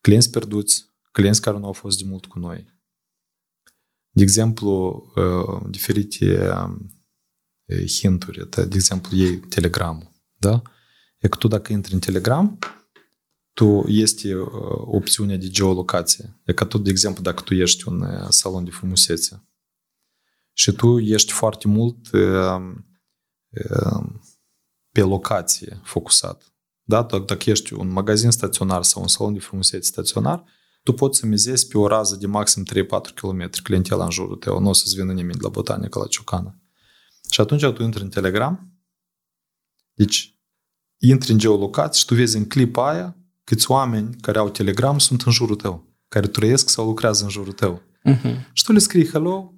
[0.00, 2.74] Clienți pierduți, clienți care nu au fost de mult cu noi.
[4.10, 6.50] De exemplu, uh, diferite
[7.64, 8.50] uh, hinturi.
[8.50, 10.14] De exemplu, ei Telegram.
[10.34, 10.62] Da?
[11.18, 12.58] E că tu dacă intri în Telegram,
[13.52, 14.48] tu este uh,
[14.84, 16.40] opțiunea de geolocație.
[16.44, 19.48] E ca tot, de exemplu, dacă tu ești un salon de frumusețe
[20.52, 22.08] și tu ești foarte mult
[24.92, 26.55] pe locație focusat.
[26.88, 27.02] Da?
[27.02, 30.44] Dacă ești un magazin staționar sau un salon de frumusețe staționar,
[30.82, 34.60] tu poți să mizezi pe o rază de maxim 3-4 km clientela în jurul tău,
[34.60, 36.60] nu o să-ți vină nimeni la botanică, la ciocană.
[37.30, 38.72] Și atunci tu intri în Telegram,
[39.92, 40.40] deci
[40.98, 45.22] intri în geolocație și tu vezi în clipa aia câți oameni care au Telegram sunt
[45.22, 47.82] în jurul tău, care trăiesc sau lucrează în jurul tău.
[48.08, 48.52] Uh-huh.
[48.52, 49.54] Și tu le scrii, hello,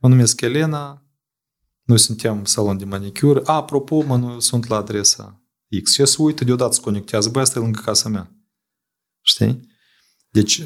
[0.00, 1.06] mă numesc Elena,
[1.82, 5.41] noi suntem salon de manicură, apropo, mă, nu sunt la adresa
[5.80, 5.92] X.
[5.92, 7.28] Și se uită deodată, se conectează.
[7.28, 8.30] Băi, asta e lângă casa mea.
[9.20, 9.70] Știi?
[10.28, 10.62] Deci,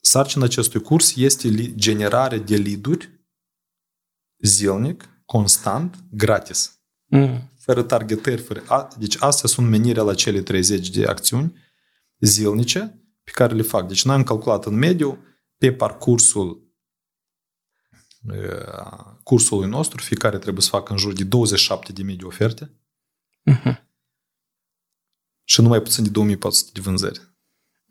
[0.00, 3.10] sarcina acestui curs este generare de lead
[4.38, 6.80] zilnic, constant, gratis.
[7.04, 7.52] Mm.
[7.58, 8.88] Fără targetări, fără...
[8.98, 11.56] Deci astea sunt menirea la cele 30 de acțiuni
[12.18, 13.88] zilnice pe care le fac.
[13.88, 15.24] Deci noi am calculat în mediu
[15.56, 16.66] pe parcursul
[19.22, 22.80] cursului nostru, fiecare trebuie să facă în jur de 27.000 de oferte.
[23.50, 23.87] Uh-huh
[25.48, 27.20] și numai puțin de 2400 de vânzări.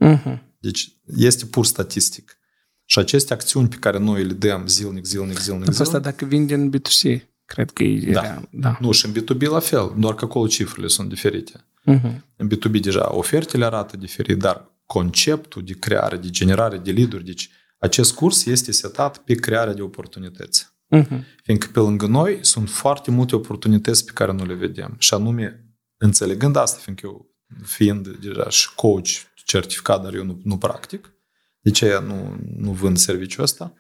[0.06, 0.40] Uh-huh.
[0.60, 2.38] Deci este pur statistic.
[2.86, 5.80] Și aceste acțiuni pe care noi le dăm zilnic, zilnic, zilnic, zilnic...
[5.80, 8.12] Asta dacă vin din B2C, cred că e...
[8.12, 8.42] Da.
[8.52, 8.78] da.
[8.82, 11.66] Nu, și în B2B la fel, doar că acolo cifrele sunt diferite.
[11.92, 12.22] Uh-huh.
[12.36, 17.50] În B2B deja ofertele arată diferit, dar conceptul de creare, de generare de lead deci
[17.80, 20.68] acest curs este setat pe crearea de oportunități.
[20.96, 21.20] Uh-huh.
[21.44, 24.96] Fiindcă pe lângă noi sunt foarte multe oportunități pe care nu le vedem.
[24.98, 25.66] Și anume,
[25.98, 29.10] înțelegând asta, fiindcă eu fiind deja și coach
[29.46, 31.14] certificat, dar eu nu, nu practic.
[31.60, 33.74] De ce nu, nu vând serviciul ăsta?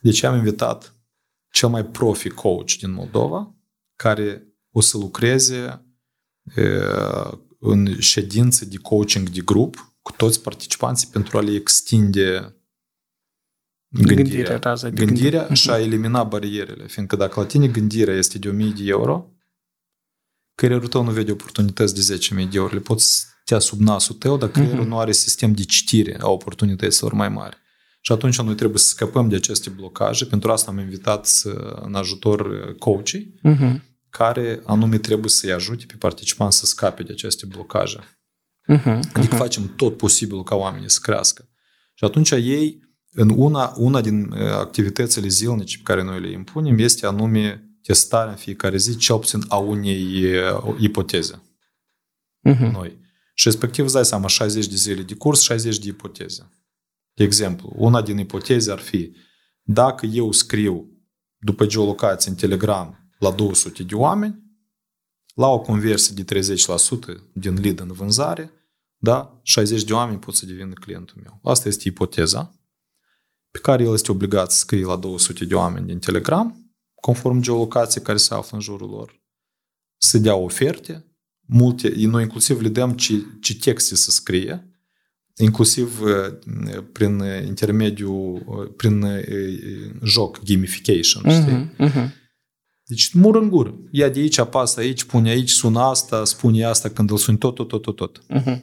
[0.00, 0.94] De ce am invitat
[1.50, 3.54] cel mai profi coach din Moldova,
[3.96, 5.84] care o să lucreze
[6.56, 6.80] e,
[7.58, 12.56] în ședințe de coaching de grup cu toți participanții pentru a le extinde
[13.88, 15.54] gândirea, gândirea, raza de gândirea gândire.
[15.54, 16.86] și a elimina barierele.
[16.86, 19.32] Fiindcă dacă la tine gândirea este de 1000 de euro,
[20.58, 22.74] creierul tău nu vede oportunități de 10.000 de euro.
[22.74, 24.88] Le poți tea sub nasul tău, dar creierul uh-huh.
[24.88, 27.56] nu are sistem de citire a oportunităților mai mari.
[28.00, 30.24] Și atunci noi trebuie să scăpăm de aceste blocaje.
[30.24, 31.50] Pentru asta am invitat să,
[31.84, 33.80] în ajutor coachii, uh-huh.
[34.10, 37.98] care anume trebuie să-i ajute pe participanți să scape de aceste blocaje.
[37.98, 39.00] Uh-huh.
[39.12, 39.38] Adică uh-huh.
[39.38, 41.48] facem tot posibilul ca oamenii să crească.
[41.94, 42.80] Și atunci ei,
[43.12, 48.36] în una, una din activitățile zilnice pe care noi le impunem, este anume testarea în
[48.36, 50.24] fiecare zi, cel puțin a unei
[50.78, 51.42] ipoteze.
[52.48, 52.70] Uh-huh.
[52.72, 52.98] Noi.
[53.34, 56.50] Și respectiv, îți dai seama, 60 de zile de curs, 60 de ipoteze.
[57.14, 59.16] De exemplu, una din ipoteze ar fi,
[59.62, 60.90] dacă eu scriu
[61.36, 64.42] după geolocație în Telegram la 200 de oameni,
[65.34, 66.44] la o conversie de 30%
[67.32, 68.52] din lead în vânzare,
[68.96, 71.40] da, 60 de oameni pot să devină clientul meu.
[71.42, 72.52] Asta este ipoteza
[73.50, 76.67] pe care el este obligat să scrie la 200 de oameni din Telegram,
[77.00, 79.20] conform geolocației care se află în jurul lor,
[79.98, 81.04] să dea oferte,
[81.40, 84.68] multe, noi inclusiv le dăm ce, ce texte să scrie,
[85.36, 86.00] inclusiv
[86.92, 88.42] prin intermediul,
[88.76, 89.04] prin
[90.02, 91.74] joc, gamification, știi?
[91.74, 92.10] Uh-huh, uh-huh.
[92.84, 93.74] Deci mur în gură.
[93.90, 97.54] Ia de aici, apasă aici, pune aici, sună asta, spune asta când îl suni tot,
[97.54, 98.22] tot, tot, tot, tot.
[98.34, 98.60] Uh-huh.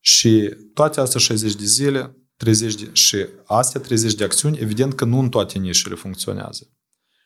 [0.00, 5.04] Și toate astea 60 de zile, 30 de, și astea 30 de acțiuni, evident că
[5.04, 6.73] nu în toate nișele funcționează.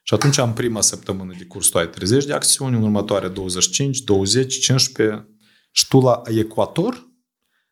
[0.08, 4.00] Și atunci am prima săptămână de curs, tu ai 30 de acțiuni, în următoare 25,
[4.00, 5.28] 20, 15
[5.70, 7.08] și tu la ecuator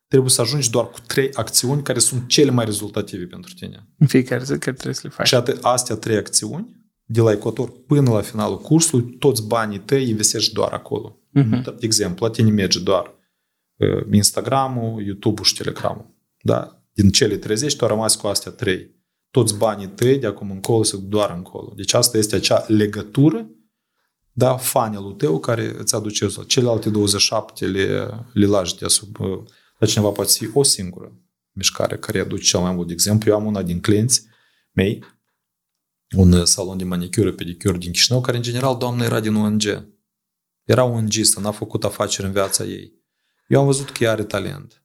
[0.08, 3.88] trebuie să ajungi doar cu trei acțiuni care sunt cele mai rezultative pentru tine.
[3.98, 5.26] În fiecare zi care trebuie să le faci.
[5.26, 10.08] Și atât, astea trei acțiuni, de la ecuator până la finalul cursului, toți banii tăi
[10.08, 11.20] investești doar acolo.
[11.38, 11.62] Uh-huh.
[11.64, 13.14] De exemplu, la tine merge doar
[13.76, 16.14] uh, Instagram-ul, YouTube-ul și Telegram-ul.
[16.40, 16.82] Da?
[16.92, 18.95] Din cele 30, tu ai rămas cu astea trei
[19.36, 21.72] toți banii tăi de acum încolo se duc doar încolo.
[21.76, 23.50] Deci asta este acea legătură,
[24.32, 26.50] da, funnel tău care îți aduce rezultat.
[26.50, 29.16] Celelalte 27 le, le lași de sub...
[29.78, 31.12] La cineva poate fi o singură
[31.52, 32.86] mișcare care aduce cel mai mult.
[32.86, 34.26] De exemplu, eu am una din clienți
[34.72, 35.04] mei,
[36.16, 39.88] un salon de manicură, pedicură din Chișinău, care în general, doamna, era din ONG.
[40.64, 42.92] Era ONG-istă, n-a făcut afaceri în viața ei.
[43.48, 44.84] Eu am văzut că ea are talent.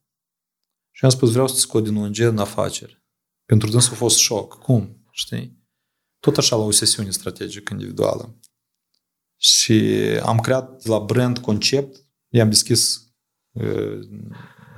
[0.91, 3.00] Și am spus, vreau să scot din ONG în afaceri.
[3.51, 4.57] Pentru dânsul a fost șoc.
[4.57, 5.05] Cum?
[5.11, 5.59] Știi?
[6.19, 8.39] Tot așa la o sesiune strategică individuală.
[9.37, 9.73] Și
[10.23, 13.13] am creat la brand concept, i-am deschis
[13.51, 13.99] uh,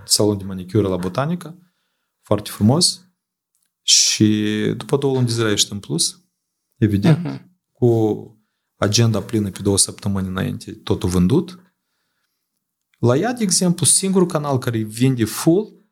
[0.06, 1.58] salon de manicură la Botanica,
[2.22, 3.08] foarte frumos,
[3.82, 4.28] și
[4.78, 6.24] după două luni de zile ești în plus,
[6.76, 7.46] evident, uh-huh.
[7.72, 7.90] cu
[8.76, 11.76] agenda plină pe două săptămâni înainte, totul vândut.
[13.00, 15.88] La ea, de exemplu, singurul canal care vinde full,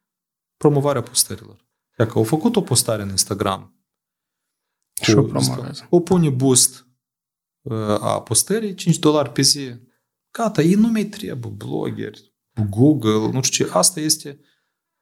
[0.58, 1.61] promovarea postărilor.
[1.98, 3.76] Dacă au făcut o postare în Instagram,
[5.02, 5.88] și o promovează.
[5.90, 6.88] O pune boost
[7.62, 9.76] uh, a postării, 5 dolari pe zi.
[10.32, 12.34] Gata, ei nu mai trebuie blogeri,
[12.70, 13.72] Google, nu știu ce.
[13.74, 14.40] Asta este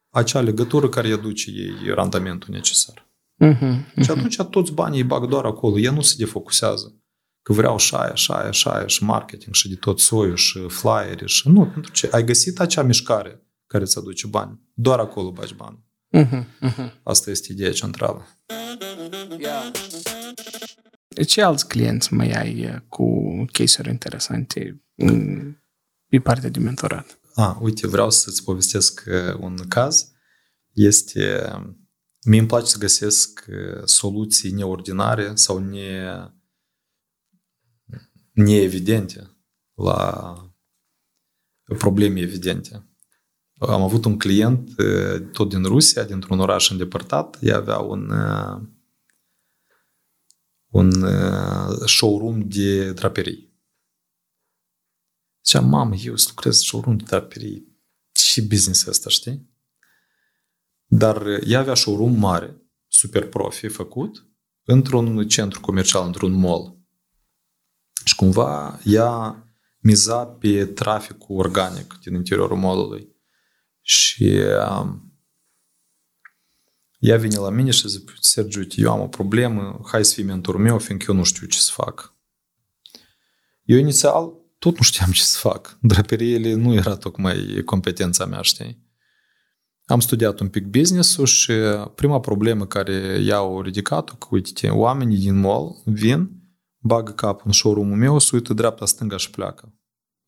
[0.08, 3.08] acea legătură care îi aduce ei randamentul necesar.
[3.44, 4.02] Uh-huh, uh-huh.
[4.02, 5.78] Și atunci toți banii îi bag doar acolo.
[5.78, 6.94] Ea nu se defocusează.
[7.42, 10.68] Că vreau și aia, și aia, și aia, și marketing, și de tot soiul, și
[10.68, 11.48] flyeri, și...
[11.48, 12.08] Nu, pentru ce?
[12.12, 14.60] Ai găsit acea mișcare care îți aduce bani.
[14.74, 15.84] Doar acolo bagi bani.
[16.12, 16.92] Uh-huh, uh-huh.
[17.02, 18.26] Asta este ideea centrală.
[21.26, 24.84] Ce alți clienți mai ai uh, cu case-uri interesante
[26.08, 27.20] pe partea de mentorat?
[27.34, 30.12] Ah, uite, vreau să-ți povestesc uh, un caz.
[30.72, 31.52] Este...
[32.26, 36.14] Mie îmi place să găsesc uh, soluții neordinare sau ne,
[38.32, 39.36] neevidente
[39.74, 40.34] la
[41.78, 42.89] probleme evidente.
[43.60, 44.70] Am avut un client
[45.32, 47.38] tot din Rusia, dintr-un oraș îndepărtat.
[47.40, 48.10] Ea avea un,
[50.66, 50.90] un
[51.86, 53.48] showroom de draperii.
[55.44, 57.78] Zicea, mamă, eu să lucrez showroom de draperii.
[58.12, 59.50] Și business ăsta, știi?
[60.84, 64.26] Dar ea avea showroom mare, super profi, făcut,
[64.64, 66.78] într-un centru comercial, într-un mall.
[68.04, 69.44] Și cumva ea
[69.78, 73.09] miza pe traficul organic din interiorul mallului.
[73.90, 74.40] Și
[74.80, 75.14] um,
[76.98, 80.24] ea vine la mine și zice, Sergiu, uite, eu am o problemă, hai să fii
[80.24, 82.14] mentorul meu, fiindcă eu nu știu ce să fac.
[83.62, 85.78] Eu inițial tot nu știam ce să fac.
[85.80, 88.88] Draperiile nu era tocmai competența mea, știi?
[89.86, 91.52] am studiat un pic business-ul și
[91.94, 96.30] prima problemă care i-au ridicat-o, că uite, oamenii din mall vin,
[96.78, 99.74] bagă capul în showroom-ul meu, se uită dreapta-stânga și pleacă.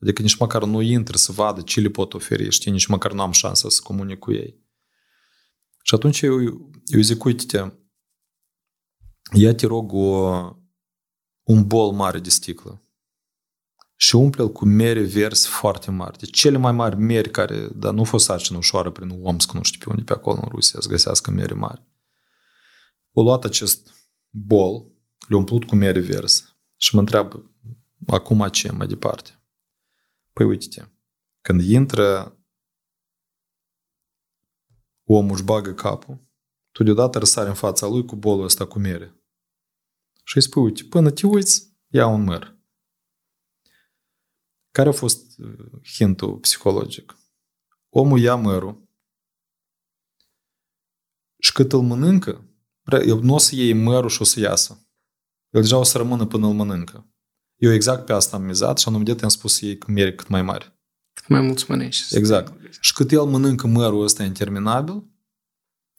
[0.02, 3.22] Adică nici măcar nu intră să vadă ce le pot oferi, știi, nici măcar nu
[3.22, 4.60] am șansa să comunic cu ei.
[5.82, 6.40] Și atunci eu,
[6.84, 7.72] eu zic, uite-te,
[9.32, 10.28] ia te rog o,
[11.42, 12.82] un bol mare de sticlă
[13.96, 16.18] și umple-l cu mere verzi foarte mari.
[16.18, 19.78] Deci cele mai mari meri care, dar nu fost sarcină ușoară prin Omsk, nu știu
[19.84, 21.86] pe unde, pe acolo în Rusia, să găsească mere mari.
[23.12, 23.94] O luat acest
[24.30, 24.86] bol,
[25.28, 26.44] le umplut cu mere verzi
[26.76, 27.50] și mă întreabă,
[28.06, 29.36] acum ce mai departe?
[30.32, 30.96] Păi uite
[31.40, 32.38] când intră
[35.04, 36.26] omul își bagă capul,
[36.70, 39.16] tu deodată răsari în fața lui cu bolul ăsta cu mere.
[40.24, 42.60] Și îi spui, uite, până te uiți, ia un măr.
[44.70, 47.16] Care a fost uh, hintul psihologic?
[47.88, 48.88] Omul ia mărul
[51.38, 52.46] și cât îl mănâncă,
[52.90, 54.86] el nu o să iei mărul și o să iasă.
[55.50, 57.11] El deja o să rămână până îl mănâncă.
[57.62, 60.28] Eu exact pe asta am mizat și anume de am spus să iei mere cât
[60.28, 60.72] mai mari.
[61.12, 62.04] Cât mai mulți mănânci.
[62.10, 62.52] Exact.
[62.80, 65.04] Și cât el mănâncă mărul ăsta interminabil,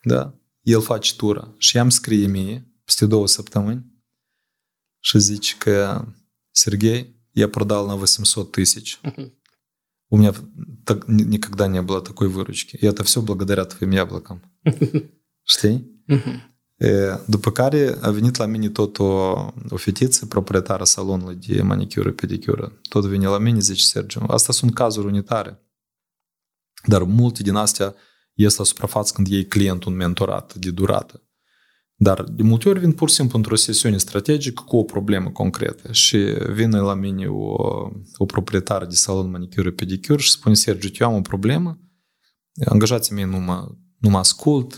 [0.03, 3.85] da, el face tura și i-am scrie mie peste două săptămâni
[4.99, 6.05] și zice că
[6.51, 8.99] Sergei, я продал на 800 тысяч.
[10.09, 10.33] У меня
[10.85, 12.75] так, никогда не было такой выручки.
[12.77, 14.41] И это все благодаря твоим яблокам.
[15.43, 15.83] Știi?
[17.25, 19.05] După care a venit la mine tot o,
[19.69, 22.79] o fetiță, proprietară salonului de manicură, pedicură.
[22.89, 25.61] Tot vine la mine, zice Sergiu, astea sunt cazuri unitare.
[26.85, 27.95] Dar multe din astea
[28.33, 31.23] ies la suprafață când iei client un mentorat de durată.
[31.95, 35.91] Dar de multe ori vin pur și simplu într-o sesiune strategică cu o problemă concretă
[35.91, 36.17] și
[36.53, 37.55] vine la mine o,
[38.17, 41.79] o proprietară de salon manicură pedicură și spune Sergiu, eu am o problemă,
[42.65, 43.67] angajații mei nu mă,
[44.03, 44.75] nu mă ascult,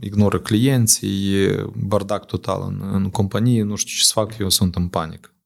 [0.00, 4.76] ignoră clienții, e bardac total în, în companie, nu știu ce să fac, eu sunt
[4.76, 5.36] în panică.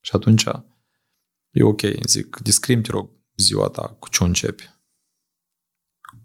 [0.00, 0.44] Și atunci
[1.50, 4.74] e ok, zic, descrim, te rog, ziua ta, cu ce începi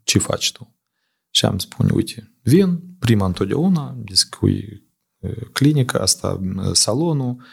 [0.04, 0.76] ce faci tu?
[1.30, 4.90] Și am spune, uite, vin, prima întotdeauna, discui
[5.54, 6.42] clinica asta,
[6.74, 7.44] salonul,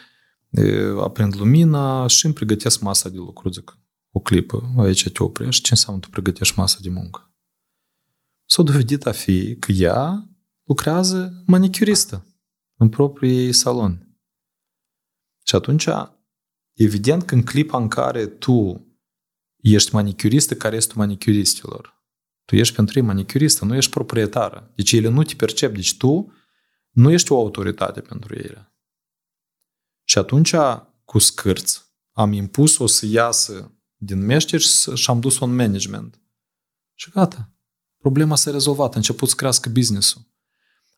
[1.01, 3.77] aprind lumina și îmi pregătesc masa de lucru, zic,
[4.11, 7.28] o clipă, aici te oprești, ce înseamnă tu pregătești masa de muncă?
[8.51, 10.29] S-a dovedit a fi că ea
[10.63, 12.25] lucrează manicuristă
[12.75, 14.17] în propriul ei salon.
[15.43, 15.87] Și atunci,
[16.73, 18.87] evident că în clipa în care tu
[19.55, 22.03] ești manicuristă, care este manicuristilor,
[22.45, 24.71] tu ești pentru ei manicuristă, nu ești proprietară.
[24.75, 25.73] Deci ele nu te percep.
[25.73, 26.33] Deci tu
[26.89, 28.73] nu ești o autoritate pentru ele.
[30.03, 30.55] Și atunci,
[31.05, 31.81] cu scârți,
[32.11, 34.63] am impus-o să iasă din meșteri
[34.93, 36.21] și am dus-o în management.
[36.93, 37.53] Și gata.
[37.99, 38.93] Problema s-a rezolvat.
[38.93, 40.27] A început să crească business-ul.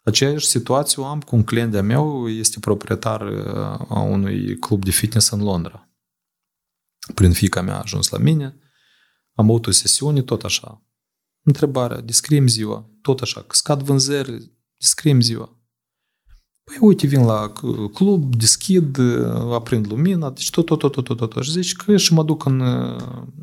[0.03, 4.83] Aceeași situație o am cu un client de-a meu, este proprietar uh, a unui club
[4.83, 5.89] de fitness în Londra.
[7.13, 8.57] Prin fica mea a ajuns la mine,
[9.33, 10.85] am avut o sesiune, tot așa.
[11.43, 15.55] Întrebarea, descriem ziua, tot așa, că scad vânzări, descriem ziua.
[16.63, 17.53] Păi uite, vin la
[17.93, 18.97] club, deschid,
[19.51, 21.43] aprind lumina, deci tot, tot, tot, tot, tot, tot.
[21.43, 22.61] Și zici că și mă duc în,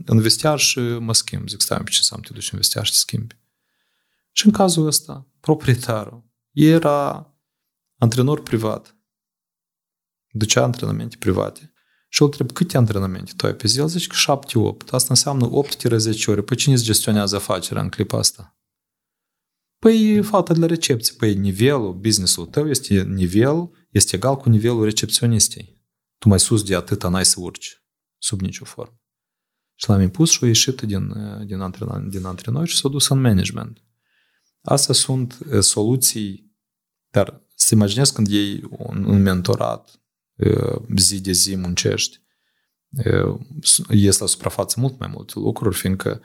[0.04, 1.48] în vestiar și mă schimb.
[1.48, 3.36] Zic, stai, ce să am te duci în vestiar și te schimbi.
[4.38, 7.32] Și în cazul ăsta, proprietarul era
[7.96, 8.96] antrenor privat.
[10.30, 11.72] Ducea antrenamente private.
[12.08, 13.78] Și îl întreb, câte antrenamente tu ai pe zi?
[13.78, 14.40] El zice că
[14.84, 14.88] 7-8.
[14.90, 15.50] Asta înseamnă
[16.16, 16.42] 8-10 ore.
[16.42, 18.58] Păi cine îți gestionează afacerea în clipa asta?
[19.78, 21.14] Păi fata de la recepție.
[21.16, 25.82] Păi nivelul business-ul tău este nivel, este egal cu nivelul recepționistei.
[26.18, 27.82] Tu mai sus de atât n-ai să urci.
[28.18, 29.00] Sub nicio formă.
[29.74, 31.12] Și l-am impus și a ieșit din,
[31.46, 33.82] din, antrenor, din antrenor și s-a dus în management.
[34.62, 36.56] Astea sunt soluții,
[37.10, 40.00] dar să imaginezi când iei un, un mentorat,
[40.96, 42.20] zi de zi muncești,
[43.90, 46.20] ies la suprafață mult mai multe lucruri, fiindcă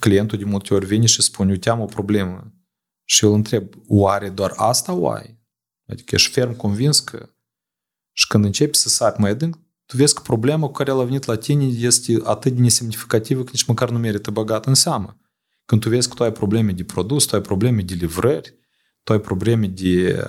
[0.00, 2.52] clientul de multe ori vine și spune, uite, am o problemă.
[3.04, 5.40] Și eu îl întreb, oare doar asta o ai?
[5.88, 7.28] Adică ești ferm convins că...
[8.12, 11.04] Și când începi să sari mai adânc, tu vezi că problema cu care el a
[11.04, 15.20] venit la tine este atât de nesemnificativă că nici măcar nu merită băgat în seamă.
[15.66, 18.54] Când tu vezi că tu ai probleme de produs, tu ai probleme de livrări,
[19.02, 20.26] tu ai probleme de,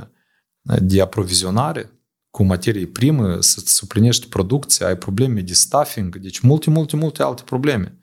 [0.61, 1.91] de aprovizionare,
[2.29, 7.41] cu materie primă, să-ți suplinești producția, ai probleme de staffing, deci multe, multe, multe alte
[7.45, 7.99] probleme.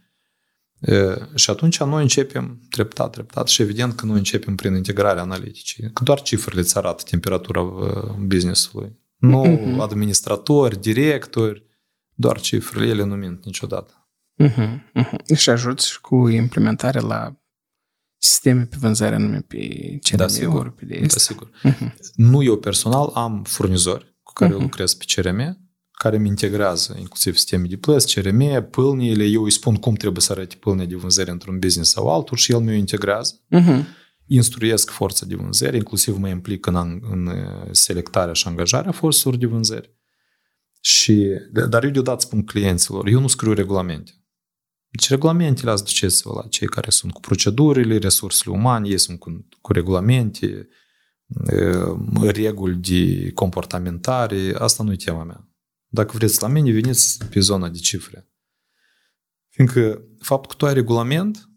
[0.81, 5.90] E, și atunci noi începem treptat, treptat și evident că noi începem prin integrarea analiticii.
[5.93, 7.62] Că doar cifrele îți arată temperatura
[8.19, 8.98] business-ului.
[9.16, 9.81] Nu uh-huh.
[9.81, 11.66] administratori, directori,
[12.15, 14.03] doar cifrele, ele nu mint niciodată.
[14.43, 14.78] Uh-huh.
[14.94, 15.36] Uh-huh.
[15.36, 17.36] Și ajuți cu implementarea la
[18.19, 19.59] sisteme pe vânzare anume pe
[20.02, 20.61] CRM Da, sigur.
[20.61, 21.19] ori pe de Da, este.
[21.19, 21.51] sigur.
[21.62, 21.94] Mhm.
[22.15, 24.65] Nu eu personal am furnizori cu care eu Mhm.
[24.65, 25.59] lucrez pe CRM,
[25.90, 30.32] care îmi integrează inclusiv sisteme de plăți, CRM, pâlniile, eu îi spun cum trebuie să
[30.32, 33.40] arate pâlnia de vânzări într-un business sau altul și el mi-o integrează.
[33.48, 33.86] Mhm.
[34.27, 39.36] Instruiesc forța de vânzări, inclusiv mă implic în, an- în uh, selectarea și angajarea forțelor
[39.36, 39.93] de vânzări.
[40.81, 41.27] Și,
[41.69, 44.12] dar eu deodată spun clienților, eu nu scriu regulamente.
[44.97, 49.47] Deci regulamentele azi duceți-vă la cei care sunt cu procedurile, resursele umane, ei sunt cu,
[49.61, 50.69] cu regulamente,
[51.27, 55.49] uh, reguli de comportamentare, asta nu e tema mea.
[55.87, 58.29] Dacă vreți la mine, veniți pe zona de cifre.
[59.49, 61.49] Fiindcă faptul că tu ai regulament,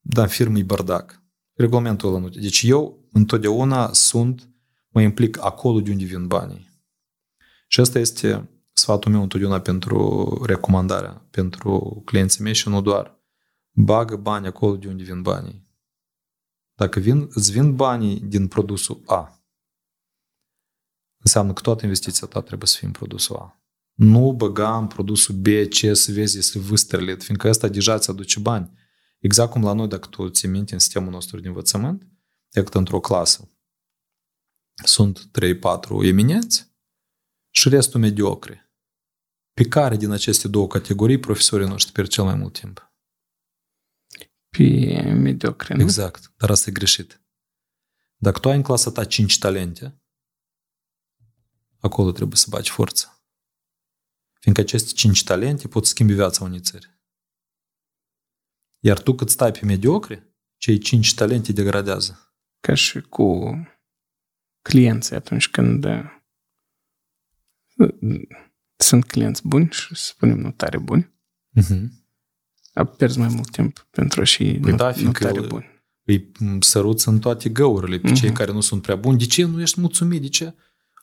[0.00, 1.22] da, în firmă e bărdac.
[1.52, 2.28] Regulamentul ăla nu.
[2.28, 4.48] Deci eu întotdeauna sunt,
[4.88, 6.70] mă implic acolo de unde vin banii.
[7.68, 8.50] Și asta este
[8.86, 13.20] sfatul meu întotdeauna pentru recomandarea, pentru clienții mei și nu doar.
[13.70, 15.68] Bagă bani acolo de unde vin banii.
[16.74, 19.46] Dacă vin, îți vin banii din produsul A,
[21.16, 23.62] înseamnă că toată investiția ta trebuie să fie în produsul A.
[23.92, 28.40] Nu băga în produsul B, C, să vezi este vâstrălit, fiindcă ăsta deja îți aduce
[28.40, 28.72] bani.
[29.18, 32.06] Exact cum la noi, dacă tu ți minte în sistemul nostru de învățământ,
[32.48, 33.50] dacă într-o clasă
[34.84, 35.30] sunt
[36.02, 36.74] 3-4 eminenți
[37.50, 38.65] și restul mediocre.
[39.56, 42.92] Pe care din aceste două categorii profesorii noștri pierd cel mai mult timp?
[44.48, 45.82] Pe mediocre, nu?
[45.82, 47.20] Exact, dar asta e greșit.
[48.16, 50.02] Dacă tu ai în clasa ta 5 talente,
[51.80, 53.26] acolo trebuie să bagi forță.
[54.40, 57.00] Fiindcă aceste 5 talente pot schimbi viața unei țări.
[58.78, 62.36] Iar tu cât stai pe mediocre, cei 5 talente degradează.
[62.60, 63.50] Ca și cu
[64.62, 66.14] clienții atunci când uh,
[68.76, 71.14] sunt clienți buni și să spunem nu tare buni,
[71.62, 71.84] Uh-huh.
[72.96, 75.66] pierzi mai mult timp pentru și Păi nu, da, nu fiindcă tare el- buni.
[76.04, 78.36] Îi săruți în toate găurile pe cei Mhm.
[78.36, 79.18] care nu sunt prea buni.
[79.18, 80.20] De ce nu ești mulțumit?
[80.20, 80.54] De ce?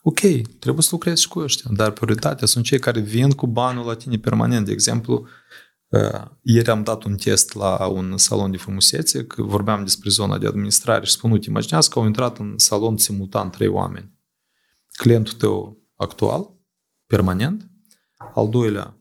[0.02, 0.20] Ok,
[0.60, 3.96] trebuie să lucrezi și cu ăștia, dar prioritatea sunt cei care vin cu banul la
[3.96, 4.66] tine permanent.
[4.66, 5.28] De exemplu,
[5.88, 10.38] uh, ieri am dat un test la un salon de frumusețe, că vorbeam despre zona
[10.38, 14.12] de administrare și spun, uite, imaginează că au intrat în salon simultan trei oameni.
[14.92, 16.50] Clientul tău actual,
[17.16, 17.70] permanent,
[18.34, 18.98] al doilea,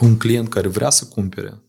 [0.00, 1.62] un client care vrea să cumpere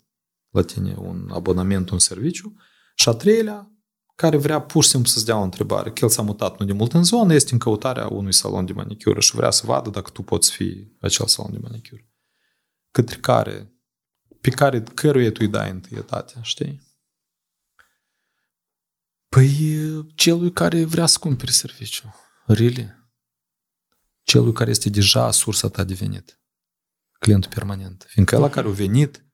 [0.49, 2.55] la tine un abonament, un serviciu,
[2.95, 3.71] și a treilea,
[4.15, 5.91] care vrea pur și simplu să-ți dea o întrebare.
[5.91, 8.71] Că el s-a mutat nu de mult în zonă, este în căutarea unui salon de
[8.71, 12.01] manicură și vrea să vadă dacă tu poți fi acel salon de manicură.
[12.91, 13.73] Către care,
[14.41, 16.81] pe care, căruia tu îi dai întâietate, știi?
[19.29, 19.49] Păi
[20.15, 22.15] celui care vrea să cumpere serviciu.
[22.45, 22.96] Really?
[24.27, 26.41] Celui care este deja sursa ta de venit.
[27.19, 28.05] Clientul permanent.
[28.07, 29.25] Fiindcă ăla care a venit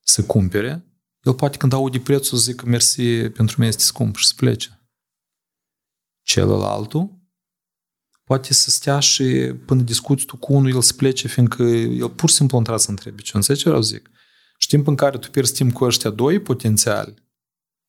[0.00, 0.84] să cumpere,
[1.20, 4.88] el poate când aude prețul să zică mersi, pentru mine este scump și să plece.
[6.22, 7.22] Celălaltul
[8.24, 12.28] poate să stea și până discuți tu cu unul, el să plece, fiindcă el pur
[12.28, 13.22] și simplu a intrat să întrebe.
[13.22, 14.10] Ce înțelegi ce vreau să zic?
[14.58, 17.14] Și timp în care tu pierzi timp cu ăștia doi potențiali,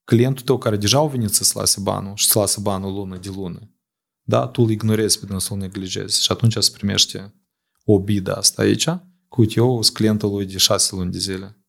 [0.03, 3.29] clientul tău care deja au venit să-ți lase banul și să lasă banul lună de
[3.29, 3.74] lună,
[4.27, 7.35] da, tu îl ignorezi pe dânsul, îl neglijezi și atunci se primește
[7.83, 8.85] o bidă asta aici,
[9.27, 11.65] cu uite, eu sunt clientul lui de șase luni de zile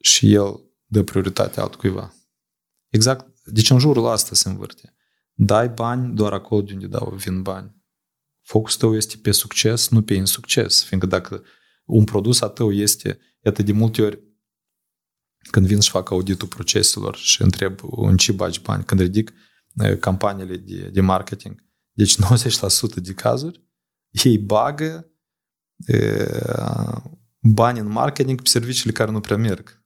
[0.00, 2.14] și el dă prioritate altcuiva.
[2.88, 4.96] Exact, deci în jurul asta se învârte.
[5.32, 7.76] Dai bani doar acolo de unde dau, vin bani.
[8.42, 10.84] Focusul tău este pe succes, nu pe insucces.
[10.84, 11.44] Fiindcă dacă
[11.84, 14.22] un produs a tău este, iată de multe ori,
[15.50, 19.36] când vin și fac auditul proceselor și întreb în ce bagi bani, când ridic eh,
[19.99, 22.21] campaniile de, de marketing, deci 90%
[22.95, 23.67] de cazuri,
[24.23, 25.11] ei bagă
[25.85, 26.27] e,
[27.39, 29.83] bani în marketing pe serviciile care nu prea merg.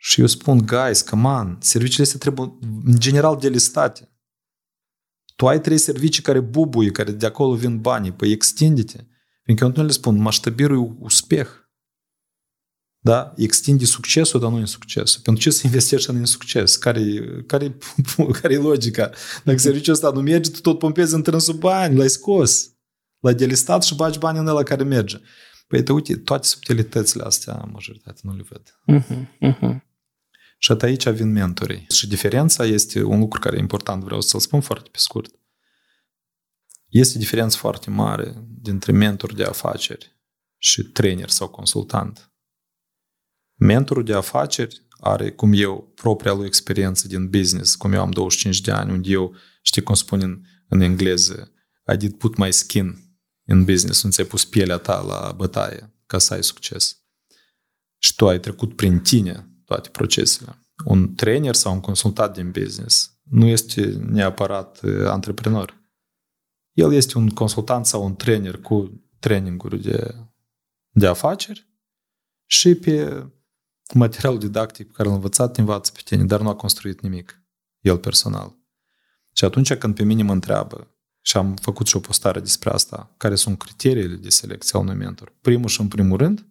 [0.00, 4.12] Și eu spun, guys, come on, serviciile astea trebuie în general de listate.
[5.36, 9.06] Tu ai trei servicii care bubuie, care de acolo vin banii, păi extinde-te.
[9.42, 11.61] Fiindcă eu nu le spun, масштабируй успех.
[13.03, 13.33] Da?
[13.37, 15.21] Extinde succesul, dar nu insuccesul.
[15.23, 16.75] Pentru ce să investești în insucces?
[16.75, 17.01] Care,
[17.45, 17.77] care,
[18.41, 19.09] care e logica?
[19.43, 22.69] Dacă serviciul ăsta nu merge, tu tot pompezi în trânsul bani, l-ai scos.
[23.19, 25.17] L-ai delistat și bagi bani în ăla care merge.
[25.67, 28.79] Păi, te uite, toate subtilitățile astea, majoritatea nu le văd.
[28.91, 29.77] Uh-huh, uh-huh.
[30.57, 31.85] Și at aici vin mentorii.
[31.89, 35.31] Și diferența este un lucru care e important, vreau să-l spun foarte pe scurt.
[36.89, 40.17] Este diferență foarte mare dintre mentor de afaceri
[40.57, 42.32] și trainer sau consultant.
[43.55, 48.61] Mentorul de afaceri are, cum eu, propria lui experiență din business, cum eu am 25
[48.61, 51.51] de ani, unde eu, știi cum spun în, în engleză,
[51.93, 52.97] I did put my skin
[53.47, 56.97] in business, unde ți-ai pus pielea ta la bătaie ca să ai succes.
[57.97, 60.57] Și tu ai trecut prin tine toate procesele.
[60.85, 65.81] un trainer sau un consultant din business nu este neapărat uh, antreprenor.
[66.71, 70.15] El este un consultant sau un trainer cu traininguri de,
[70.89, 71.67] de afaceri
[72.45, 73.25] și pe
[73.93, 77.41] materialul didactic pe care l-a învățat, te învață pe tine, dar nu a construit nimic,
[77.79, 78.55] el personal.
[79.33, 80.93] Și atunci când pe mine mă întreabă,
[81.25, 84.95] și am făcut și o postare despre asta, care sunt criteriile de selecție al unui
[84.95, 85.33] mentor.
[85.41, 86.47] Primul și în primul rând,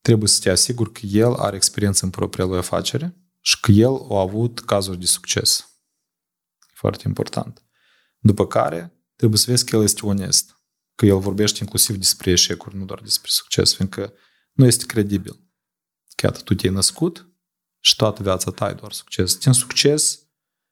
[0.00, 3.94] trebuie să te asiguri că el are experiență în propria lui afacere și că el
[4.10, 5.66] a avut cazuri de succes.
[6.74, 7.62] Foarte important.
[8.18, 10.56] După care, trebuie să vezi că el este onest,
[10.94, 14.12] că el vorbește inclusiv despre eșecuri, nu doar despre succes, fiindcă
[14.52, 15.40] nu este credibil.
[16.14, 17.26] Că atât tu te-ai născut
[17.78, 19.38] și toată viața ta ai doar succes.
[19.38, 20.26] Din succes,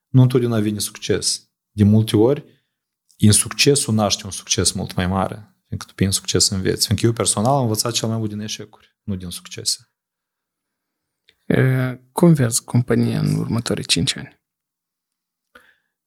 [0.08, 1.50] nu întotdeauna vine succes.
[1.70, 2.64] De multe ori,
[3.16, 6.84] insuccesul naște un succes mult mai mare, fiindcă tu prin succes înveți.
[6.84, 9.94] Fiindcă eu personal am învățat cel mai mult din eșecuri, nu din succese.
[12.12, 14.38] Cum vezi compania în următorii 5 ani?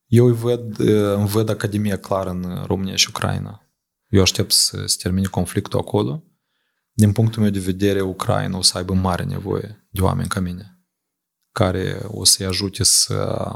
[0.05, 3.67] Eu îi văd, îmi văd Academia clar în România și Ucraina.
[4.07, 6.23] Eu aștept să se termine conflictul acolo.
[6.95, 10.85] Din punctul meu de vedere, Ucraina o să aibă mare nevoie de oameni ca mine,
[11.51, 13.47] care o să-i ajute să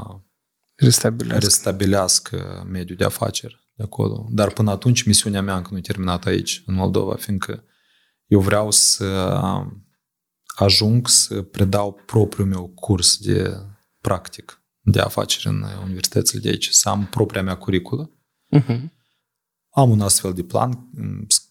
[0.74, 4.26] restabilească, restabilească mediul de afaceri de acolo.
[4.30, 7.64] Dar până atunci misiunea mea încă nu e terminată aici, în Moldova, fiindcă
[8.26, 9.34] eu vreau să
[10.56, 13.56] ajung să predau propriul meu curs de
[14.00, 18.10] practic de afaceri în universitățile de aici, să am propria mea curiculă.
[18.56, 18.80] Uh-huh.
[19.70, 20.90] Am un astfel de plan,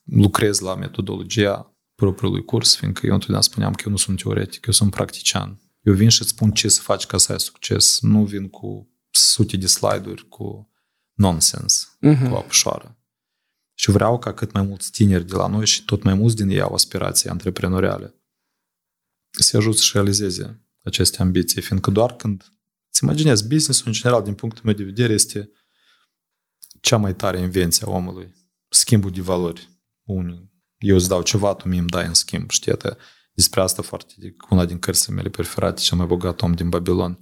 [0.05, 4.73] lucrez la metodologia propriului curs, fiindcă eu întotdeauna spuneam că eu nu sunt teoretic, eu
[4.73, 5.61] sunt practician.
[5.81, 7.99] Eu vin și îți spun ce să faci ca să ai succes.
[8.01, 10.69] Nu vin cu sute de slide-uri cu
[11.13, 12.29] nonsens, uh-huh.
[12.29, 12.97] cu apșoară.
[13.73, 16.49] Și vreau ca cât mai mulți tineri de la noi și tot mai mulți din
[16.49, 18.17] ei au aspirații antreprenoriale
[19.43, 22.53] să ajut să realizeze aceste ambiții, fiindcă doar când
[22.89, 25.51] îți imaginezi business în general, din punctul meu de vedere, este
[26.81, 28.35] cea mai tare invenție a omului.
[28.69, 29.69] Schimbul de valori.
[30.77, 32.49] Eu îți dau ceva, tu mi îmi dai în schimb.
[32.49, 32.73] Știi,
[33.33, 34.13] despre asta foarte,
[34.49, 37.19] una din cărțile mele preferate, cel mai bogat om din Babilon,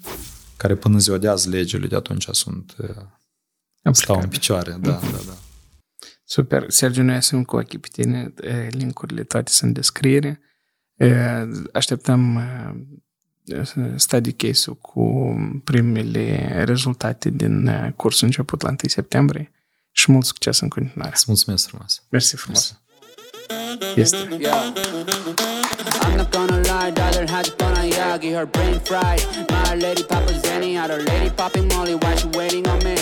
[0.57, 3.91] care până ziua de azi legile de atunci sunt Aplicare.
[3.91, 4.71] stau în picioare.
[4.71, 5.37] Da, da, da.
[6.23, 6.69] Super.
[6.69, 8.33] Sergiu, noi sunt cu ochii pe tine.
[8.69, 10.41] Linkurile toate sunt în descriere.
[11.73, 12.41] Așteptăm
[13.95, 19.51] study case-ul cu primele rezultate din cursul început la 1 septembrie
[19.91, 21.11] și mult succes în continuare.
[21.13, 22.03] Îți mulțumesc frumos.
[22.09, 22.79] Mersi frumos.
[23.81, 24.73] Yeah.
[26.01, 29.21] I'm not gonna lie, daughter had fun on Yagi, her brain fried.
[29.49, 32.95] My lady Papa Zenny, other lady popping Molly, why she waiting on me?